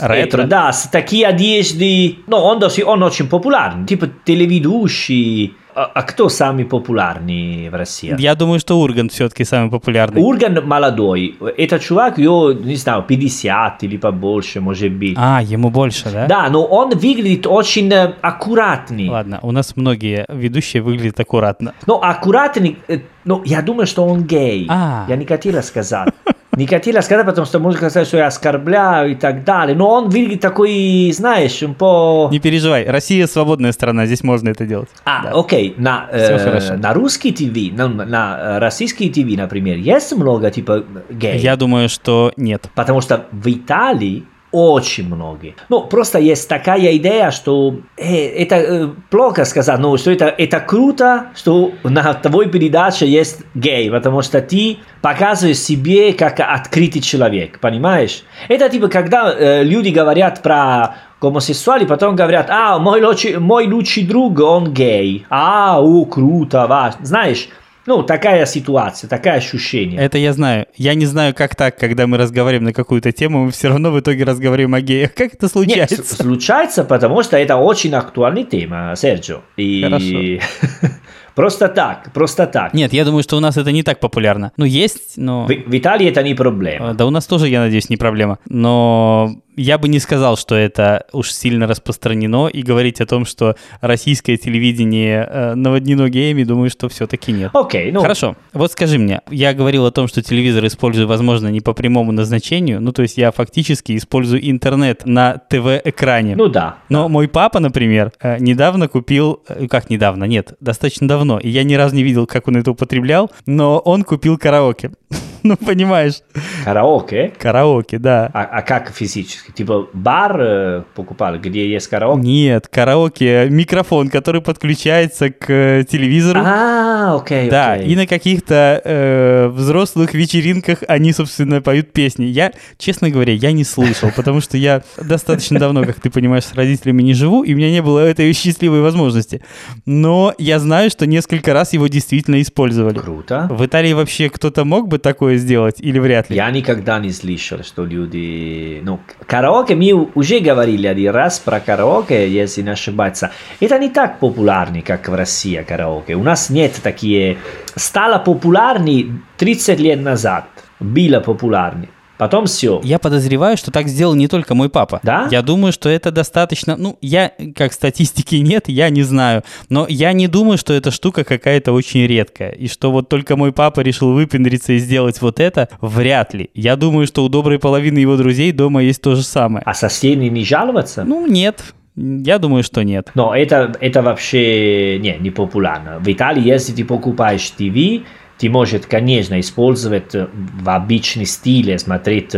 ретро, 0.00 0.44
да, 0.44 0.72
с 0.72 0.88
такие 0.88 1.26
одежды, 1.26 2.18
но 2.28 2.44
он, 2.44 2.62
он 2.62 3.02
очень 3.02 3.28
популярный, 3.28 3.86
типа 3.86 4.08
телеведущий, 4.24 5.56
а, 5.76 5.90
а 5.92 6.02
кто 6.02 6.30
самый 6.30 6.64
популярный 6.64 7.68
в 7.68 7.74
России? 7.74 8.14
Я 8.18 8.34
думаю, 8.34 8.60
что 8.60 8.80
Урган 8.80 9.10
все-таки 9.10 9.44
самый 9.44 9.70
популярный. 9.70 10.22
Урган 10.22 10.66
молодой. 10.66 11.36
Это 11.58 11.78
чувак, 11.78 12.16
я 12.18 12.54
не 12.54 12.76
знаю, 12.76 13.02
50 13.02 13.82
или 13.82 13.98
побольше, 13.98 14.62
может 14.62 14.92
быть. 14.92 15.14
А, 15.18 15.42
ему 15.42 15.68
больше, 15.68 16.10
да? 16.10 16.26
Да, 16.26 16.48
но 16.48 16.64
он 16.64 16.90
выглядит 16.90 17.46
очень 17.46 17.92
аккуратный. 17.92 19.10
Ладно, 19.10 19.38
у 19.42 19.52
нас 19.52 19.76
многие 19.76 20.24
ведущие 20.28 20.82
выглядят 20.82 21.20
аккуратно. 21.20 21.74
Ну, 21.86 22.00
аккуратный, 22.02 22.78
ну, 23.26 23.42
я 23.44 23.60
думаю, 23.60 23.86
что 23.86 24.06
он 24.06 24.22
гей. 24.22 24.66
А. 24.70 25.04
Я 25.08 25.16
не 25.16 25.26
хотела 25.26 25.60
сказать. 25.60 26.08
Не 26.56 26.66
хотела 26.66 27.02
сказать, 27.02 27.26
потому 27.26 27.46
что 27.46 27.58
можно 27.58 27.76
сказать, 27.90 28.08
что 28.08 28.16
я 28.16 28.28
оскорбляю 28.28 29.12
и 29.12 29.14
так 29.14 29.44
далее. 29.44 29.76
Но 29.76 29.90
он 29.90 30.08
выглядит 30.08 30.40
такой, 30.40 31.12
знаешь, 31.12 31.62
un 31.62 31.76
po'... 31.76 32.30
Не 32.30 32.38
переживай, 32.38 32.86
Россия 32.88 33.26
свободная 33.26 33.72
страна, 33.72 34.06
здесь 34.06 34.22
можно 34.22 34.48
это 34.48 34.64
делать. 34.64 34.88
А, 35.04 35.24
да. 35.24 35.32
окей, 35.32 35.74
на, 35.76 36.08
э, 36.10 36.76
на 36.76 36.94
русский 36.94 37.32
ТВ, 37.32 37.76
на, 37.76 37.88
на 37.88 38.58
российский 38.58 39.10
ТВ, 39.10 39.36
например, 39.36 39.76
есть 39.76 40.16
много 40.16 40.50
типа 40.50 40.84
геев? 41.10 41.42
Я 41.42 41.56
думаю, 41.56 41.90
что 41.90 42.32
нет. 42.38 42.70
Потому 42.74 43.02
что 43.02 43.26
в 43.32 43.46
Италии 43.52 44.24
очень 44.56 45.06
многие. 45.06 45.54
Ну, 45.68 45.82
просто 45.82 46.18
есть 46.18 46.48
такая 46.48 46.96
идея, 46.96 47.30
что 47.30 47.76
э, 47.98 48.26
это 48.42 48.56
э, 48.56 48.88
плохо 49.10 49.44
сказать, 49.44 49.78
но 49.78 49.96
что 49.98 50.10
это, 50.10 50.26
это 50.26 50.60
круто, 50.60 51.26
что 51.34 51.72
на 51.84 52.14
твоей 52.14 52.48
передаче 52.50 53.06
есть 53.06 53.40
гей, 53.54 53.90
потому 53.90 54.22
что 54.22 54.40
ты 54.40 54.78
показываешь 55.02 55.58
себе 55.58 56.14
как 56.14 56.40
открытый 56.40 57.02
человек, 57.02 57.60
понимаешь? 57.60 58.22
Это 58.48 58.70
типа, 58.70 58.88
когда 58.88 59.30
э, 59.30 59.62
люди 59.62 59.90
говорят 59.90 60.42
про 60.42 60.96
гомосексуали, 61.20 61.84
потом 61.84 62.16
говорят, 62.16 62.48
а, 62.50 62.78
мой, 62.78 63.02
лучший, 63.02 63.38
мой 63.38 63.66
лучший 63.66 64.04
друг, 64.04 64.40
он 64.40 64.72
гей. 64.72 65.26
А, 65.28 65.80
о, 65.80 66.04
круто, 66.06 66.66
ва. 66.66 66.94
Знаешь, 67.02 67.48
ну, 67.86 68.02
такая 68.02 68.44
ситуация, 68.46 69.08
такое 69.08 69.34
ощущение. 69.34 70.00
Это 70.00 70.18
я 70.18 70.32
знаю. 70.32 70.66
Я 70.74 70.94
не 70.94 71.06
знаю, 71.06 71.34
как 71.34 71.54
так, 71.54 71.78
когда 71.78 72.06
мы 72.06 72.18
разговариваем 72.18 72.64
на 72.64 72.72
какую-то 72.72 73.12
тему, 73.12 73.46
мы 73.46 73.50
все 73.52 73.68
равно 73.68 73.92
в 73.92 74.00
итоге 74.00 74.24
разговариваем 74.24 74.74
о 74.74 74.80
геях. 74.80 75.14
Как 75.14 75.34
это 75.34 75.48
случается? 75.48 75.96
Нет, 75.96 76.06
случается, 76.06 76.84
потому 76.84 77.22
что 77.22 77.36
это 77.36 77.56
очень 77.56 77.94
актуальная 77.94 78.44
тема, 78.44 78.94
Серджио. 78.96 79.42
И... 79.56 79.82
Хорошо. 79.82 80.88
Просто 81.36 81.68
так, 81.68 82.14
просто 82.14 82.46
так. 82.46 82.72
Нет, 82.72 82.94
я 82.94 83.04
думаю, 83.04 83.22
что 83.22 83.36
у 83.36 83.40
нас 83.40 83.58
это 83.58 83.70
не 83.70 83.82
так 83.82 84.00
популярно. 84.00 84.52
Ну, 84.56 84.64
есть, 84.64 85.18
но... 85.18 85.44
В, 85.44 85.48
в 85.48 85.76
Италии 85.76 86.08
это 86.08 86.22
не 86.22 86.34
проблема. 86.34 86.94
Да 86.94 87.04
у 87.04 87.10
нас 87.10 87.26
тоже, 87.26 87.48
я 87.48 87.60
надеюсь, 87.60 87.90
не 87.90 87.98
проблема. 87.98 88.38
Но 88.48 89.36
я 89.56 89.78
бы 89.78 89.88
не 89.88 89.98
сказал, 89.98 90.36
что 90.36 90.54
это 90.54 91.06
уж 91.12 91.32
сильно 91.32 91.66
распространено, 91.66 92.46
и 92.46 92.62
говорить 92.62 93.00
о 93.00 93.06
том, 93.06 93.24
что 93.24 93.56
российское 93.80 94.36
телевидение 94.36 95.28
э, 95.28 95.54
наводнено 95.54 96.08
геями, 96.08 96.44
думаю, 96.44 96.70
что 96.70 96.88
все-таки 96.88 97.32
нет. 97.32 97.50
Окей, 97.54 97.88
okay, 97.88 97.92
ну... 97.92 98.00
Хорошо, 98.00 98.36
вот 98.52 98.72
скажи 98.72 98.98
мне, 98.98 99.20
я 99.30 99.54
говорил 99.54 99.86
о 99.86 99.90
том, 99.90 100.08
что 100.08 100.22
телевизор 100.22 100.66
использую, 100.66 101.08
возможно, 101.08 101.48
не 101.48 101.60
по 101.60 101.72
прямому 101.72 102.12
назначению, 102.12 102.80
ну, 102.80 102.92
то 102.92 103.02
есть 103.02 103.16
я 103.16 103.32
фактически 103.32 103.96
использую 103.96 104.48
интернет 104.48 105.06
на 105.06 105.38
ТВ-экране. 105.38 106.36
Ну 106.36 106.48
да. 106.48 106.78
Но 106.88 107.08
мой 107.08 107.28
папа, 107.28 107.60
например, 107.60 108.12
э, 108.20 108.38
недавно 108.38 108.88
купил, 108.88 109.42
э, 109.48 109.66
как 109.68 109.90
недавно, 109.90 110.24
нет, 110.24 110.54
достаточно 110.60 111.08
давно, 111.08 111.38
и 111.38 111.48
я 111.48 111.64
ни 111.64 111.74
разу 111.74 111.94
не 111.94 112.02
видел, 112.02 112.26
как 112.26 112.48
он 112.48 112.56
это 112.56 112.70
употреблял, 112.70 113.30
но 113.46 113.78
он 113.78 114.02
купил 114.02 114.38
караоке. 114.38 114.92
ну, 115.46 115.56
понимаешь. 115.56 116.20
Караоке? 116.64 117.32
Караоке, 117.38 117.98
да. 117.98 118.30
А, 118.34 118.42
а 118.44 118.62
как 118.62 118.90
физически? 118.90 119.50
Типа 119.52 119.88
бар 119.92 120.40
э, 120.40 120.82
покупали, 120.94 121.38
где 121.38 121.68
есть 121.68 121.88
караоке? 121.88 122.20
Нет, 122.22 122.68
караоке, 122.68 123.48
микрофон, 123.48 124.08
который 124.08 124.40
подключается 124.40 125.30
к 125.30 125.50
э, 125.50 125.84
телевизору. 125.88 126.40
А, 126.44 127.16
окей, 127.16 127.48
Да, 127.50 127.74
окей. 127.74 127.88
и 127.92 127.96
на 127.96 128.06
каких-то 128.06 128.80
э, 128.84 129.48
взрослых 129.48 130.14
вечеринках 130.14 130.78
они, 130.88 131.12
собственно, 131.12 131.62
поют 131.62 131.92
песни. 131.92 132.24
Я, 132.24 132.52
честно 132.78 133.10
говоря, 133.10 133.32
я 133.32 133.52
не 133.52 133.64
слышал, 133.64 134.10
потому 134.14 134.40
что 134.40 134.56
я 134.56 134.82
достаточно 135.00 135.58
давно, 135.58 135.84
как 135.84 136.00
ты 136.00 136.10
понимаешь, 136.10 136.44
с 136.44 136.54
родителями 136.54 137.02
не 137.02 137.14
живу, 137.14 137.42
и 137.44 137.54
у 137.54 137.56
меня 137.56 137.70
не 137.70 137.82
было 137.82 138.00
этой 138.00 138.32
счастливой 138.32 138.80
возможности. 138.80 139.42
Но 139.84 140.34
я 140.38 140.58
знаю, 140.58 140.90
что 140.90 141.06
несколько 141.06 141.52
раз 141.52 141.72
его 141.72 141.86
действительно 141.86 142.40
использовали. 142.42 142.98
Круто. 142.98 143.46
В 143.50 143.64
Италии 143.64 143.92
вообще 143.92 144.28
кто-то 144.28 144.64
мог 144.64 144.88
бы 144.88 144.98
такое 144.98 145.35
сделать 145.36 145.76
или 145.80 145.98
вряд 145.98 146.30
ли? 146.30 146.36
Я 146.36 146.50
никогда 146.50 146.98
не 146.98 147.10
слышал, 147.10 147.62
что 147.62 147.84
люди... 147.84 148.80
Ну, 148.82 149.00
караоке, 149.26 149.74
мы 149.74 150.08
уже 150.14 150.40
говорили 150.40 150.86
один 150.86 151.12
раз 151.12 151.38
про 151.38 151.60
караоке, 151.60 152.28
если 152.28 152.62
не 152.62 152.70
ошибаться. 152.70 153.30
Это 153.60 153.78
не 153.78 153.88
так 153.88 154.18
популярно, 154.18 154.82
как 154.82 155.08
в 155.08 155.14
России 155.14 155.64
караоке. 155.66 156.14
У 156.14 156.22
нас 156.22 156.50
нет 156.50 156.72
такие... 156.82 157.38
Стало 157.74 158.18
популярны 158.18 159.20
30 159.36 159.80
лет 159.80 160.00
назад. 160.00 160.44
Было 160.80 161.20
популярно. 161.20 161.86
Потом 162.18 162.46
все. 162.46 162.80
Я 162.82 162.98
подозреваю, 162.98 163.56
что 163.56 163.70
так 163.70 163.88
сделал 163.88 164.14
не 164.14 164.28
только 164.28 164.54
мой 164.54 164.68
папа. 164.68 165.00
Да? 165.02 165.28
Я 165.30 165.42
думаю, 165.42 165.72
что 165.72 165.88
это 165.88 166.10
достаточно... 166.10 166.76
Ну, 166.76 166.98
я, 167.00 167.32
как 167.54 167.72
статистики 167.72 168.36
нет, 168.36 168.64
я 168.68 168.90
не 168.90 169.02
знаю. 169.02 169.42
Но 169.68 169.86
я 169.88 170.12
не 170.12 170.28
думаю, 170.28 170.58
что 170.58 170.72
эта 170.72 170.90
штука 170.90 171.24
какая-то 171.24 171.72
очень 171.72 172.06
редкая. 172.06 172.50
И 172.50 172.68
что 172.68 172.90
вот 172.90 173.08
только 173.08 173.36
мой 173.36 173.52
папа 173.52 173.80
решил 173.80 174.12
выпендриться 174.12 174.72
и 174.72 174.78
сделать 174.78 175.20
вот 175.20 175.40
это, 175.40 175.68
вряд 175.80 176.34
ли. 176.34 176.50
Я 176.54 176.76
думаю, 176.76 177.06
что 177.06 177.24
у 177.24 177.28
доброй 177.28 177.58
половины 177.58 177.98
его 177.98 178.16
друзей 178.16 178.52
дома 178.52 178.82
есть 178.82 179.02
то 179.02 179.14
же 179.14 179.22
самое. 179.22 179.62
А 179.66 179.74
соседи 179.74 180.24
не 180.24 180.44
жаловаться? 180.44 181.04
Ну, 181.04 181.26
нет. 181.26 181.62
Я 181.96 182.38
думаю, 182.38 182.62
что 182.62 182.82
нет. 182.82 183.10
Но 183.14 183.34
это, 183.34 183.74
это 183.80 184.02
вообще 184.02 184.98
не, 184.98 185.16
не 185.18 185.30
популярно. 185.30 185.98
В 185.98 186.12
Италии, 186.12 186.46
если 186.46 186.72
ты 186.72 186.84
покупаешь 186.84 187.50
ТВ, 187.50 188.06
ты 188.37 188.49
можешь, 188.49 188.81
конечно, 188.89 189.39
использовать 189.39 190.13
в 190.13 190.69
обычный 190.69 191.25
стиле, 191.25 191.77
смотреть 191.77 192.31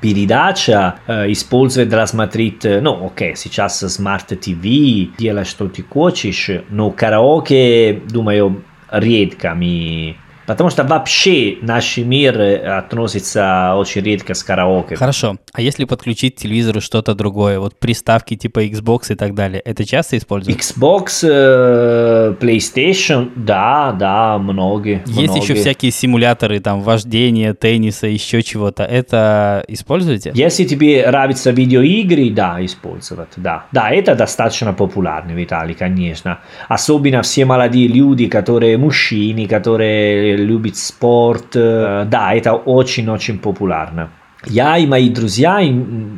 передача, 0.00 0.96
использовать 1.06 1.88
для 1.88 2.06
смотреть, 2.06 2.64
ну, 2.64 3.06
окей, 3.06 3.34
сейчас 3.34 3.82
Smart 3.82 4.28
TV, 4.28 5.10
делай, 5.16 5.44
что 5.44 5.68
ты 5.68 5.82
хочешь, 5.82 6.50
но 6.68 6.90
караоке, 6.90 7.94
думаю, 8.10 8.62
редко 8.90 9.54
ми 9.54 10.16
Потому 10.45 10.69
что 10.69 10.83
вообще 10.83 11.57
наш 11.61 11.97
мир 11.97 12.39
относится 12.41 13.73
очень 13.75 14.01
редко 14.01 14.33
с 14.33 14.43
караоке. 14.43 14.95
Хорошо. 14.95 15.37
А 15.53 15.61
если 15.61 15.85
подключить 15.85 16.35
к 16.35 16.39
телевизору 16.39 16.81
что-то 16.81 17.15
другое, 17.15 17.59
вот 17.59 17.79
приставки 17.79 18.35
типа 18.35 18.65
Xbox 18.65 19.11
и 19.11 19.15
так 19.15 19.33
далее, 19.35 19.61
это 19.61 19.85
часто 19.85 20.17
используют? 20.17 20.59
Xbox, 20.59 21.23
э, 21.23 22.35
PlayStation, 22.39 23.31
да, 23.35 23.91
да, 23.97 24.37
многие. 24.37 25.01
Есть 25.05 25.29
многие. 25.29 25.43
еще 25.43 25.53
всякие 25.55 25.91
симуляторы, 25.91 26.59
там, 26.59 26.81
вождения, 26.81 27.53
тенниса, 27.53 28.07
еще 28.07 28.41
чего-то. 28.41 28.83
Это 28.83 29.63
используете? 29.67 30.31
Если 30.33 30.65
тебе 30.65 31.05
нравятся 31.07 31.51
видеоигры, 31.51 32.29
да, 32.29 32.63
использовать, 32.65 33.29
да. 33.37 33.65
Да, 33.71 33.89
это 33.89 34.15
достаточно 34.15 34.73
популярно 34.73 35.33
в 35.33 35.43
Италии, 35.43 35.73
конечно. 35.73 36.39
Особенно 36.67 37.21
все 37.21 37.45
молодые 37.45 37.87
люди, 37.87 38.27
которые 38.27 38.77
мужчины, 38.77 39.47
которые 39.47 40.32
любит 40.35 40.77
спорт. 40.77 41.51
Да, 41.53 42.33
это 42.33 42.53
очень-очень 42.53 43.39
популярно. 43.39 44.09
Я 44.45 44.77
и 44.77 44.85
мои 44.85 45.09
друзья, 45.09 45.59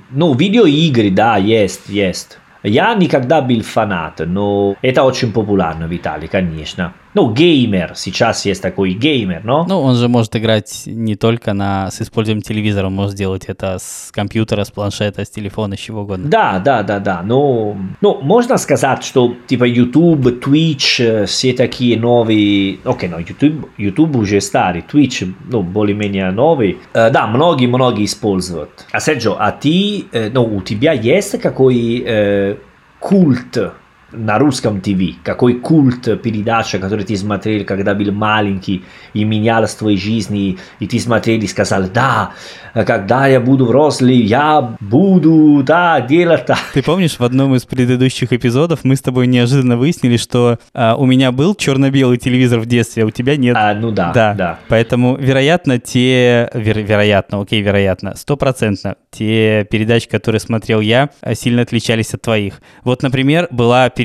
ну, 0.09 0.33
видеоигры, 0.33 1.11
да, 1.11 1.37
есть, 1.37 1.89
есть. 1.89 2.39
Я 2.63 2.95
никогда 2.95 3.41
был 3.41 3.61
фанат, 3.61 4.21
но 4.25 4.75
это 4.81 5.03
очень 5.03 5.31
популярно 5.31 5.87
в 5.87 5.95
Италии, 5.95 6.27
конечно. 6.27 6.93
Ну, 7.15 7.31
геймер, 7.31 7.93
сейчас 7.95 8.45
есть 8.45 8.61
такой 8.61 8.91
геймер, 8.91 9.41
но... 9.45 9.65
Ну, 9.65 9.79
он 9.79 9.95
же 9.95 10.09
может 10.09 10.35
играть 10.35 10.83
не 10.85 11.15
только 11.15 11.53
на, 11.53 11.89
с 11.89 12.01
использованием 12.01 12.41
телевизора, 12.41 12.87
он 12.87 12.93
может 12.93 13.13
сделать 13.13 13.45
это 13.45 13.77
с 13.79 14.11
компьютера, 14.11 14.65
с 14.65 14.71
планшета, 14.71 15.23
с 15.23 15.29
телефона, 15.29 15.77
с 15.77 15.79
чего 15.79 16.01
угодно. 16.01 16.27
Да, 16.29 16.59
да, 16.59 16.83
да, 16.83 16.99
да, 16.99 17.21
но... 17.23 17.77
Ну, 18.01 18.19
можно 18.21 18.57
сказать, 18.57 19.05
что 19.05 19.33
типа 19.47 19.63
YouTube, 19.63 20.27
Twitch, 20.45 21.25
все 21.25 21.53
такие 21.53 21.97
новые... 21.97 22.79
Окей, 22.83 23.09
okay, 23.09 23.11
ну, 23.11 23.19
YouTube, 23.19 23.69
YouTube 23.77 24.17
уже 24.17 24.41
старый, 24.41 24.83
Twitch, 24.83 25.33
ну, 25.49 25.63
более-менее 25.63 26.31
новый. 26.31 26.79
Uh, 26.93 27.09
да, 27.11 27.27
многие-многие 27.27 28.03
используют. 28.03 28.85
А 28.91 28.99
Серджо, 28.99 29.37
а 29.39 29.53
ты, 29.53 30.03
uh, 30.11 30.29
ну, 30.33 30.43
у 30.43 30.61
тебя 30.61 30.91
есть 30.91 31.39
какой 31.39 31.75
uh, 32.01 32.59
культ 32.99 33.57
на 34.15 34.39
русском 34.39 34.81
ТВ, 34.81 35.21
какой 35.23 35.55
культ 35.55 36.21
передача, 36.21 36.79
который 36.79 37.05
ты 37.05 37.15
смотрел, 37.17 37.65
когда 37.65 37.93
был 37.93 38.11
маленький, 38.11 38.83
и 39.13 39.23
менялась 39.23 39.75
твоей 39.75 39.97
жизни, 39.97 40.57
и 40.79 40.87
ты 40.87 40.99
смотрел 40.99 41.41
и 41.41 41.47
сказал, 41.47 41.83
да, 41.93 42.31
когда 42.73 43.27
я 43.27 43.39
буду 43.39 43.65
взрослый, 43.65 44.17
я 44.17 44.75
буду, 44.79 45.63
да, 45.63 46.01
делать 46.01 46.45
так. 46.45 46.59
Ты 46.73 46.83
помнишь, 46.83 47.17
в 47.17 47.23
одном 47.23 47.55
из 47.55 47.65
предыдущих 47.65 48.33
эпизодов 48.33 48.83
мы 48.83 48.95
с 48.95 49.01
тобой 49.01 49.27
неожиданно 49.27 49.77
выяснили, 49.77 50.17
что 50.17 50.59
а, 50.73 50.95
у 50.95 51.05
меня 51.05 51.31
был 51.31 51.55
черно-белый 51.55 52.17
телевизор 52.17 52.59
в 52.59 52.65
детстве, 52.65 53.03
а 53.03 53.05
у 53.05 53.11
тебя 53.11 53.37
нет. 53.37 53.55
А, 53.57 53.73
ну 53.73 53.91
да, 53.91 54.11
да. 54.13 54.33
да. 54.33 54.59
Поэтому, 54.67 55.15
вероятно, 55.17 55.79
те, 55.79 56.49
веро- 56.53 56.81
вероятно, 56.81 57.41
окей, 57.41 57.61
вероятно, 57.61 58.15
стопроцентно, 58.15 58.95
те 59.11 59.65
передачи, 59.69 60.09
которые 60.09 60.39
смотрел 60.39 60.81
я, 60.81 61.09
сильно 61.33 61.61
отличались 61.61 62.13
от 62.13 62.21
твоих. 62.21 62.61
Вот, 62.83 63.01
например, 63.01 63.47
была 63.51 63.89
передача 63.89 64.04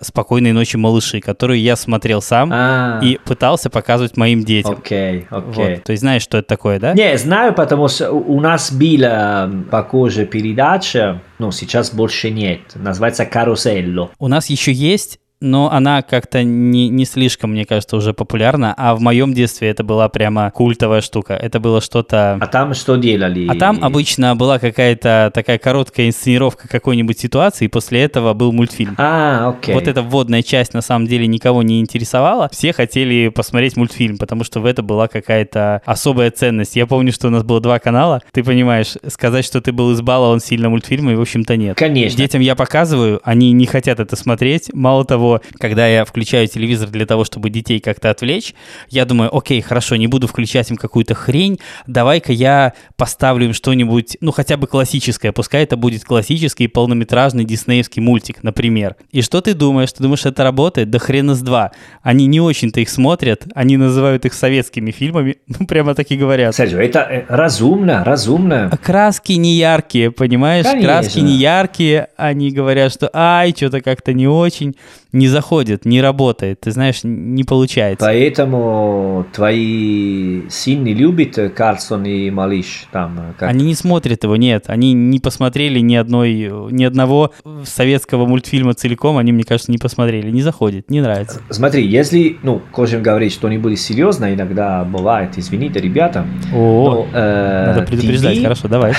«Спокойной 0.00 0.52
ночи, 0.52 0.76
малыши», 0.76 1.20
которую 1.20 1.60
я 1.60 1.76
смотрел 1.76 2.22
сам 2.22 2.50
а 2.52 3.00
и 3.02 3.18
пытался 3.24 3.70
показывать 3.70 4.16
моим 4.16 4.44
детям. 4.44 4.72
Окей, 4.72 5.26
окей. 5.30 5.74
Вот. 5.74 5.84
То 5.84 5.92
есть 5.92 6.00
знаешь, 6.00 6.22
что 6.22 6.38
это 6.38 6.48
такое, 6.48 6.78
да? 6.78 6.94
Не, 6.94 7.16
знаю, 7.18 7.54
потому 7.54 7.88
что 7.88 8.10
у 8.10 8.40
нас 8.40 8.72
была 8.72 9.50
похожая 9.70 10.26
передача, 10.26 11.20
но 11.38 11.50
сейчас 11.50 11.92
больше 11.92 12.30
нет. 12.30 12.60
Называется 12.74 13.26
«Каруселло». 13.26 14.10
У 14.18 14.28
нас 14.28 14.50
еще 14.50 14.72
есть 14.72 15.18
но 15.40 15.70
она 15.70 16.02
как-то 16.02 16.42
не, 16.42 16.88
не 16.88 17.04
слишком, 17.04 17.50
мне 17.50 17.66
кажется, 17.66 17.96
уже 17.96 18.14
популярна. 18.14 18.74
А 18.76 18.94
в 18.94 19.00
моем 19.00 19.34
детстве 19.34 19.68
это 19.68 19.84
была 19.84 20.08
прямо 20.08 20.50
культовая 20.50 21.02
штука. 21.02 21.34
Это 21.34 21.60
было 21.60 21.80
что-то... 21.80 22.38
А 22.40 22.46
там 22.46 22.72
что 22.74 22.96
делали? 22.96 23.46
А 23.48 23.54
там 23.54 23.78
обычно 23.82 24.34
была 24.36 24.58
какая-то 24.58 25.30
такая 25.34 25.58
короткая 25.58 26.08
инсценировка 26.08 26.66
какой-нибудь 26.66 27.18
ситуации, 27.18 27.66
и 27.66 27.68
после 27.68 28.02
этого 28.02 28.32
был 28.32 28.52
мультфильм. 28.52 28.94
А, 28.96 29.50
окей. 29.50 29.74
Вот 29.74 29.86
эта 29.86 30.02
вводная 30.02 30.42
часть 30.42 30.72
на 30.72 30.80
самом 30.80 31.06
деле 31.06 31.26
никого 31.26 31.62
не 31.62 31.80
интересовала. 31.80 32.48
Все 32.50 32.72
хотели 32.72 33.28
посмотреть 33.28 33.76
мультфильм, 33.76 34.16
потому 34.16 34.44
что 34.44 34.60
в 34.60 34.66
это 34.66 34.82
была 34.82 35.08
какая-то 35.08 35.82
особая 35.84 36.30
ценность. 36.30 36.74
Я 36.74 36.86
помню, 36.86 37.12
что 37.12 37.28
у 37.28 37.30
нас 37.30 37.42
было 37.42 37.60
два 37.60 37.78
канала. 37.78 38.22
Ты 38.32 38.42
понимаешь, 38.42 38.94
сказать, 39.08 39.44
что 39.44 39.60
ты 39.60 39.72
был 39.72 39.92
избалован 39.92 40.40
сильно 40.40 40.70
мультфильмами, 40.70 41.16
в 41.16 41.20
общем-то, 41.20 41.56
нет. 41.56 41.76
Конечно. 41.76 42.16
Детям 42.16 42.40
я 42.40 42.54
показываю, 42.54 43.20
они 43.24 43.52
не 43.52 43.66
хотят 43.66 44.00
это 44.00 44.16
смотреть. 44.16 44.70
Мало 44.72 45.04
того, 45.04 45.33
когда 45.58 45.86
я 45.86 46.04
включаю 46.04 46.48
телевизор 46.48 46.88
для 46.88 47.06
того, 47.06 47.24
чтобы 47.24 47.50
детей 47.50 47.80
как-то 47.80 48.10
отвлечь, 48.10 48.54
я 48.88 49.04
думаю, 49.04 49.34
окей, 49.34 49.60
хорошо, 49.60 49.96
не 49.96 50.06
буду 50.06 50.26
включать 50.26 50.70
им 50.70 50.76
какую-то 50.76 51.14
хрень, 51.14 51.58
давай-ка 51.86 52.32
я 52.32 52.74
поставлю 52.96 53.46
им 53.46 53.54
что-нибудь, 53.54 54.16
ну, 54.20 54.32
хотя 54.32 54.56
бы 54.56 54.66
классическое, 54.66 55.32
пускай 55.32 55.64
это 55.64 55.76
будет 55.76 56.04
классический 56.04 56.68
полнометражный 56.68 57.44
диснеевский 57.44 58.02
мультик, 58.02 58.42
например. 58.42 58.96
И 59.10 59.22
что 59.22 59.40
ты 59.40 59.54
думаешь? 59.54 59.92
Ты 59.92 60.02
думаешь, 60.02 60.26
это 60.26 60.42
работает? 60.42 60.90
Да 60.90 60.98
хрена 60.98 61.34
с 61.34 61.40
два. 61.40 61.72
Они 62.02 62.26
не 62.26 62.40
очень-то 62.40 62.80
их 62.80 62.88
смотрят, 62.88 63.44
они 63.54 63.76
называют 63.76 64.24
их 64.24 64.34
советскими 64.34 64.90
фильмами, 64.90 65.36
ну, 65.46 65.66
прямо 65.66 65.94
так 65.94 66.10
и 66.10 66.16
говорят. 66.16 66.54
Серьезно, 66.54 66.80
это 66.80 67.00
э, 67.00 67.24
разумно, 67.28 68.04
разумно. 68.04 68.70
Краски 68.82 69.32
не 69.32 69.54
яркие, 69.54 70.10
понимаешь? 70.10 70.64
Конечно. 70.64 70.88
Краски 70.88 71.18
не 71.20 71.34
яркие, 71.34 72.08
они 72.16 72.50
говорят, 72.50 72.92
что 72.92 73.10
ай, 73.12 73.54
что-то 73.56 73.80
как-то 73.80 74.12
не 74.12 74.28
очень 74.28 74.76
не 75.14 75.28
заходит, 75.28 75.84
не 75.84 76.02
работает, 76.02 76.60
ты 76.60 76.72
знаешь, 76.72 77.00
не 77.04 77.44
получается. 77.44 78.04
Поэтому 78.04 79.26
твои 79.32 80.48
сильны 80.50 80.88
любят 80.88 81.38
Карлсон 81.54 82.04
и 82.04 82.30
Малыш 82.30 82.86
там? 82.92 83.34
Как? 83.38 83.48
Они 83.48 83.64
не 83.64 83.74
смотрят 83.74 84.24
его, 84.24 84.36
нет. 84.36 84.64
Они 84.66 84.92
не 84.92 85.20
посмотрели 85.20 85.78
ни 85.78 85.94
одной, 85.94 86.50
ни 86.70 86.84
одного 86.84 87.32
советского 87.64 88.26
мультфильма 88.26 88.74
целиком, 88.74 89.16
они, 89.16 89.32
мне 89.32 89.44
кажется, 89.44 89.70
не 89.70 89.78
посмотрели. 89.78 90.30
Не 90.30 90.42
заходит, 90.42 90.90
не 90.90 91.00
нравится. 91.00 91.40
Смотри, 91.48 91.86
если, 91.86 92.36
ну, 92.42 92.60
можем 92.76 93.02
говорить 93.02 93.32
что-нибудь 93.32 93.80
серьезно, 93.80 94.34
иногда 94.34 94.84
бывает, 94.84 95.30
извините, 95.36 95.80
ребята. 95.80 96.26
О, 96.52 97.06
но, 97.12 97.18
э, 97.18 97.66
надо 97.66 97.86
предупреждать, 97.86 98.38
TV, 98.38 98.42
хорошо, 98.42 98.68
давай. 98.68 98.94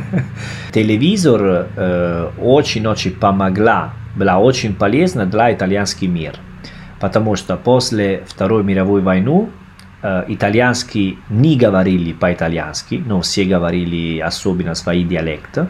Телевизор 0.72 1.68
э, 1.76 2.30
очень-очень 2.40 3.10
помогла 3.12 3.92
была 4.16 4.38
очень 4.38 4.74
полезна 4.74 5.26
для 5.26 5.52
итальянский 5.52 6.08
мир, 6.08 6.34
потому 7.00 7.36
что 7.36 7.56
после 7.56 8.22
Второй 8.26 8.62
мировой 8.64 9.02
войны 9.02 9.48
э, 10.02 10.24
итальянские 10.28 11.16
не 11.28 11.56
говорили 11.56 12.12
по-итальянски, 12.12 13.02
но 13.04 13.20
все 13.20 13.44
говорили 13.44 14.18
особенно 14.18 14.74
свои 14.74 15.04
диалекты, 15.04 15.68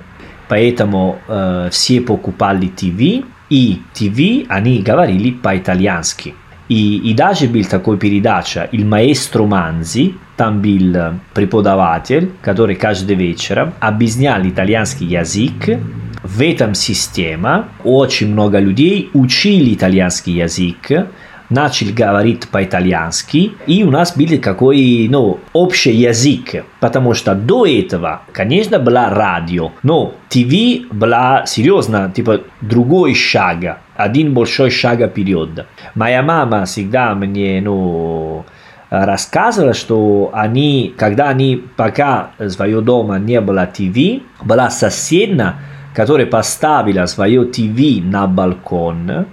поэтому 0.48 1.18
э, 1.28 1.68
все 1.70 2.00
покупали 2.00 2.68
ТВ, 2.68 3.26
и 3.50 3.82
ТВ 3.94 4.48
они 4.48 4.78
говорили 4.80 5.32
по-итальянски. 5.32 6.34
И, 6.68 6.98
и 6.98 7.14
даже 7.14 7.48
был 7.48 7.64
такой 7.64 7.98
передача 7.98 8.68
«Il 8.70 8.84
maestro 8.88 9.44
Manzi», 9.48 10.14
там 10.36 10.62
был 10.62 11.18
преподаватель, 11.34 12.30
который 12.40 12.76
каждый 12.76 13.16
вечер 13.16 13.72
объяснял 13.80 14.40
итальянский 14.42 15.06
язык 15.06 15.78
в 16.22 16.40
этом 16.42 16.74
системе 16.74 17.64
очень 17.84 18.32
много 18.32 18.58
людей 18.58 19.10
учили 19.14 19.74
итальянский 19.74 20.34
язык, 20.34 21.08
начали 21.48 21.92
говорить 21.92 22.48
по-итальянски, 22.48 23.52
и 23.66 23.82
у 23.82 23.90
нас 23.90 24.16
был 24.16 24.38
какой, 24.40 25.08
ну, 25.10 25.40
общий 25.52 25.92
язык, 25.92 26.64
потому 26.78 27.14
что 27.14 27.34
до 27.34 27.66
этого, 27.66 28.22
конечно, 28.32 28.78
была 28.78 29.10
радио, 29.10 29.72
но 29.82 30.14
ТВ 30.28 30.92
была 30.92 31.44
серьезно, 31.46 32.12
типа, 32.14 32.42
другой 32.60 33.14
шаг, 33.14 33.80
один 33.96 34.32
большой 34.32 34.70
шаг 34.70 35.00
вперед. 35.00 35.66
Моя 35.94 36.22
мама 36.22 36.64
всегда 36.66 37.14
мне, 37.14 37.60
ну, 37.60 38.44
рассказывала, 38.90 39.74
что 39.74 40.30
они, 40.32 40.94
когда 40.96 41.28
они, 41.28 41.62
пока 41.76 42.30
своего 42.48 42.80
дома 42.80 43.18
не 43.18 43.40
было 43.40 43.66
ТВ, 43.66 44.22
была 44.44 44.70
соседна 44.70 45.56
которая 45.94 46.26
поставила 46.26 47.06
свое 47.06 47.44
ТВ 47.44 48.04
на 48.04 48.26
балкон, 48.26 49.26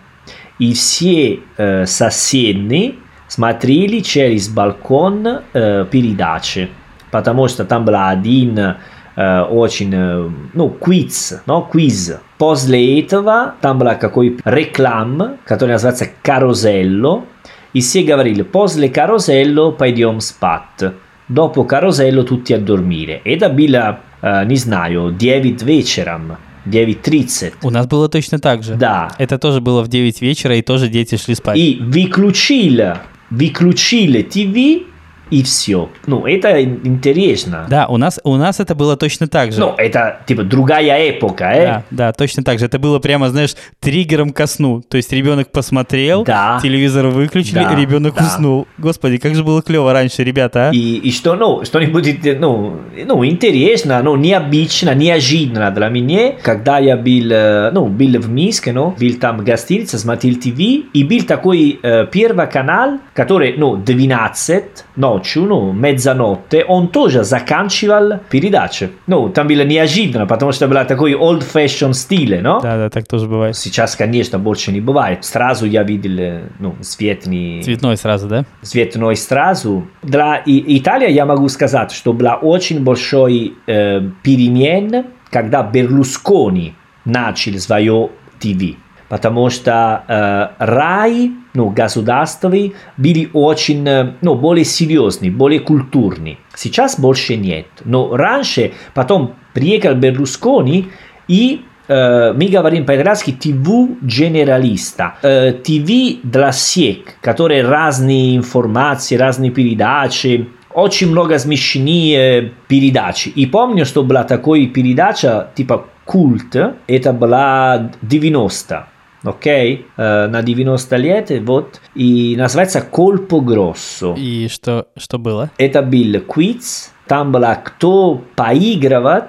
и 0.59 0.73
все 0.73 1.39
э, 1.57 1.85
соседи 1.85 2.95
смотрели 3.27 3.99
через 3.99 4.49
балкон 4.49 5.27
э, 5.53 5.85
передачи, 5.91 6.69
потому 7.11 7.47
что 7.47 7.65
там 7.65 7.85
был 7.85 7.95
один 7.95 8.57
э, 8.59 9.41
очень, 9.41 9.93
э, 9.93 10.29
ну, 10.53 10.69
квиз, 10.69 11.41
no, 11.45 11.69
квиз. 11.69 12.19
После 12.37 12.99
этого 12.99 13.55
там 13.61 13.79
была 13.79 13.95
какой 13.95 14.39
реклам, 14.45 15.37
который 15.45 15.71
называется 15.71 16.07
«Каруселло», 16.21 17.25
и 17.73 17.81
все 17.81 18.03
говорили 18.03 18.41
«После 18.41 18.89
каруселло 18.89 19.71
пойдем 19.71 20.21
спать». 20.21 20.93
Dopo 21.29 21.65
carosello 21.65 22.23
tutti 22.23 22.53
a 22.53 22.57
dormire. 22.57 23.21
Это 23.25 23.49
было, 23.49 23.99
э, 24.21 24.45
не 24.45 24.55
знаю, 24.55 25.11
9 25.11 25.61
вечером. 25.61 26.37
9.30. 26.67 27.53
У 27.63 27.69
нас 27.69 27.87
было 27.87 28.09
точно 28.09 28.39
так 28.39 28.63
же. 28.63 28.75
Да. 28.75 29.11
Это 29.17 29.37
тоже 29.37 29.61
было 29.61 29.81
в 29.81 29.87
9 29.87 30.21
вечера, 30.21 30.55
и 30.55 30.61
тоже 30.61 30.87
дети 30.87 31.17
шли 31.17 31.35
спать. 31.35 31.57
И 31.57 31.77
выключили, 31.81 32.97
выключили 33.29 34.21
ТВ, 34.21 34.87
и 35.31 35.43
все. 35.43 35.89
Ну, 36.05 36.25
это 36.25 36.61
интересно. 36.63 37.65
Да, 37.69 37.87
у 37.87 37.97
нас, 37.97 38.19
у 38.23 38.35
нас 38.35 38.59
это 38.59 38.75
было 38.75 38.97
точно 38.97 39.27
так 39.27 39.51
же. 39.51 39.59
Ну, 39.59 39.73
это, 39.77 40.19
типа, 40.25 40.43
другая 40.43 41.11
эпоха, 41.11 41.45
э? 41.45 41.65
Да, 41.65 41.83
да, 41.91 42.13
точно 42.13 42.43
так 42.43 42.59
же. 42.59 42.65
Это 42.65 42.79
было 42.79 42.99
прямо, 42.99 43.29
знаешь, 43.29 43.55
триггером 43.79 44.31
ко 44.31 44.47
сну. 44.47 44.81
То 44.81 44.97
есть 44.97 45.11
ребенок 45.11 45.51
посмотрел, 45.51 46.23
да. 46.23 46.59
телевизор 46.61 47.07
выключили, 47.07 47.55
да, 47.55 47.75
ребенок 47.75 48.15
да. 48.15 48.25
уснул. 48.25 48.67
Господи, 48.77 49.17
как 49.17 49.35
же 49.35 49.43
было 49.43 49.61
клево 49.61 49.93
раньше, 49.93 50.23
ребята, 50.23 50.69
а? 50.69 50.71
И, 50.71 50.97
и 50.97 51.11
что, 51.11 51.35
ну, 51.35 51.63
что-нибудь, 51.63 52.39
ну, 52.39 52.79
ну, 53.05 53.25
интересно, 53.25 54.01
ну, 54.03 54.15
необычно, 54.15 54.93
неожиданно 54.95 55.71
для 55.71 55.89
меня, 55.89 56.33
когда 56.41 56.79
я 56.79 56.97
был, 56.97 57.31
э, 57.31 57.71
ну, 57.71 57.87
был 57.87 58.19
в 58.19 58.29
Минске, 58.29 58.73
ну, 58.73 58.95
был 58.99 59.13
там 59.19 59.43
гостиница, 59.43 59.97
смотрел 59.97 60.35
ТВ, 60.35 60.59
и 60.93 61.03
был 61.03 61.23
такой 61.23 61.79
э, 61.81 62.05
первый 62.11 62.47
канал, 62.47 62.99
который, 63.13 63.55
ну, 63.57 63.75
12, 63.77 64.63
no, 64.97 65.16
ну, 65.35 65.73
mezzanotte, 65.73 66.63
он 66.67 66.87
тоже 66.87 67.23
заканчивал 67.23 68.19
передачи. 68.29 68.89
Ну, 69.07 69.29
там 69.29 69.47
было 69.47 69.63
неожиданно, 69.63 70.25
потому 70.25 70.51
что 70.51 70.67
был 70.67 70.77
такой 70.85 71.13
old-fashioned 71.13 71.93
стиле, 71.93 72.41
но... 72.41 72.59
Да, 72.59 72.77
да, 72.77 72.89
так 72.89 73.07
тоже 73.07 73.27
бывает. 73.27 73.55
Сейчас, 73.55 73.95
конечно, 73.95 74.39
больше 74.39 74.71
не 74.71 74.81
бывает. 74.81 75.23
Сразу 75.25 75.65
я 75.65 75.83
видел, 75.83 76.41
ну, 76.59 76.75
цветный... 76.81 77.61
Цветной 77.63 77.97
сразу, 77.97 78.27
да? 78.27 78.45
Цветной 78.61 79.15
сразу. 79.15 79.87
Для 80.03 80.41
Италии 80.45 81.11
я 81.11 81.25
могу 81.25 81.49
сказать, 81.49 81.91
что 81.91 82.13
была 82.13 82.35
очень 82.35 82.83
большой 82.83 83.53
э, 83.67 84.01
перемен, 84.23 85.05
когда 85.29 85.63
Берлускони 85.63 86.73
начал 87.05 87.57
свое 87.59 88.09
ТВ. 88.39 88.77
Потому 89.09 89.49
что 89.49 90.03
э, 90.07 90.63
рай, 90.65 91.31
ну, 91.53 91.69
государственные, 91.69 92.73
были 92.97 93.29
очень, 93.31 93.87
э, 93.87 94.13
ну, 94.21 94.35
более 94.35 94.65
серьезные, 94.65 95.31
более 95.31 95.61
культурные. 95.61 96.37
Сейчас 96.55 96.99
больше 96.99 97.37
нет. 97.37 97.67
Но 97.85 98.15
раньше, 98.15 98.73
потом 98.93 99.35
приехал 99.53 99.95
Берлускони 99.95 100.89
и 101.27 101.61
Uh, 101.89 102.33
мы 102.33 102.49
говорим 102.49 102.85
по-итальянски 102.85 103.31
ТВ 103.31 104.01
генералиста. 104.01 105.15
Uh, 105.23 105.53
ТВ 105.53 106.19
для 106.21 106.51
всех, 106.51 106.97
которые 107.21 107.63
разные 107.63 108.35
информации, 108.35 109.15
разные 109.15 109.51
передачи, 109.51 110.49
очень 110.73 111.09
много 111.09 111.39
смешные 111.39 112.51
передачи. 112.67 113.29
И 113.29 113.45
помню, 113.45 113.85
что 113.85 114.03
была 114.03 114.25
такая 114.25 114.65
передача, 114.65 115.47
типа 115.55 115.85
культ, 116.03 116.57
это 116.87 117.13
была 117.13 117.89
90 118.01 118.87
ok? 119.27 119.85
Uh, 119.97 120.27
на 120.27 120.41
90 120.41 120.95
лет, 120.97 121.31
вот, 121.41 121.81
и 121.95 122.35
называется 122.37 122.81
«Колпо 122.81 123.39
Гроссо». 123.39 124.15
И 124.17 124.47
что, 124.47 124.87
что 124.97 125.17
было? 125.17 125.49
Это 125.57 125.81
был 125.81 126.19
квиз, 126.21 126.91
там 127.07 127.31
было 127.31 127.57
«Кто 127.63 128.21
поигрывает 128.35 129.25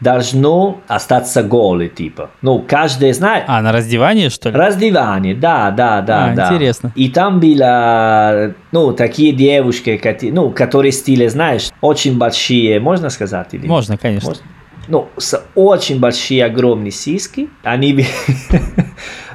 должно 0.00 0.80
остаться 0.88 1.42
голый, 1.42 1.88
типа. 1.88 2.30
Ну, 2.42 2.64
каждый 2.66 3.12
знает. 3.12 3.44
А, 3.46 3.60
на 3.62 3.70
раздевание, 3.72 4.30
что 4.30 4.50
ли? 4.50 4.56
Раздевание, 4.56 5.34
да, 5.34 5.70
да, 5.70 6.00
да, 6.00 6.24
а, 6.24 6.34
да. 6.34 6.46
Интересно. 6.46 6.92
И 6.94 7.10
там 7.10 7.38
было, 7.38 8.54
ну, 8.72 8.92
такие 8.92 9.32
девушки, 9.32 10.00
ну, 10.32 10.50
которые 10.50 10.92
стили, 10.92 11.26
знаешь, 11.28 11.70
очень 11.80 12.18
большие, 12.18 12.80
можно 12.80 13.10
сказать? 13.10 13.48
Или? 13.52 13.66
Можно, 13.66 13.96
конечно. 13.98 14.30
Можно? 14.30 14.44
Ну, 14.88 15.08
с 15.18 15.40
очень 15.54 16.00
большие, 16.00 16.44
огромные 16.44 16.90
сиськи. 16.90 17.48
Они... 17.62 18.04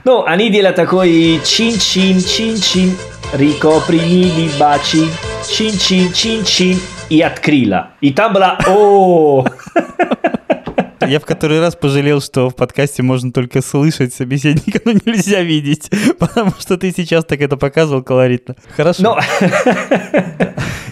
Ну, 0.06 0.24
они 0.24 0.52
делают 0.52 0.76
такой 0.76 1.42
чин-чин, 1.44 2.22
чин-чин, 2.22 2.96
рикопри 3.34 3.98
di 3.98 4.52
baci, 4.60 5.10
чин-чин, 5.50 6.14
чин-чин, 6.14 6.80
и 7.10 7.22
открыла. 7.22 7.90
И 8.02 8.14
там 8.14 8.32
была, 8.34 8.60
о 8.68 9.44
Я 11.08 11.20
в 11.20 11.26
который 11.26 11.60
раз 11.60 11.76
пожалел, 11.76 12.22
что 12.22 12.52
в 12.52 12.56
подкасте 12.56 13.02
можно 13.02 13.32
только 13.32 13.64
слышать 13.64 14.14
собеседника, 14.14 14.80
но 14.86 14.92
нельзя 14.92 15.42
видеть, 15.42 15.90
потому 16.20 16.52
что 16.60 16.78
ты 16.78 16.94
сейчас 16.96 17.26
так 17.26 17.42
это 17.42 17.58
показывал 17.58 18.04
колоритно. 18.04 18.56
Хорошо. 18.78 19.02
Но... 19.02 19.20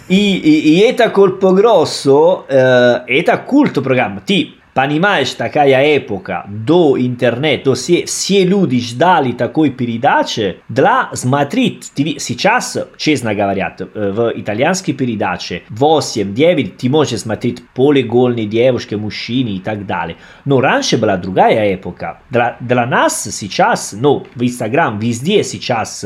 и, 0.10 0.38
и, 0.38 0.74
и 0.74 0.80
это 0.80 1.14
Colpo 1.16 1.56
Grosso, 1.56 2.46
э, 2.50 3.04
это 3.08 3.38
культ 3.38 3.76
программа. 3.76 4.22
Ты 4.22 4.56
понимаешь, 4.74 5.34
такая 5.34 5.98
эпоха 5.98 6.46
до 6.48 6.98
интернета, 7.00 7.74
все, 7.76 8.06
все 8.06 8.44
люди 8.44 8.80
ждали 8.80 9.32
такой 9.32 9.70
передачи 9.70 10.58
для 10.70 11.10
смотреть. 11.14 11.92
Сейчас, 12.18 12.78
честно 12.98 13.36
говоря, 13.36 13.76
в 13.94 14.34
итальянской 14.36 14.94
передаче 14.94 15.64
8-9 15.70 16.74
ты 16.78 16.90
можешь 16.90 17.22
смотреть 17.22 17.64
полигольные 17.70 18.46
девушки, 18.46 18.96
мужчины 18.96 19.50
и 19.50 19.60
так 19.60 19.86
далее. 19.86 20.18
Но 20.46 20.62
раньше 20.62 20.98
была 20.98 21.18
другая 21.18 21.76
эпоха. 21.76 22.20
Для, 22.30 22.58
для 22.60 22.86
нас 22.86 23.24
сейчас, 23.24 23.96
ну, 23.98 24.26
в 24.36 24.44
Инстаграм, 24.44 25.00
везде 25.00 25.44
сейчас 25.44 26.06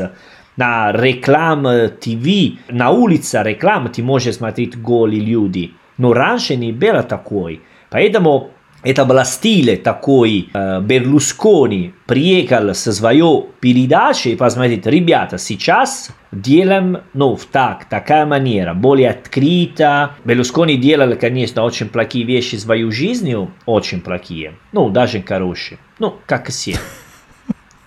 на 0.58 0.92
реклам 0.92 1.64
ТВ, 2.02 2.60
на 2.70 2.90
улице 2.90 3.42
реклам 3.44 3.90
ты 3.90 4.04
можешь 4.04 4.36
смотреть 4.36 4.80
голые 4.80 5.22
люди. 5.22 5.74
Но 5.98 6.14
раньше 6.14 6.56
не 6.56 6.72
было 6.72 7.04
такой. 7.04 7.62
Поэтому 7.90 8.52
это 8.88 9.04
был 9.04 9.24
стиль 9.26 9.78
такой 9.78 10.50
э, 10.54 10.80
Берлускони 10.82 11.94
приехал 12.06 12.74
со 12.74 12.94
своей 12.94 13.44
передачей 13.60 14.32
и 14.32 14.36
посмотреть, 14.38 14.86
ребята, 14.86 15.38
сейчас 15.38 16.10
делаем, 16.32 17.00
ну, 17.14 17.36
в 17.36 17.44
так, 17.46 17.86
такая 17.86 18.26
манера, 18.26 18.74
более 18.74 19.10
открыто. 19.10 20.12
Берлускони 20.24 20.78
делал, 20.78 21.18
конечно, 21.18 21.64
очень 21.64 21.90
плохие 21.90 22.26
вещи 22.26 22.56
свою 22.56 22.90
жизнью, 22.92 23.52
очень 23.66 24.00
плохие, 24.00 24.54
ну, 24.72 24.90
даже 24.90 25.22
хорошие, 25.22 25.80
ну, 26.00 26.16
как 26.26 26.48
все 26.48 26.78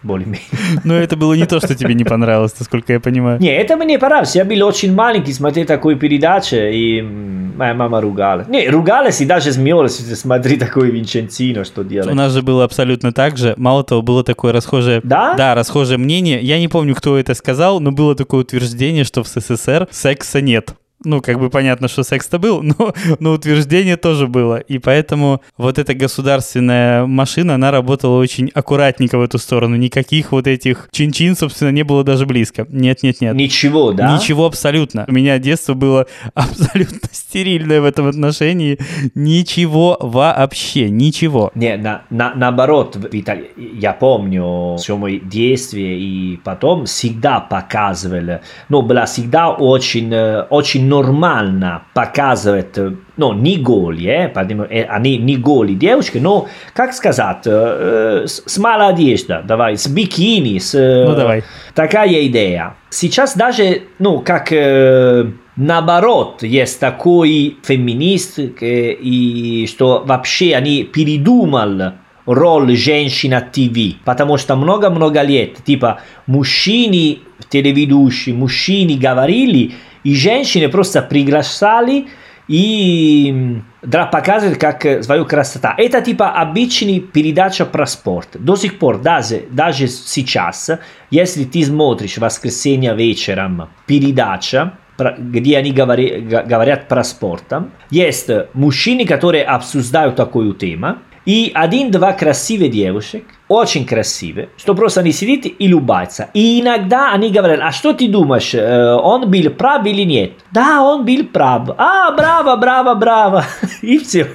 более-менее. 0.02 0.46
Но 0.84 0.94
это 0.94 1.16
было 1.16 1.34
не 1.34 1.46
то, 1.46 1.58
что 1.58 1.74
тебе 1.74 1.94
не 1.94 2.04
понравилось, 2.04 2.54
насколько 2.58 2.92
я 2.92 3.00
понимаю. 3.00 3.40
Не, 3.40 3.54
это 3.54 3.76
мне 3.76 3.98
понравилось. 3.98 4.34
Я 4.34 4.44
был 4.44 4.66
очень 4.66 4.94
маленький, 4.94 5.32
смотрел 5.32 5.66
такую 5.66 5.96
передачу, 5.96 6.56
и 6.56 7.02
моя 7.02 7.74
мама 7.74 8.00
ругала. 8.00 8.44
Не, 8.48 8.68
ругалась 8.68 9.20
и 9.20 9.26
даже 9.26 9.52
смеялась, 9.52 9.96
смотри, 9.96 10.56
такой 10.56 10.90
Винченцино, 10.90 11.64
что 11.64 11.84
делает. 11.84 12.12
У 12.12 12.14
нас 12.14 12.32
же 12.32 12.42
было 12.42 12.64
абсолютно 12.64 13.12
так 13.12 13.36
же. 13.36 13.54
Мало 13.56 13.84
того, 13.84 14.02
было 14.02 14.24
такое 14.24 14.52
расхожее... 14.52 15.00
Да? 15.04 15.34
Да, 15.34 15.54
расхожее 15.54 15.98
мнение. 15.98 16.40
Я 16.40 16.58
не 16.58 16.68
помню, 16.68 16.94
кто 16.94 17.18
это 17.18 17.34
сказал, 17.34 17.80
но 17.80 17.92
было 17.92 18.14
такое 18.14 18.40
утверждение, 18.42 19.04
что 19.04 19.22
в 19.22 19.28
СССР 19.28 19.88
секса 19.90 20.40
нет 20.40 20.74
ну, 21.04 21.20
как 21.20 21.38
бы 21.38 21.50
понятно, 21.50 21.88
что 21.88 22.02
секс-то 22.02 22.38
был, 22.38 22.62
но, 22.78 22.94
но 23.18 23.32
утверждение 23.32 23.96
тоже 23.96 24.26
было. 24.26 24.56
И 24.56 24.78
поэтому 24.78 25.40
вот 25.56 25.78
эта 25.78 25.94
государственная 25.94 27.06
машина, 27.06 27.54
она 27.54 27.70
работала 27.70 28.18
очень 28.18 28.50
аккуратненько 28.54 29.18
в 29.18 29.22
эту 29.22 29.38
сторону. 29.38 29.76
Никаких 29.76 30.32
вот 30.32 30.46
этих 30.46 30.88
чин-чин, 30.92 31.36
собственно, 31.36 31.70
не 31.70 31.82
было 31.82 32.04
даже 32.04 32.26
близко. 32.26 32.66
Нет-нет-нет. 32.68 33.34
Ничего, 33.34 33.92
да? 33.92 34.14
Ничего 34.14 34.46
абсолютно. 34.46 35.04
У 35.08 35.12
меня 35.12 35.38
детство 35.38 35.74
было 35.74 36.06
абсолютно 36.34 37.08
стерильное 37.12 37.80
в 37.80 37.84
этом 37.84 38.06
отношении. 38.06 38.78
Ничего 39.14 39.96
вообще, 40.00 40.90
ничего. 40.90 41.50
Не, 41.54 41.76
на, 41.76 42.02
на, 42.10 42.34
наоборот, 42.34 42.96
Виталий, 43.10 43.50
я 43.56 43.92
помню 43.92 44.76
все 44.76 44.96
мои 44.96 45.18
действия 45.18 45.98
и 45.98 46.36
потом 46.36 46.86
всегда 46.86 47.40
показывали, 47.40 48.40
ну, 48.68 48.82
было 48.82 49.06
всегда 49.06 49.50
очень, 49.50 50.12
э, 50.12 50.42
очень 50.90 51.10
нормально 51.10 51.82
показывать, 51.94 52.76
ну, 53.16 53.32
не 53.32 53.56
голи, 53.56 54.06
э, 54.06 54.84
они 54.84 55.18
не 55.18 55.36
голи 55.36 55.74
девушки, 55.74 56.18
но, 56.18 56.48
как 56.74 56.92
сказать, 56.92 57.46
э, 57.46 58.24
с, 58.26 58.42
с 58.46 58.58
малой 58.58 58.88
одеждой, 58.88 59.42
давай, 59.44 59.76
с 59.76 59.86
бикини, 59.86 60.58
с... 60.58 60.74
Ну, 60.74 61.14
давай. 61.14 61.42
Такая 61.74 62.26
идея. 62.26 62.74
Сейчас 62.90 63.36
даже, 63.36 63.82
ну, 63.98 64.20
как... 64.20 64.52
Э, 64.52 65.26
наоборот, 65.56 66.42
есть 66.42 66.80
такой 66.80 67.56
феминист, 67.62 68.38
и 68.38 69.66
что 69.68 70.02
вообще 70.06 70.54
они 70.54 70.84
передумали 70.84 71.92
роль 72.26 72.76
женщина 72.76 73.40
ТВ, 73.40 74.02
потому 74.04 74.38
что 74.38 74.56
много-много 74.56 75.22
лет, 75.22 75.62
типа, 75.64 76.00
мужчины, 76.26 77.18
телеведущие, 77.50 78.34
мужчины 78.34 78.96
говорили, 78.96 79.72
и 80.04 80.14
женщины 80.14 80.68
просто 80.68 81.02
приглашали 81.02 82.08
и 82.48 83.62
да, 83.82 84.06
показывать 84.06 84.58
как 84.58 85.04
свою 85.04 85.24
красоту. 85.24 85.68
Это 85.76 86.00
типа 86.00 86.32
обычный 86.32 86.98
передача 86.98 87.64
про 87.64 87.86
спорт. 87.86 88.28
До 88.34 88.56
сих 88.56 88.78
пор, 88.78 88.98
даже, 88.98 89.44
даже 89.50 89.86
сейчас, 89.86 90.70
если 91.10 91.44
ты 91.44 91.64
смотришь 91.64 92.14
в 92.14 92.18
воскресенье 92.18 92.94
вечером 92.96 93.68
передача, 93.86 94.72
где 95.18 95.58
они 95.58 95.70
говори, 95.70 96.20
говорят 96.20 96.88
про 96.88 97.04
спорт, 97.04 97.44
есть 97.90 98.28
мужчины, 98.52 99.06
которые 99.06 99.44
обсуждают 99.44 100.16
такую 100.16 100.54
тему, 100.54 100.96
и 101.24 101.52
один-два 101.54 102.12
красивые 102.12 102.70
девушек, 102.70 103.24
очень 103.50 103.84
красивые, 103.84 104.48
что 104.56 104.76
просто 104.76 105.00
они 105.00 105.10
сидят 105.10 105.44
и 105.44 105.66
любуются. 105.66 106.28
И 106.34 106.60
иногда 106.60 107.12
они 107.12 107.30
говорят, 107.30 107.58
а 107.60 107.72
что 107.72 107.92
ты 107.92 108.06
думаешь, 108.06 108.54
он 108.54 109.28
был 109.28 109.50
прав 109.50 109.84
или 109.84 110.02
нет? 110.02 110.34
Да, 110.52 110.82
он 110.82 111.04
был 111.04 111.24
прав. 111.24 111.70
А, 111.76 112.12
браво, 112.12 112.54
браво, 112.54 112.94
браво. 112.94 113.44
И 113.82 113.98
все. 113.98 114.28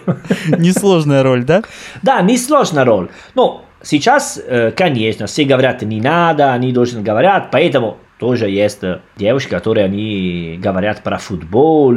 Несложная 0.58 1.24
роль, 1.24 1.46
да? 1.46 1.64
Да, 2.02 2.22
несложная 2.22 2.84
роль. 2.84 3.08
Но 3.36 3.64
сейчас, 3.82 4.38
конечно, 4.76 5.28
все 5.28 5.46
говорят, 5.46 5.82
не 5.84 6.02
надо, 6.02 6.52
они 6.52 6.74
должны 6.74 7.02
говорят, 7.02 7.52
поэтому 7.52 7.98
тоже 8.20 8.50
есть 8.50 8.80
девушки, 9.18 9.50
которые 9.50 9.86
они 9.86 10.58
говорят 10.62 11.04
про 11.04 11.18
футбол. 11.18 11.94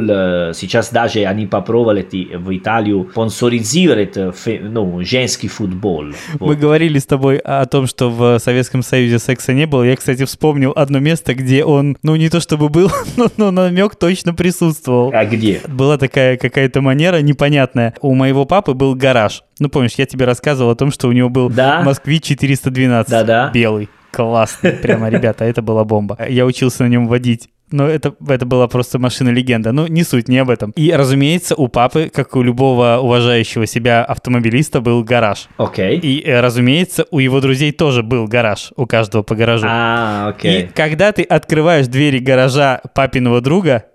Сейчас 0.53 0.91
даже 0.91 1.23
они 1.23 1.47
попробовали 1.47 2.05
в 2.35 2.55
Италию 2.55 3.07
спонсоризировать 3.11 4.17
ну, 4.61 5.01
женский 5.03 5.47
футбол. 5.47 6.05
Мы 6.39 6.55
говорили 6.55 6.99
с 6.99 7.05
тобой 7.05 7.37
о 7.37 7.65
том, 7.65 7.87
что 7.87 8.09
в 8.09 8.39
Советском 8.39 8.83
Союзе 8.83 9.19
секса 9.19 9.53
не 9.53 9.65
было. 9.65 9.83
Я, 9.83 9.95
кстати, 9.95 10.25
вспомнил 10.25 10.73
одно 10.75 10.99
место, 10.99 11.33
где 11.33 11.63
он, 11.63 11.97
ну 12.03 12.15
не 12.15 12.29
то 12.29 12.39
чтобы 12.39 12.69
был, 12.69 12.91
но, 13.17 13.27
но 13.37 13.51
намек 13.51 13.95
точно 13.95 14.33
присутствовал. 14.33 15.11
А 15.13 15.25
где? 15.25 15.61
Была 15.67 15.97
такая 15.97 16.37
какая-то 16.37 16.81
манера 16.81 17.21
непонятная. 17.21 17.93
У 18.01 18.13
моего 18.13 18.45
папы 18.45 18.73
был 18.73 18.95
гараж. 18.95 19.43
Ну, 19.59 19.69
помнишь, 19.69 19.93
я 19.97 20.05
тебе 20.05 20.25
рассказывал 20.25 20.71
о 20.71 20.75
том, 20.75 20.91
что 20.91 21.07
у 21.07 21.11
него 21.11 21.29
был 21.29 21.49
да? 21.49 21.81
Москвич 21.81 22.23
412 22.23 23.11
Да-да. 23.11 23.51
белый. 23.53 23.89
Классный, 24.11 24.71
прямо, 24.71 25.09
ребята, 25.09 25.45
это 25.45 25.61
была 25.61 25.83
бомба. 25.83 26.17
Я 26.27 26.45
учился 26.45 26.83
на 26.83 26.87
нем 26.89 27.07
водить. 27.07 27.49
Но 27.71 27.87
это, 27.87 28.15
это 28.27 28.45
была 28.45 28.67
просто 28.67 28.97
машина-легенда. 28.97 29.71
Ну, 29.71 29.87
не 29.87 30.03
суть, 30.03 30.27
не 30.27 30.39
об 30.39 30.49
этом. 30.49 30.71
И, 30.71 30.91
разумеется, 30.91 31.55
у 31.55 31.67
папы, 31.67 32.09
как 32.13 32.35
у 32.35 32.41
любого 32.41 32.97
уважающего 33.01 33.67
себя 33.67 34.03
автомобилиста, 34.03 34.81
был 34.81 35.03
гараж. 35.03 35.47
Окей. 35.57 35.97
Okay. 35.97 36.01
И, 36.01 36.21
э, 36.25 36.39
разумеется, 36.39 37.05
у 37.11 37.19
его 37.19 37.39
друзей 37.41 37.71
тоже 37.71 38.01
был 38.01 38.27
гараж. 38.27 38.73
У 38.75 38.87
каждого 38.87 39.21
по 39.21 39.35
гаражу. 39.35 39.67
А, 39.69 40.29
окей. 40.29 40.61
Okay. 40.61 40.65
И 40.65 40.67
когда 40.69 41.11
ты 41.11 41.21
открываешь 41.21 41.87
двери 41.87 42.17
гаража 42.19 42.81
папиного 42.95 43.39
друга, 43.39 43.85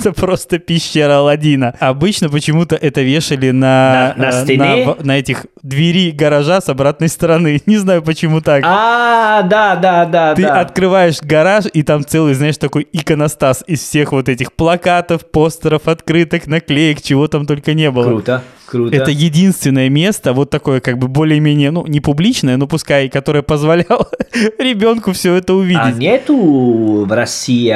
это 0.00 0.12
просто 0.12 0.58
пещера 0.58 1.18
Алладина. 1.18 1.74
Обычно 1.78 2.28
почему-то 2.28 2.76
это 2.76 3.02
вешали 3.02 3.50
на, 3.50 4.14
на, 4.16 4.24
на 4.24 4.28
э, 4.28 4.44
стене? 4.44 4.86
На, 4.86 4.96
на 5.04 5.18
этих 5.18 5.46
двери 5.62 6.10
гаража 6.10 6.60
с 6.60 6.68
обратной 6.68 7.08
стороны. 7.08 7.60
Не 7.66 7.76
знаю, 7.76 8.02
почему 8.02 8.40
так. 8.40 8.62
А, 8.64 9.42
да, 9.42 9.76
да, 9.76 10.04
да. 10.04 10.34
Ты 10.34 10.42
да. 10.42 10.60
открываешь 10.60 11.20
гараж, 11.22 11.66
и 11.72 11.82
там 11.82 12.04
целый, 12.04 12.34
знаешь, 12.34 12.56
такой 12.56 12.88
иконостас 12.92 13.62
из 13.66 13.80
всех 13.80 14.12
вот 14.12 14.28
этих 14.28 14.52
плакатов, 14.52 15.30
постеров, 15.30 15.88
открыток, 15.88 16.46
наклеек, 16.46 17.02
чего 17.02 17.28
там 17.28 17.46
только 17.46 17.74
не 17.74 17.90
было. 17.90 18.04
Круто. 18.04 18.42
Круто. 18.70 18.94
Это 18.94 19.10
единственное 19.10 19.88
место, 19.88 20.32
вот 20.32 20.48
такое 20.48 20.80
как 20.80 20.96
бы 20.96 21.08
более-менее, 21.08 21.72
ну, 21.72 21.86
не 21.86 22.00
публичное, 22.00 22.56
но 22.56 22.68
пускай, 22.68 23.08
которое 23.08 23.42
позволяло 23.42 24.08
ребенку 24.58 25.12
все 25.12 25.34
это 25.34 25.54
увидеть. 25.54 25.80
А 25.82 25.90
нету 25.90 27.04
в 27.04 27.12
России 27.12 27.72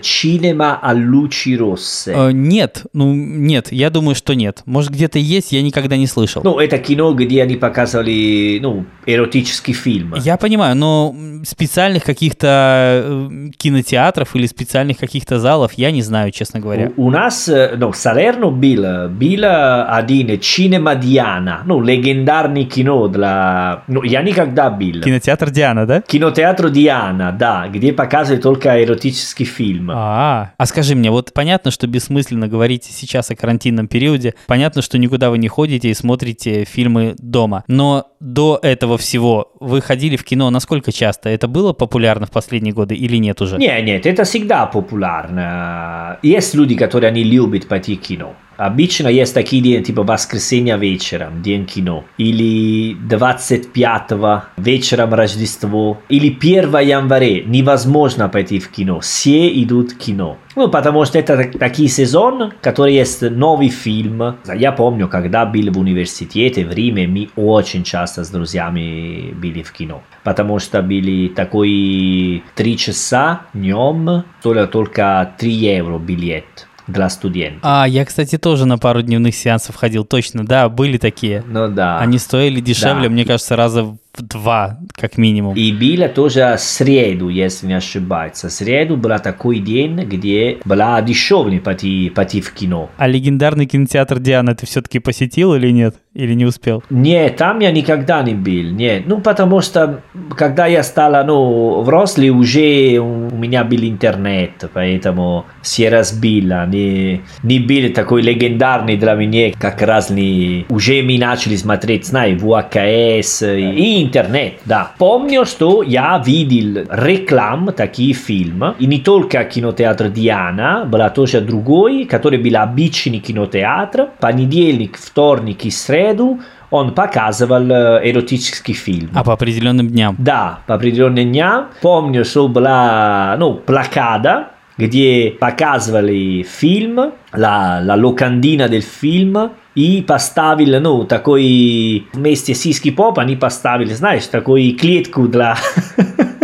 cinema 0.00 0.80
a 0.82 0.92
luci 0.92 1.56
rosse? 1.56 2.08
Э, 2.08 2.32
нет, 2.32 2.82
ну, 2.92 3.14
нет, 3.14 3.70
я 3.70 3.90
думаю, 3.90 4.16
что 4.16 4.34
нет. 4.34 4.62
Может, 4.66 4.90
где-то 4.90 5.20
есть, 5.20 5.52
я 5.52 5.62
никогда 5.62 5.96
не 5.96 6.08
слышал. 6.08 6.42
Ну, 6.42 6.58
это 6.58 6.78
кино, 6.78 7.12
где 7.14 7.40
они 7.40 7.54
показывали, 7.54 8.58
ну, 8.60 8.86
эротический 9.06 9.72
фильм. 9.72 10.14
Я 10.16 10.36
понимаю, 10.36 10.74
но 10.74 11.14
специальных 11.44 12.02
каких-то 12.02 13.02
э, 13.04 13.50
кинотеатров 13.56 14.34
или 14.34 14.46
специальных 14.46 14.98
каких-то 14.98 15.38
залов 15.38 15.74
я 15.74 15.92
не 15.92 16.02
знаю, 16.02 16.32
честно 16.32 16.58
говоря. 16.58 16.90
У, 16.96 17.06
у 17.06 17.10
нас, 17.10 17.48
ну, 17.76 17.92
Салерно 17.92 18.50
был, 18.50 19.08
был 19.10 19.44
один 19.44 20.23
картины 20.24 20.38
«Cinema 20.38 20.98
Диана», 20.98 21.62
ну, 21.66 21.80
легендарный 21.80 22.64
кино 22.64 23.08
для... 23.08 23.82
Ну, 23.88 24.02
я 24.02 24.22
никогда 24.22 24.70
был. 24.70 25.02
Кинотеатр 25.02 25.50
Диана, 25.50 25.86
да? 25.86 26.00
Кинотеатр 26.00 26.70
Диана, 26.70 27.32
да, 27.32 27.68
где 27.68 27.92
показывают 27.92 28.42
только 28.42 28.82
эротический 28.82 29.44
фильм. 29.44 29.90
А, 29.92 30.52
а 30.56 30.66
скажи 30.66 30.94
мне, 30.94 31.10
вот 31.10 31.32
понятно, 31.32 31.70
что 31.70 31.86
бессмысленно 31.86 32.48
говорить 32.48 32.84
сейчас 32.84 33.30
о 33.30 33.36
карантинном 33.36 33.88
периоде, 33.88 34.34
понятно, 34.46 34.82
что 34.82 34.98
никуда 34.98 35.30
вы 35.30 35.38
не 35.38 35.48
ходите 35.48 35.90
и 35.90 35.94
смотрите 35.94 36.64
фильмы 36.64 37.14
дома, 37.18 37.64
но 37.68 38.06
до 38.20 38.58
этого 38.62 38.96
всего 38.96 39.52
вы 39.60 39.80
ходили 39.82 40.16
в 40.16 40.24
кино 40.24 40.50
насколько 40.50 40.92
часто? 40.92 41.28
Это 41.28 41.46
было 41.46 41.72
популярно 41.72 42.26
в 42.26 42.30
последние 42.30 42.72
годы 42.72 42.94
или 42.94 43.16
нет 43.16 43.40
уже? 43.42 43.58
Нет, 43.58 43.84
нет, 43.84 44.06
это 44.06 44.24
всегда 44.24 44.66
популярно. 44.66 46.18
Есть 46.22 46.54
люди, 46.54 46.74
которые 46.74 47.08
они 47.08 47.22
любят 47.22 47.68
пойти 47.68 47.96
в 47.96 48.00
кино. 48.00 48.34
Обычно 48.56 49.08
есть 49.08 49.34
такие 49.34 49.62
дни, 49.62 49.82
типа 49.82 50.02
воскресенье 50.02 50.78
вечером, 50.78 51.42
день 51.42 51.66
кино, 51.66 52.04
или 52.18 52.94
25 52.94 54.10
вечером 54.56 55.14
Рождество, 55.14 55.98
или 56.08 56.28
1 56.28 56.78
января, 56.78 57.42
невозможно 57.44 58.28
пойти 58.28 58.58
в 58.58 58.68
кино, 58.70 59.00
все 59.00 59.48
идут 59.62 59.92
в 59.92 59.98
кино. 59.98 60.38
Ну, 60.56 60.68
потому 60.68 61.04
что 61.04 61.18
это 61.18 61.50
такой 61.58 61.88
сезон, 61.88 62.52
который 62.60 62.94
есть 62.94 63.22
новый 63.22 63.68
фильм. 63.68 64.36
Я 64.54 64.70
помню, 64.70 65.08
когда 65.08 65.44
был 65.46 65.72
в 65.72 65.78
университете 65.78 66.64
в 66.64 66.72
Риме, 66.72 67.08
мы 67.08 67.28
очень 67.34 67.82
часто 67.82 68.22
с 68.22 68.30
друзьями 68.30 69.34
были 69.34 69.62
в 69.62 69.72
кино. 69.72 70.02
Потому 70.22 70.60
что 70.60 70.80
были 70.80 71.28
такой 71.28 72.44
три 72.54 72.76
часа 72.76 73.42
днем, 73.52 74.24
только, 74.42 74.66
только 74.66 75.34
3 75.38 75.50
евро 75.50 75.98
билет 75.98 76.68
для 76.86 77.08
студентов. 77.08 77.60
А, 77.62 77.86
я, 77.88 78.04
кстати, 78.04 78.38
тоже 78.38 78.66
на 78.66 78.78
пару 78.78 79.02
дневных 79.02 79.34
сеансов 79.34 79.76
ходил, 79.76 80.04
точно, 80.04 80.44
да, 80.44 80.68
были 80.68 80.98
такие. 80.98 81.42
Ну 81.46 81.68
да. 81.68 81.98
Они 81.98 82.18
стоили 82.18 82.60
дешевле, 82.60 83.08
да. 83.08 83.10
мне 83.10 83.24
кажется, 83.24 83.56
раза 83.56 83.84
в 83.84 83.98
два, 84.22 84.78
как 84.92 85.18
минимум. 85.18 85.56
И 85.56 85.72
было 85.72 86.08
тоже 86.08 86.56
среду, 86.58 87.28
если 87.28 87.66
не 87.66 87.74
ошибаюсь. 87.74 88.34
Среду 88.36 88.96
была 88.96 89.18
такой 89.18 89.58
день, 89.58 89.96
где 90.04 90.58
была 90.64 91.00
дешевле 91.02 91.60
пойти, 91.60 92.10
пойти 92.10 92.40
в 92.40 92.52
кино. 92.52 92.90
А 92.96 93.06
легендарный 93.06 93.66
кинотеатр 93.66 94.18
Диана 94.18 94.54
ты 94.54 94.66
все-таки 94.66 94.98
посетил 94.98 95.54
или 95.54 95.70
нет? 95.70 95.96
Или 96.14 96.34
не 96.34 96.44
успел? 96.44 96.84
Нет, 96.90 97.36
там 97.36 97.58
я 97.58 97.72
никогда 97.72 98.22
не 98.22 98.34
был. 98.34 98.70
Нет, 98.72 99.04
ну 99.06 99.20
потому 99.20 99.60
что 99.60 100.00
когда 100.36 100.66
я 100.66 100.82
стала, 100.82 101.24
ну, 101.24 101.82
взрослый, 101.82 102.30
уже 102.30 102.98
у 102.98 103.34
меня 103.34 103.64
был 103.64 103.80
интернет, 103.82 104.70
поэтому 104.72 105.46
все 105.62 105.88
разбило. 105.88 106.66
Не, 106.66 107.22
не 107.42 107.58
был 107.58 107.92
такой 107.92 108.22
легендарный 108.22 108.96
для 108.96 109.14
меня, 109.14 109.52
как 109.58 109.82
разные. 109.82 110.66
Уже 110.68 111.02
мы 111.02 111.18
начали 111.18 111.56
смотреть, 111.56 112.06
знаешь, 112.06 112.38
ВКС 112.40 113.42
и 113.42 114.03
интернет, 114.04 114.60
да. 114.64 114.92
Помню, 114.98 115.44
что 115.44 115.82
я 115.82 116.22
видел 116.24 116.86
реклам 116.90 117.72
таких 117.72 118.16
фильмов, 118.16 118.76
и 118.78 118.86
не 118.86 118.98
только 118.98 119.44
кинотеатр 119.44 120.08
Диана, 120.08 120.84
была 120.86 121.10
тоже 121.10 121.40
другой, 121.40 122.04
который 122.04 122.38
был 122.38 122.56
обычный 122.56 123.18
кинотеатр, 123.18 124.10
понедельник, 124.20 124.98
вторник 124.98 125.64
и 125.64 125.70
среду, 125.70 126.40
он 126.70 126.92
показывал 126.92 127.70
эротический 127.70 128.74
фильм. 128.74 129.10
А 129.14 129.22
по 129.22 129.32
определенным 129.32 129.88
дням? 129.88 130.16
Да, 130.18 130.58
по 130.66 130.74
определенным 130.74 131.30
дням. 131.30 131.68
Помню, 131.80 132.24
что 132.24 132.48
была, 132.48 133.36
ну, 133.38 133.54
плакада, 133.54 134.48
где 134.76 135.36
показывали 135.38 136.42
фильм, 136.42 137.12
la, 137.32 137.80
la 137.80 137.96
locandina 137.96 138.68
del 138.68 138.82
фильм, 138.82 139.50
и 139.74 140.02
поставили, 140.02 140.78
ну, 140.78 141.04
такой 141.04 142.06
вместе 142.12 142.54
с 142.54 142.64
Иски 142.64 142.90
Поп, 142.90 143.18
они 143.18 143.36
поставили, 143.36 143.92
знаешь, 143.92 144.26
такой 144.26 144.70
клетку 144.72 145.26
для... 145.28 145.56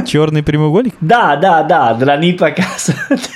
Черный 0.07 0.43
прямоугольник? 0.43 0.95
Да, 1.01 1.37
да, 1.37 1.62
да, 1.62 1.95
для 1.95 2.16
них 2.16 2.39
показывать. 2.39 3.31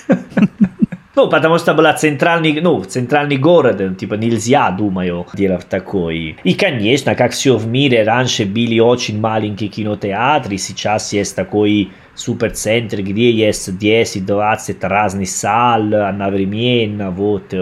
Ну, 1.17 1.29
потому 1.29 1.59
что 1.59 1.75
была 1.75 1.93
центральный, 1.93 2.61
ну, 2.61 2.83
центральный 2.83 3.37
город, 3.37 3.99
типа 3.99 4.15
нельзя, 4.15 4.73
думаю, 4.73 5.27
делать 5.33 5.69
такой. 5.69 6.37
И, 6.43 6.55
конечно, 6.55 7.15
как 7.15 7.31
все 7.31 7.57
в 7.57 7.69
мире, 7.69 8.03
раньше 8.03 8.45
были 8.45 8.81
очень 8.81 9.21
маленькие 9.21 9.71
кинотеатры, 9.71 10.59
сейчас 10.59 11.13
есть 11.13 11.37
такой 11.37 11.93
суперцентр, 12.15 13.03
где 13.03 13.31
есть 13.31 13.69
10-20 13.69 14.77
разных 14.87 15.29
зал 15.29 15.95
одновременно, 15.95 17.11
вот, 17.11 17.53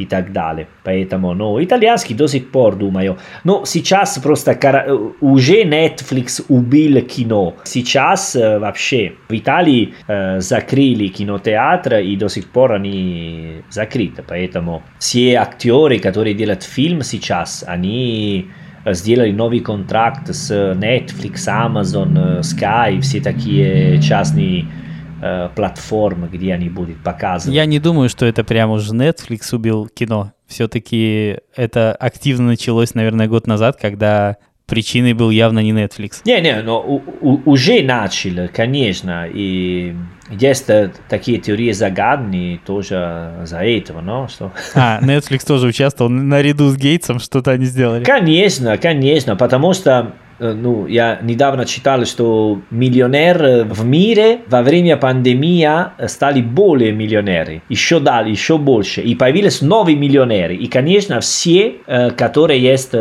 и 0.00 0.06
так 0.06 0.32
далее. 0.32 0.66
Поэтому, 0.82 1.34
ну, 1.34 1.62
итальянский 1.62 2.14
до 2.16 2.26
сих 2.26 2.50
пор, 2.50 2.76
думаю. 2.76 3.18
Но 3.44 3.64
сейчас 3.64 4.18
просто 4.18 4.52
уже 5.20 5.62
Netflix 5.62 6.44
убил 6.48 7.02
кино. 7.02 7.54
Сейчас 7.64 8.34
вообще 8.34 9.12
в 9.28 9.34
Италии 9.34 9.94
э, 10.08 10.40
закрыли 10.40 11.08
кинотеатры 11.08 12.04
и 12.04 12.16
до 12.16 12.28
сих 12.28 12.48
пор 12.48 12.72
они 12.72 13.62
закрыты. 13.70 14.24
Поэтому 14.26 14.82
все 14.98 15.34
актеры, 15.34 15.98
которые 15.98 16.34
делают 16.34 16.62
фильм 16.62 17.02
сейчас, 17.02 17.64
они 17.66 18.48
сделали 18.86 19.32
новый 19.32 19.60
контракт 19.60 20.34
с 20.34 20.50
Netflix, 20.50 21.46
Amazon, 21.46 22.40
Sky, 22.40 23.00
все 23.00 23.20
такие 23.20 24.00
частные 24.00 24.66
э, 25.22 25.48
платформы, 25.54 26.28
где 26.28 26.54
они 26.54 26.68
будут 26.68 27.02
показывать. 27.02 27.54
Я 27.54 27.66
не 27.66 27.78
думаю, 27.78 28.08
что 28.08 28.26
это 28.26 28.44
прямо 28.44 28.74
уже 28.74 28.94
Netflix 28.94 29.54
убил 29.54 29.88
кино. 29.88 30.32
Все-таки 30.46 31.38
это 31.54 31.92
активно 31.92 32.48
началось, 32.48 32.94
наверное, 32.94 33.28
год 33.28 33.46
назад, 33.46 33.78
когда 33.80 34.36
причиной 34.70 35.12
был 35.12 35.30
явно 35.30 35.58
не 35.58 35.72
Netflix. 35.72 36.22
Не-не, 36.24 36.62
но 36.62 36.80
у, 36.80 37.02
у, 37.20 37.42
уже 37.44 37.82
начал, 37.82 38.48
конечно, 38.54 39.26
и 39.30 39.94
есть 40.30 40.70
такие 41.08 41.38
теории 41.38 41.72
загадные 41.72 42.58
тоже 42.64 43.32
за 43.44 43.58
этого, 43.58 44.00
но 44.00 44.28
что... 44.28 44.52
А, 44.74 45.00
Netflix 45.02 45.46
тоже 45.46 45.66
участвовал 45.66 46.10
наряду 46.10 46.68
с 46.68 46.76
Гейтсом, 46.76 47.18
что-то 47.18 47.50
они 47.50 47.64
сделали. 47.64 48.04
Конечно, 48.04 48.78
конечно, 48.78 49.36
потому 49.36 49.74
что 49.74 50.14
ну, 50.40 50.86
я 50.86 51.18
недавно 51.22 51.66
читал, 51.66 52.04
что 52.04 52.60
миллионер 52.70 53.64
в 53.64 53.84
мире 53.84 54.40
во 54.46 54.62
время 54.62 54.96
пандемии 54.96 55.68
стали 56.08 56.40
более 56.40 56.92
миллионеры, 56.92 57.62
еще 57.68 58.00
дали, 58.00 58.30
еще 58.30 58.58
больше, 58.58 59.02
и 59.02 59.14
появились 59.14 59.60
новые 59.60 59.96
миллионеры, 59.96 60.54
и, 60.56 60.66
конечно, 60.66 61.20
все, 61.20 61.74
которые 62.16 62.60
есть, 62.60 62.94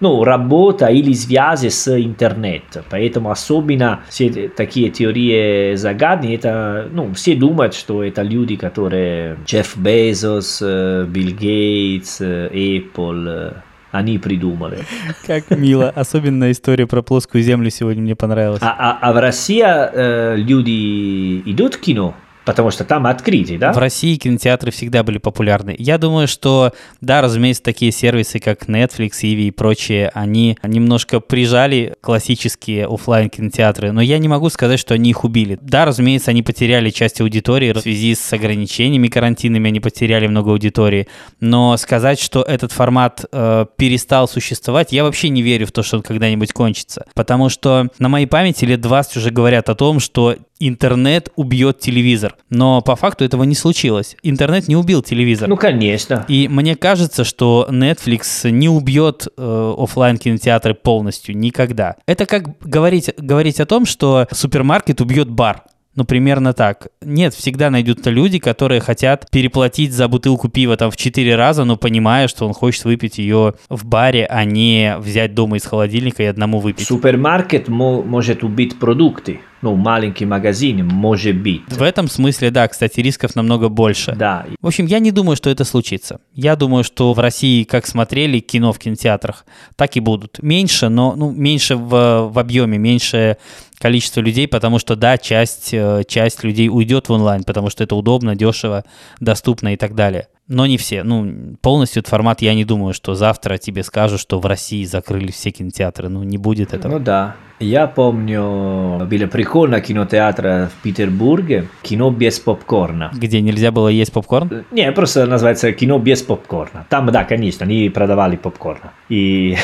ну, 0.00 0.24
работа 0.24 0.86
или 0.86 1.12
связи 1.12 1.68
с 1.68 1.88
интернетом, 1.96 2.84
поэтому 2.90 3.30
особенно 3.30 4.00
все 4.08 4.48
такие 4.48 4.90
теории 4.90 5.76
загадные, 5.76 6.34
это, 6.34 6.88
ну, 6.92 7.14
все 7.14 7.34
думают, 7.34 7.74
что 7.74 8.02
это 8.02 8.22
люди, 8.22 8.56
которые 8.56 9.36
Джефф 9.46 9.76
Безос, 9.76 10.60
Билл 10.60 11.30
Гейтс, 11.38 12.20
Apple, 12.20 13.54
они 13.94 14.18
придумали. 14.18 14.80
Как 15.26 15.50
мило. 15.50 15.88
Особенно 15.90 16.50
история 16.50 16.86
про 16.86 17.00
плоскую 17.00 17.42
землю 17.42 17.70
сегодня 17.70 18.02
мне 18.02 18.16
понравилась. 18.16 18.60
А, 18.62 18.74
а, 18.76 18.98
а 19.00 19.12
в 19.12 19.20
России 19.20 19.62
э, 19.64 20.34
люди 20.36 21.40
идут 21.46 21.76
в 21.76 21.80
кино? 21.80 22.14
Потому 22.44 22.70
что 22.70 22.84
там 22.84 23.06
открытый, 23.06 23.58
да? 23.58 23.72
В 23.72 23.78
России 23.78 24.16
кинотеатры 24.16 24.70
всегда 24.70 25.02
были 25.02 25.18
популярны. 25.18 25.74
Я 25.78 25.98
думаю, 25.98 26.28
что, 26.28 26.72
да, 27.00 27.20
разумеется, 27.20 27.62
такие 27.62 27.92
сервисы, 27.92 28.38
как 28.38 28.68
Netflix, 28.68 29.18
Иви 29.22 29.48
и 29.48 29.50
прочие, 29.50 30.10
они 30.14 30.58
немножко 30.62 31.20
прижали 31.20 31.94
классические 32.00 32.86
офлайн 32.86 33.30
кинотеатры, 33.30 33.92
но 33.92 34.00
я 34.00 34.18
не 34.18 34.28
могу 34.28 34.50
сказать, 34.50 34.78
что 34.78 34.94
они 34.94 35.10
их 35.10 35.24
убили. 35.24 35.58
Да, 35.60 35.84
разумеется, 35.84 36.30
они 36.30 36.42
потеряли 36.42 36.90
часть 36.90 37.20
аудитории 37.20 37.72
в 37.72 37.80
связи 37.80 38.14
с 38.14 38.32
ограничениями 38.32 39.08
карантинами, 39.08 39.68
они 39.68 39.80
потеряли 39.80 40.26
много 40.26 40.50
аудитории, 40.50 41.08
но 41.40 41.76
сказать, 41.76 42.20
что 42.20 42.42
этот 42.42 42.72
формат 42.72 43.24
э, 43.32 43.66
перестал 43.76 44.28
существовать, 44.28 44.92
я 44.92 45.04
вообще 45.04 45.28
не 45.28 45.42
верю 45.42 45.66
в 45.66 45.72
то, 45.72 45.82
что 45.82 45.96
он 45.98 46.02
когда-нибудь 46.02 46.52
кончится. 46.52 47.06
Потому 47.14 47.48
что 47.48 47.88
на 47.98 48.08
моей 48.08 48.26
памяти 48.26 48.64
лет 48.64 48.80
20 48.80 49.16
уже 49.16 49.30
говорят 49.30 49.68
о 49.68 49.74
том, 49.74 50.00
что 50.00 50.36
интернет 50.58 51.30
убьет 51.36 51.80
телевизор. 51.80 52.36
Но 52.50 52.80
по 52.80 52.96
факту 52.96 53.24
этого 53.24 53.44
не 53.44 53.54
случилось. 53.54 54.16
Интернет 54.22 54.68
не 54.68 54.76
убил 54.76 55.02
телевизор. 55.02 55.48
Ну, 55.48 55.56
конечно. 55.56 56.24
И 56.28 56.48
мне 56.48 56.76
кажется, 56.76 57.24
что 57.24 57.66
Netflix 57.70 58.50
не 58.50 58.68
убьет 58.68 59.26
э, 59.36 59.74
офлайн 59.78 60.18
кинотеатры 60.18 60.74
полностью 60.74 61.36
никогда. 61.36 61.96
Это 62.06 62.26
как 62.26 62.58
говорить, 62.60 63.10
говорить 63.16 63.60
о 63.60 63.66
том, 63.66 63.86
что 63.86 64.26
супермаркет 64.30 65.00
убьет 65.00 65.28
бар. 65.30 65.64
Ну, 65.94 66.04
примерно 66.04 66.52
так. 66.52 66.88
Нет, 67.02 67.34
всегда 67.34 67.70
найдутся 67.70 68.10
люди, 68.10 68.38
которые 68.38 68.80
хотят 68.80 69.30
переплатить 69.30 69.92
за 69.92 70.08
бутылку 70.08 70.48
пива 70.48 70.76
там 70.76 70.90
в 70.90 70.96
4 70.96 71.36
раза, 71.36 71.64
но 71.64 71.76
понимая, 71.76 72.28
что 72.28 72.46
он 72.46 72.52
хочет 72.52 72.84
выпить 72.84 73.18
ее 73.18 73.54
в 73.68 73.84
баре, 73.84 74.26
а 74.26 74.44
не 74.44 74.96
взять 74.98 75.34
дома 75.34 75.56
из 75.56 75.64
холодильника 75.64 76.22
и 76.22 76.26
одному 76.26 76.60
выпить. 76.60 76.86
Супермаркет 76.86 77.68
может 77.68 78.42
убить 78.42 78.78
продукты 78.78 79.40
ну, 79.64 79.76
маленький 79.76 80.26
магазин, 80.26 80.86
может 80.86 81.36
быть. 81.36 81.62
В 81.68 81.80
этом 81.80 82.06
смысле, 82.08 82.50
да, 82.50 82.68
кстати, 82.68 83.00
рисков 83.00 83.34
намного 83.34 83.70
больше. 83.70 84.14
Да. 84.14 84.44
В 84.60 84.66
общем, 84.66 84.84
я 84.84 84.98
не 84.98 85.10
думаю, 85.10 85.36
что 85.36 85.48
это 85.48 85.64
случится. 85.64 86.20
Я 86.34 86.54
думаю, 86.54 86.84
что 86.84 87.14
в 87.14 87.18
России 87.18 87.64
как 87.64 87.86
смотрели 87.86 88.40
кино 88.40 88.74
в 88.74 88.78
кинотеатрах, 88.78 89.46
так 89.74 89.96
и 89.96 90.00
будут. 90.00 90.42
Меньше, 90.42 90.90
но 90.90 91.14
ну, 91.16 91.30
меньше 91.30 91.76
в, 91.76 92.28
в 92.28 92.38
объеме, 92.38 92.76
меньше 92.76 93.38
количество 93.84 94.22
людей, 94.22 94.48
потому 94.48 94.78
что, 94.78 94.96
да, 94.96 95.18
часть, 95.18 95.74
э, 95.74 96.04
часть 96.08 96.42
людей 96.42 96.70
уйдет 96.70 97.10
в 97.10 97.12
онлайн, 97.12 97.44
потому 97.44 97.68
что 97.68 97.84
это 97.84 97.94
удобно, 97.94 98.34
дешево, 98.34 98.82
доступно 99.20 99.74
и 99.74 99.76
так 99.76 99.94
далее 99.94 100.28
но 100.48 100.66
не 100.66 100.76
все. 100.76 101.04
Ну, 101.04 101.56
полностью 101.62 102.00
этот 102.00 102.10
формат, 102.10 102.42
я 102.42 102.54
не 102.54 102.64
думаю, 102.64 102.92
что 102.92 103.14
завтра 103.14 103.56
тебе 103.56 103.82
скажут, 103.82 104.20
что 104.20 104.38
в 104.38 104.46
России 104.46 104.84
закрыли 104.84 105.30
все 105.30 105.50
кинотеатры. 105.50 106.08
Ну, 106.08 106.22
не 106.22 106.36
будет 106.36 106.74
этого. 106.74 106.92
Ну 106.92 106.98
да. 106.98 107.36
Я 107.60 107.86
помню, 107.86 109.06
было 109.06 109.26
прикольно 109.26 109.80
кинотеатр 109.80 110.68
в 110.68 110.82
Петербурге, 110.82 111.68
кино 111.82 112.10
без 112.10 112.40
попкорна. 112.40 113.10
Где 113.14 113.40
нельзя 113.40 113.70
было 113.70 113.88
есть 113.88 114.12
попкорн? 114.12 114.64
Не, 114.72 114.90
просто 114.92 115.24
называется 115.24 115.72
кино 115.72 115.98
без 115.98 116.22
попкорна. 116.22 116.84
Там, 116.90 117.06
да, 117.06 117.24
конечно, 117.24 117.64
они 117.64 117.88
продавали 117.90 118.36
попкорн. 118.36 118.90
И 119.08 119.56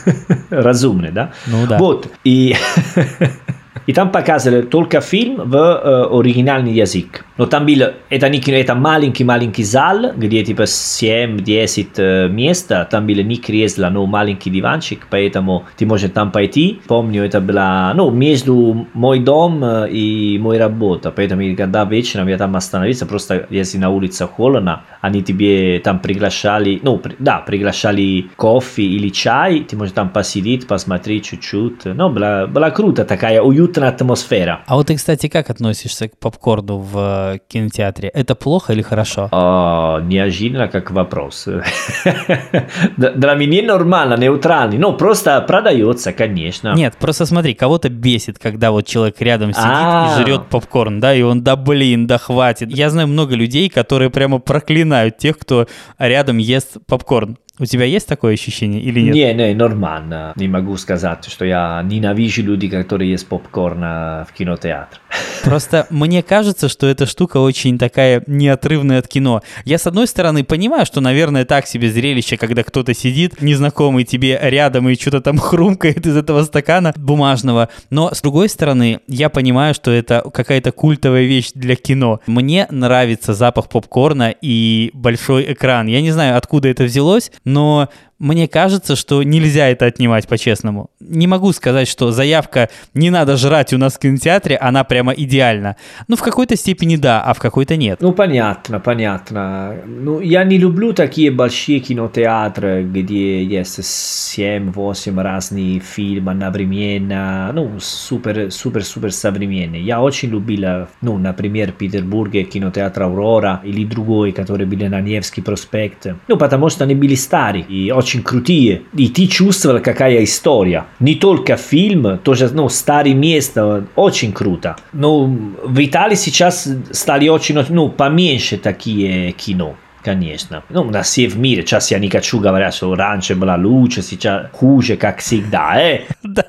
разумно, 0.50 1.10
да? 1.10 1.32
Ну 1.46 1.66
да. 1.66 1.78
Вот, 1.78 2.08
и 2.24 2.54
И 3.86 3.92
там 3.92 4.10
показывали 4.10 4.62
только 4.62 5.00
фильм 5.00 5.36
в 5.36 5.56
э, 5.56 6.18
оригинальный 6.18 6.72
язык. 6.72 7.24
Но 7.38 7.46
там 7.46 7.66
был, 7.66 7.82
это, 8.10 8.28
не 8.28 8.38
это 8.38 8.74
маленький-маленький 8.74 9.64
зал, 9.64 10.12
где 10.16 10.44
типа 10.44 10.62
7-10 10.62 11.88
э, 11.96 12.28
мест, 12.28 12.70
там 12.90 13.06
были 13.06 13.22
не 13.22 13.36
кресла, 13.36 13.88
но 13.90 14.06
маленький 14.06 14.50
диванчик, 14.50 15.06
поэтому 15.10 15.64
ты 15.76 15.86
можешь 15.86 16.10
там 16.10 16.30
пойти. 16.30 16.80
Помню, 16.86 17.24
это 17.24 17.40
было, 17.40 17.92
ну, 17.94 18.10
между 18.10 18.86
мой 18.92 19.20
дом 19.20 19.64
и 19.86 20.38
мой 20.38 20.58
работа, 20.58 21.10
поэтому 21.10 21.42
когда 21.56 21.84
вечером 21.84 22.28
я 22.28 22.36
там 22.36 22.56
остановился, 22.56 23.06
просто 23.06 23.46
если 23.50 23.78
на 23.78 23.90
улице 23.90 24.26
холодно, 24.26 24.82
они 25.00 25.22
тебе 25.22 25.80
там 25.80 25.98
приглашали, 26.00 26.78
ну, 26.82 26.98
при, 26.98 27.16
да, 27.18 27.38
приглашали 27.38 28.26
кофе 28.36 28.82
или 28.82 29.08
чай, 29.08 29.60
ты 29.60 29.76
можешь 29.76 29.94
там 29.94 30.10
посидеть, 30.10 30.66
посмотреть 30.66 31.24
чуть-чуть. 31.24 31.84
Ну, 31.84 32.10
была, 32.10 32.46
была 32.46 32.70
круто, 32.70 33.04
такая 33.04 33.40
уютная 33.40 33.88
атмосфера. 33.88 34.60
А 34.66 34.76
вот 34.76 34.88
ты, 34.88 34.96
кстати, 34.96 35.28
как 35.28 35.50
относишься 35.50 36.08
к 36.08 36.18
попкорну 36.18 36.78
в 36.78 37.38
кинотеатре? 37.48 38.08
Это 38.10 38.34
плохо 38.34 38.72
или 38.72 38.82
хорошо? 38.82 39.28
О, 39.32 40.00
неожиданно 40.00 40.68
как 40.68 40.90
вопрос. 40.90 41.46
Для 42.96 43.34
меня 43.34 43.62
нормально, 43.62 44.16
нейтральный. 44.16 44.78
Ну, 44.78 44.92
просто 44.92 45.40
продается, 45.40 46.12
конечно. 46.12 46.74
Нет, 46.74 46.96
просто 46.98 47.26
смотри, 47.26 47.54
кого-то 47.54 47.88
бесит, 47.88 48.38
когда 48.38 48.70
вот 48.70 48.86
человек 48.86 49.20
рядом 49.20 49.52
сидит 49.52 49.66
и 49.66 50.22
жрет 50.22 50.46
попкорн, 50.46 51.00
да, 51.00 51.14
и 51.14 51.22
он, 51.22 51.42
да 51.42 51.56
блин, 51.56 52.06
да 52.06 52.18
хватит. 52.18 52.70
Я 52.70 52.90
знаю 52.90 53.08
много 53.08 53.34
людей, 53.34 53.68
которые 53.68 54.10
прямо 54.10 54.38
проклинают 54.38 54.89
тех, 55.18 55.38
кто 55.38 55.66
рядом 55.98 56.38
ест 56.38 56.76
попкорн. 56.86 57.38
У 57.60 57.66
тебя 57.66 57.84
есть 57.84 58.08
такое 58.08 58.32
ощущение 58.34 58.80
или 58.80 59.00
нет? 59.00 59.14
Не, 59.14 59.34
не, 59.34 59.54
нормально. 59.54 60.32
Не 60.34 60.48
могу 60.48 60.76
сказать, 60.78 61.26
что 61.26 61.44
я 61.44 61.82
ненавижу 61.84 62.42
людей, 62.42 62.70
которые 62.70 63.10
есть 63.10 63.28
попкорн 63.28 63.80
в 63.80 64.28
кинотеатре. 64.36 64.98
Просто 65.44 65.86
мне 65.90 66.22
кажется, 66.22 66.68
что 66.70 66.86
эта 66.86 67.04
штука 67.04 67.38
очень 67.38 67.78
такая 67.78 68.22
неотрывная 68.26 68.98
от 68.98 69.08
кино. 69.08 69.42
Я, 69.64 69.78
с 69.78 69.86
одной 69.86 70.06
стороны, 70.06 70.42
понимаю, 70.44 70.86
что, 70.86 71.00
наверное, 71.00 71.44
так 71.44 71.66
себе 71.66 71.90
зрелище, 71.90 72.36
когда 72.36 72.62
кто-то 72.62 72.94
сидит, 72.94 73.42
незнакомый 73.42 74.04
тебе 74.04 74.38
рядом 74.42 74.88
и 74.88 74.94
что-то 74.94 75.20
там 75.20 75.38
хрумкает 75.38 76.06
из 76.06 76.16
этого 76.16 76.44
стакана 76.44 76.94
бумажного. 76.96 77.68
Но, 77.90 78.14
с 78.14 78.22
другой 78.22 78.48
стороны, 78.48 79.00
я 79.06 79.28
понимаю, 79.28 79.74
что 79.74 79.90
это 79.90 80.24
какая-то 80.32 80.72
культовая 80.72 81.24
вещь 81.24 81.50
для 81.54 81.76
кино. 81.76 82.20
Мне 82.26 82.66
нравится 82.70 83.34
запах 83.34 83.68
попкорна 83.68 84.34
и 84.40 84.90
большой 84.94 85.52
экран. 85.52 85.86
Я 85.86 86.00
не 86.00 86.10
знаю, 86.10 86.36
откуда 86.36 86.68
это 86.68 86.84
взялось, 86.84 87.30
но 87.50 87.88
мне 88.20 88.46
кажется, 88.46 88.94
что 88.94 89.24
нельзя 89.24 89.68
это 89.68 89.86
отнимать 89.86 90.28
по-честному. 90.28 90.90
Не 91.00 91.26
могу 91.26 91.52
сказать, 91.52 91.88
что 91.88 92.12
заявка 92.12 92.68
«не 92.94 93.10
надо 93.10 93.36
жрать 93.36 93.72
у 93.72 93.78
нас 93.78 93.94
в 93.94 93.98
кинотеатре», 93.98 94.56
она 94.56 94.84
прямо 94.84 95.12
идеальна. 95.12 95.76
Ну, 96.06 96.14
в 96.14 96.22
какой-то 96.22 96.54
степени 96.54 96.94
да, 96.96 97.22
а 97.22 97.34
в 97.34 97.38
какой-то 97.38 97.76
нет. 97.76 97.98
Ну, 98.00 98.12
понятно, 98.12 98.78
понятно. 98.78 99.74
Ну, 99.86 100.20
я 100.20 100.44
не 100.44 100.58
люблю 100.58 100.92
такие 100.92 101.30
большие 101.30 101.80
кинотеатры, 101.80 102.84
где 102.84 103.42
есть 103.42 103.80
7-8 103.80 105.20
разных 105.20 105.82
фильмов 105.82 106.30
одновременно. 106.30 107.50
Ну, 107.54 107.78
супер, 107.80 108.50
супер, 108.50 108.84
супер 108.84 109.12
современные. 109.12 109.82
Я 109.82 110.00
очень 110.02 110.28
любил, 110.28 110.86
ну, 111.00 111.18
например, 111.18 111.72
в 111.72 111.76
Петербурге 111.76 112.44
кинотеатр 112.44 113.04
«Аврора» 113.04 113.60
или 113.64 113.84
другой, 113.84 114.32
который 114.32 114.66
был 114.66 114.88
на 114.88 115.00
Невский 115.00 115.42
проспект. 115.42 116.06
Ну, 116.28 116.36
потому 116.36 116.68
что 116.68 116.84
они 116.84 116.94
были 116.94 117.14
старые 117.14 117.64
и 117.64 117.90
очень 117.90 118.09
очень 118.10 118.22
крутые. 118.22 118.82
И 118.96 119.08
ты 119.08 119.26
чувствовал, 119.26 119.80
какая 119.80 120.24
история. 120.24 120.86
Не 120.98 121.14
только 121.14 121.56
фильм, 121.56 122.18
тоже 122.18 122.50
ну, 122.52 122.68
старые 122.68 123.14
места, 123.14 123.84
очень 123.94 124.32
круто. 124.32 124.76
Но 124.92 125.24
в 125.24 125.84
Италии 125.84 126.16
сейчас 126.16 126.68
стали 126.90 127.28
очень, 127.28 127.58
ну, 127.68 127.88
поменьше 127.88 128.56
такие 128.56 129.32
кино. 129.32 129.76
Конечно. 130.02 130.62
Ну, 130.70 130.84
на 130.84 131.02
все 131.02 131.28
в 131.28 131.36
мире. 131.36 131.62
Сейчас 131.62 131.90
я 131.90 131.98
не 131.98 132.08
хочу 132.08 132.40
говорить, 132.40 132.74
что 132.74 132.94
раньше 132.94 133.34
была 133.34 133.56
лучше, 133.56 134.02
сейчас 134.02 134.46
хуже, 134.52 134.96
как 134.96 135.18
всегда, 135.18 135.78
э? 135.78 136.00
да, 136.22 136.44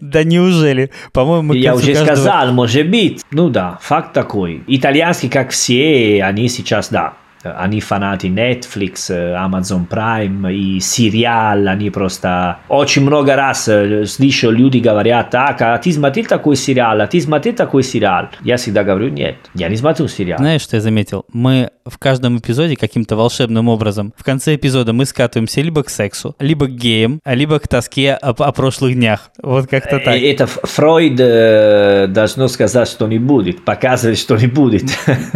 да 0.00 0.22
неужели? 0.22 0.90
По-моему, 1.12 1.52
Я 1.52 1.74
уже 1.74 1.94
каждого... 1.94 2.06
сказал, 2.06 2.52
может 2.52 2.88
быть. 2.88 3.22
Ну 3.32 3.48
да, 3.48 3.78
факт 3.82 4.12
такой. 4.12 4.62
Итальянский, 4.68 5.28
как 5.28 5.50
все, 5.50 6.22
они 6.22 6.48
сейчас, 6.48 6.90
да, 6.90 7.14
они 7.42 7.80
фанаты 7.80 8.28
Netflix, 8.28 9.10
Amazon 9.10 9.88
Prime 9.88 10.52
и 10.52 10.80
сериал, 10.80 11.68
они 11.68 11.90
просто 11.90 12.58
очень 12.68 13.02
много 13.02 13.36
раз 13.36 13.64
слышу 13.64 14.50
люди 14.50 14.78
говорят, 14.78 15.30
так, 15.30 15.60
а 15.62 15.78
ты 15.78 15.92
смотрел 15.92 16.26
такой 16.26 16.56
сериал, 16.56 17.00
а 17.00 17.06
ты 17.06 17.20
смотрел 17.20 17.54
такой 17.54 17.82
сериал? 17.82 18.28
Я 18.42 18.56
всегда 18.56 18.84
говорю, 18.84 19.08
нет, 19.08 19.36
я 19.54 19.68
не 19.68 19.76
смотрю 19.76 20.08
сериал. 20.08 20.38
Знаешь, 20.38 20.62
что 20.62 20.76
я 20.76 20.82
заметил? 20.82 21.24
Мы 21.32 21.70
в 21.84 21.98
каждом 21.98 22.38
эпизоде 22.38 22.76
каким-то 22.76 23.16
волшебным 23.16 23.68
образом, 23.68 24.14
в 24.16 24.24
конце 24.24 24.54
эпизода 24.54 24.92
мы 24.92 25.04
скатываемся 25.04 25.60
либо 25.60 25.82
к 25.82 25.90
сексу, 25.90 26.36
либо 26.38 26.66
к 26.66 26.70
геям, 26.70 27.20
либо 27.24 27.58
к 27.58 27.66
тоске 27.66 28.12
о, 28.14 28.30
о 28.30 28.52
прошлых 28.52 28.94
днях. 28.94 29.30
Вот 29.42 29.68
как-то 29.68 29.98
так. 29.98 30.16
Это 30.16 30.46
Фройд 30.46 31.18
э, 31.18 32.06
должно 32.08 32.48
сказать, 32.48 32.88
что 32.88 33.08
не 33.08 33.18
будет, 33.18 33.64
показывать, 33.64 34.18
что 34.18 34.36
не 34.36 34.46
будет. 34.46 34.84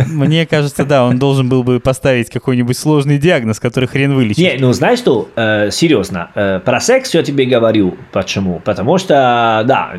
Мне 0.09 0.47
кажется, 0.47 0.85
да, 0.85 1.05
он 1.05 1.19
должен 1.19 1.49
был 1.49 1.65
бы 1.65 1.81
поставить 1.81 1.96
какой-нибудь 2.03 2.77
сложный 2.77 3.19
диагноз, 3.19 3.61
который 3.61 3.87
хрен 3.89 4.15
вылечит. 4.15 4.39
Не, 4.39 4.57
ну 4.59 4.73
знаешь 4.73 4.99
что, 4.99 5.29
э, 5.37 5.71
серьезно, 5.71 6.31
э, 6.35 6.61
про 6.65 6.81
секс 6.81 7.15
я 7.15 7.23
тебе 7.23 7.45
говорю. 7.45 7.97
Почему? 8.13 8.61
Потому 8.65 8.99
что, 8.99 9.63
да, 9.67 9.93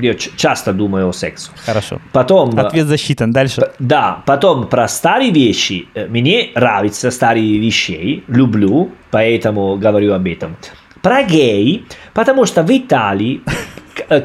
я 0.00 0.14
часто 0.14 0.72
думаю 0.72 1.08
о 1.08 1.12
сексе. 1.12 1.50
Хорошо. 1.66 2.00
Потом... 2.12 2.58
Ответ 2.58 2.86
засчитан. 2.86 3.32
Дальше. 3.32 3.70
Да, 3.78 4.22
потом 4.26 4.68
про 4.68 4.88
старые 4.88 5.30
вещи. 5.30 5.88
Мне 6.08 6.50
нравятся 6.54 7.10
старые 7.10 7.58
вещи, 7.58 8.22
люблю, 8.28 8.90
поэтому 9.10 9.76
говорю 9.76 10.12
об 10.14 10.26
этом. 10.26 10.56
Про 11.02 11.22
гей, 11.22 11.84
потому 12.14 12.46
что 12.46 12.62
в 12.62 12.70
Италии 12.70 13.42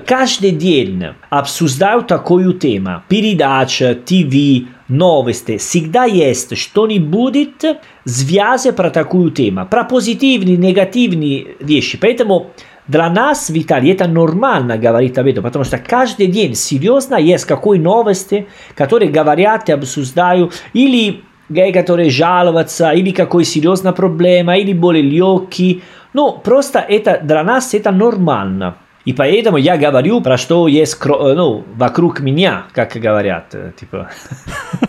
каждый 0.06 0.52
день 0.52 1.08
обсуждают 1.30 2.08
такую 2.08 2.54
тему. 2.54 3.04
Передача, 3.08 3.96
ТВ, 3.96 4.68
новости. 4.90 5.58
Всегда 5.58 6.06
есть 6.06 6.58
что-нибудь 6.58 7.64
связи 8.06 8.72
про 8.72 8.90
такую 8.90 9.32
тему. 9.32 9.66
Про 9.66 9.84
позитивные, 9.84 10.58
негативные 10.58 11.56
вещи. 11.60 11.98
Поэтому 11.98 12.52
для 12.88 13.10
нас 13.10 13.50
в 13.50 13.56
Италии 13.56 13.92
это 13.92 14.08
нормально 14.08 14.78
говорить 14.78 15.18
об 15.18 15.28
этом, 15.28 15.44
потому 15.44 15.64
что 15.64 15.78
каждый 15.78 16.26
день 16.28 16.56
серьезно 16.56 17.16
есть 17.16 17.46
какой 17.46 17.78
новости, 17.78 18.48
которые 18.76 19.12
говорят 19.12 19.70
и 19.70 19.74
обсуждают, 19.74 20.54
или 20.74 21.22
гей, 21.50 21.72
которые 21.72 22.10
жалуются, 22.10 22.92
или 22.92 23.12
какой 23.12 23.46
серьезная 23.46 23.94
проблема, 23.94 24.58
или 24.58 24.74
боли 24.74 25.02
легкие. 25.02 25.82
Ну, 26.14 26.32
просто 26.32 26.80
это 26.80 27.20
для 27.22 27.44
нас 27.44 27.76
это 27.76 27.92
нормально. 27.92 28.78
И 29.10 29.14
поэтому 29.14 29.58
я 29.58 29.76
говорю 29.76 30.22
про 30.22 30.38
что 30.38 30.68
есть 30.68 31.04
ну, 31.04 31.66
вокруг 31.74 32.20
меня, 32.20 32.66
как 32.74 32.92
говорят, 32.92 33.56
типа 33.76 34.12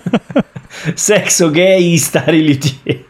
сексу 0.94 1.50
гей 1.50 1.94
и 1.94 1.96
старые 1.96 2.42
люди. 2.42 2.74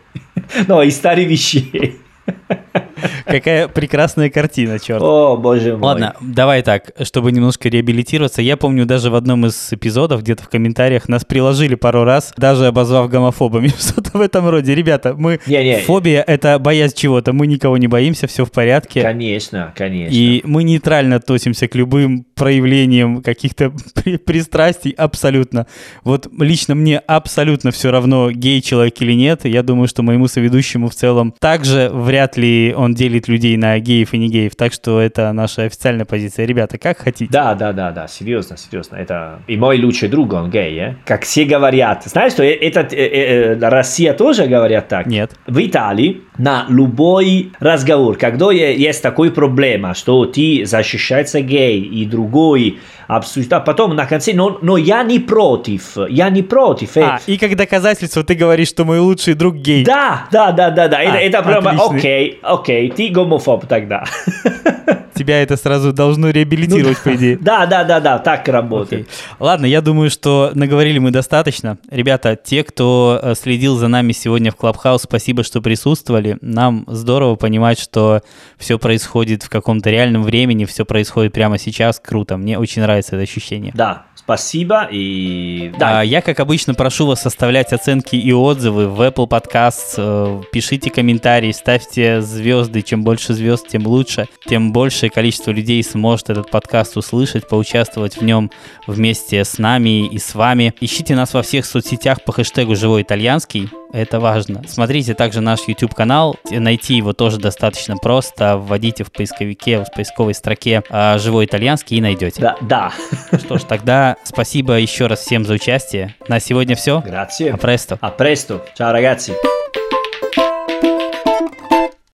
Ну, 0.69 0.83
и 0.83 0.91
старые 0.91 1.27
вещи. 1.27 1.97
Какая 3.25 3.69
прекрасная 3.69 4.31
картина, 4.31 4.79
черт. 4.79 5.03
О, 5.03 5.37
боже 5.37 5.77
мой. 5.77 5.87
Ладно, 5.89 6.15
давай 6.21 6.63
так, 6.63 6.93
чтобы 7.03 7.33
немножко 7.33 7.69
реабилитироваться. 7.69 8.43
Я 8.43 8.57
помню, 8.57 8.87
даже 8.87 9.11
в 9.11 9.15
одном 9.15 9.47
из 9.47 9.73
эпизодов, 9.73 10.23
где-то 10.23 10.45
в 10.45 10.49
комментариях, 10.49 11.09
нас 11.09 11.25
приложили 11.25 11.75
пару 11.75 12.05
раз, 12.05 12.33
даже 12.37 12.67
обозвав 12.67 13.09
гомофобами. 13.09 13.69
Что-то 13.79 14.19
в 14.19 14.21
этом 14.21 14.49
роде. 14.49 14.75
Ребята, 14.75 15.15
мы... 15.17 15.41
Не, 15.47 15.65
не. 15.65 15.79
Фобия— 15.81 16.23
это 16.27 16.59
боязнь 16.59 16.97
чего-то. 16.97 17.33
Мы 17.33 17.47
никого 17.47 17.77
не 17.77 17.89
боимся, 17.89 18.27
все 18.27 18.45
в 18.45 18.53
порядке. 18.53 19.03
Конечно, 19.03 19.73
конечно. 19.77 20.15
И 20.15 20.43
мы 20.45 20.63
нейтрально 20.63 21.17
относимся 21.17 21.69
к 21.69 21.75
любым 21.75 22.27
проявлениям 22.35 23.23
каких-то 23.23 23.73
пристрастий 24.25 24.93
абсолютно. 24.93 25.67
Вот 26.05 26.29
лично 26.39 26.75
мне 26.75 26.99
абсолютно 26.99 27.71
все 27.71 27.91
равно, 27.91 28.31
гей 28.31 28.63
человек 28.63 29.01
или 29.01 29.13
нет. 29.13 29.45
Я 29.45 29.63
думаю, 29.63 29.89
что 29.89 30.03
моему 30.03 30.27
соведущему 30.27 30.89
в 30.89 30.95
целом 30.95 31.35
также 31.39 31.91
вряд 31.93 32.37
ли 32.37 32.75
он 32.77 32.90
делит 32.95 33.29
людей 33.29 33.57
на 33.57 33.79
геев 33.79 34.13
и 34.15 34.19
не 34.19 34.29
геев, 34.29 34.55
так 34.57 34.73
что 34.73 35.01
это 35.01 35.33
наша 35.33 35.63
официальная 35.63 36.05
позиция. 36.05 36.47
Ребята, 36.47 36.79
как 36.79 36.99
хотите. 36.99 37.31
Да, 37.33 37.55
да, 37.55 37.73
да, 37.73 37.91
да, 37.93 38.09
серьезно, 38.09 38.57
серьезно. 38.57 38.97
Это 38.97 39.41
и 39.47 39.57
мой 39.57 39.81
лучший 39.83 40.09
друг, 40.09 40.33
он 40.33 40.51
гей, 40.51 40.79
э? 40.79 40.95
как 41.05 41.25
все 41.25 41.45
говорят. 41.45 42.05
Знаешь, 42.05 42.33
что 42.33 42.43
это 42.43 42.81
э, 42.81 42.97
э, 42.97 43.55
э, 43.55 43.69
Россия 43.69 44.15
тоже 44.15 44.47
говорят 44.47 44.89
так? 44.89 45.07
Нет. 45.07 45.33
В 45.47 45.65
Италии 45.65 46.23
на 46.39 46.67
любой 46.69 47.53
разговор, 47.61 48.17
когда 48.17 48.51
есть 48.51 49.03
такой 49.03 49.31
проблема, 49.31 49.95
что 49.95 50.27
ты 50.27 50.65
защищается 50.65 51.41
гей 51.41 51.81
и 51.81 52.07
другой 52.07 52.79
обсуждать. 53.17 53.65
Потом 53.65 53.97
на 53.97 54.07
конце, 54.07 54.33
но, 54.35 54.59
но 54.63 54.77
я 54.77 55.03
не 55.03 55.19
против, 55.19 55.97
я 56.09 56.31
не 56.31 56.43
против. 56.43 56.97
Э. 56.97 57.03
А, 57.03 57.21
и 57.27 57.37
как 57.37 57.57
доказательство 57.57 58.23
ты 58.23 58.35
говоришь, 58.35 58.69
что 58.69 58.85
мой 58.85 58.99
лучший 58.99 59.35
друг 59.35 59.57
гей. 59.57 59.85
Да, 59.85 60.27
да, 60.31 60.53
да, 60.53 60.71
да, 60.71 60.89
да. 60.89 60.99
А, 60.99 61.03
это, 61.03 61.39
это 61.39 61.43
прямо, 61.43 61.71
окей, 61.71 62.39
окей, 62.43 62.91
ты 62.91 63.09
гомофоб 63.09 63.67
тогда. 63.67 64.05
Тебя 65.21 65.43
это 65.43 65.59
сразу 65.59 65.93
должно 65.93 66.31
реабилитировать, 66.31 66.97
ну, 67.05 67.13
по 67.13 67.15
идее. 67.15 67.37
Да, 67.43 67.67
да, 67.67 67.85
да, 67.85 68.01
да, 68.01 68.19
так 68.19 68.49
работает. 68.49 69.07
Okay. 69.07 69.37
Ладно, 69.39 69.67
я 69.67 69.83
думаю, 69.83 70.09
что 70.09 70.51
наговорили 70.55 70.99
мы 70.99 71.11
достаточно. 71.11 71.77
Ребята, 71.91 72.37
те, 72.43 72.65
кто 72.65 73.21
э, 73.23 73.35
следил 73.35 73.77
за 73.77 73.89
нами 73.89 74.13
сегодня 74.13 74.51
в 74.51 74.57
Клабхаус, 74.57 75.03
спасибо, 75.03 75.45
что 75.45 75.61
присутствовали. 75.61 76.39
Нам 76.41 76.85
здорово 76.87 77.35
понимать, 77.35 77.79
что 77.79 78.23
все 78.57 78.79
происходит 78.79 79.43
в 79.43 79.51
каком-то 79.51 79.91
реальном 79.91 80.23
времени, 80.23 80.65
все 80.65 80.87
происходит 80.87 81.35
прямо 81.35 81.59
сейчас. 81.59 82.01
Круто, 82.01 82.39
мне 82.39 82.59
очень 82.59 82.81
нравится 82.81 83.17
это 83.17 83.25
ощущение. 83.25 83.73
Да, 83.75 84.07
спасибо. 84.15 84.89
И 84.91 85.71
да. 85.79 86.01
А, 86.01 86.03
я, 86.03 86.23
как 86.23 86.41
обычно, 86.41 86.73
прошу 86.73 87.07
вас 87.07 87.21
составлять 87.21 87.75
оценки 87.75 88.17
и 88.17 88.33
отзывы 88.33 88.89
в 88.89 89.03
Apple 89.03 89.29
Podcasts. 89.29 89.97
Э, 89.99 90.41
пишите 90.51 90.89
комментарии, 90.91 91.53
ставьте 91.53 92.23
звезды. 92.23 92.81
Чем 92.81 93.05
больше 93.05 93.35
звезд, 93.35 93.69
тем 93.69 93.87
лучше. 93.87 94.29
Тем 94.49 94.73
большее 95.11 95.15
количество 95.15 95.51
людей 95.51 95.83
сможет 95.83 96.31
этот 96.31 96.51
подкаст 96.51 96.97
услышать, 96.97 97.49
поучаствовать 97.49 98.17
в 98.17 98.23
нем 98.23 98.51
вместе 98.87 99.45
с 99.45 99.59
нами 99.59 100.07
и 100.07 100.19
с 100.19 100.35
вами. 100.35 100.73
Ищите 100.81 101.15
нас 101.15 101.35
во 101.35 101.43
всех 101.43 101.67
соцсетях 101.67 102.23
по 102.25 102.33
хэштегу 102.33 102.77
«Живой 102.77 103.03
итальянский». 103.03 103.69
Это 103.93 104.21
важно. 104.21 104.63
Смотрите 104.69 105.15
также 105.15 105.41
наш 105.41 105.61
YouTube-канал. 105.67 106.37
Найти 106.51 106.95
его 106.95 107.13
тоже 107.13 107.39
достаточно 107.39 107.97
просто. 107.97 108.57
Вводите 108.57 109.03
в 109.03 109.11
поисковике, 109.11 109.85
в 109.85 109.93
поисковой 109.95 110.35
строке 110.35 110.83
а, 110.91 111.19
«Живой 111.19 111.47
итальянский» 111.47 111.97
и 111.97 112.01
найдете. 112.01 112.41
Да, 112.41 112.57
да. 112.61 112.93
Что 113.37 113.59
ж, 113.59 113.63
тогда 113.65 114.17
спасибо 114.23 114.75
еще 114.75 115.07
раз 115.07 115.21
всем 115.21 115.45
за 115.45 115.55
участие. 115.55 116.15
На 116.29 116.39
сегодня 116.39 116.77
все. 116.77 117.03
Grazie. 117.05 117.51
А 117.51 117.57
престо. 117.57 117.99
А 118.01 118.11
престо. 118.11 118.65
Ciao, 118.79 118.95
ragazzi. 118.95 119.35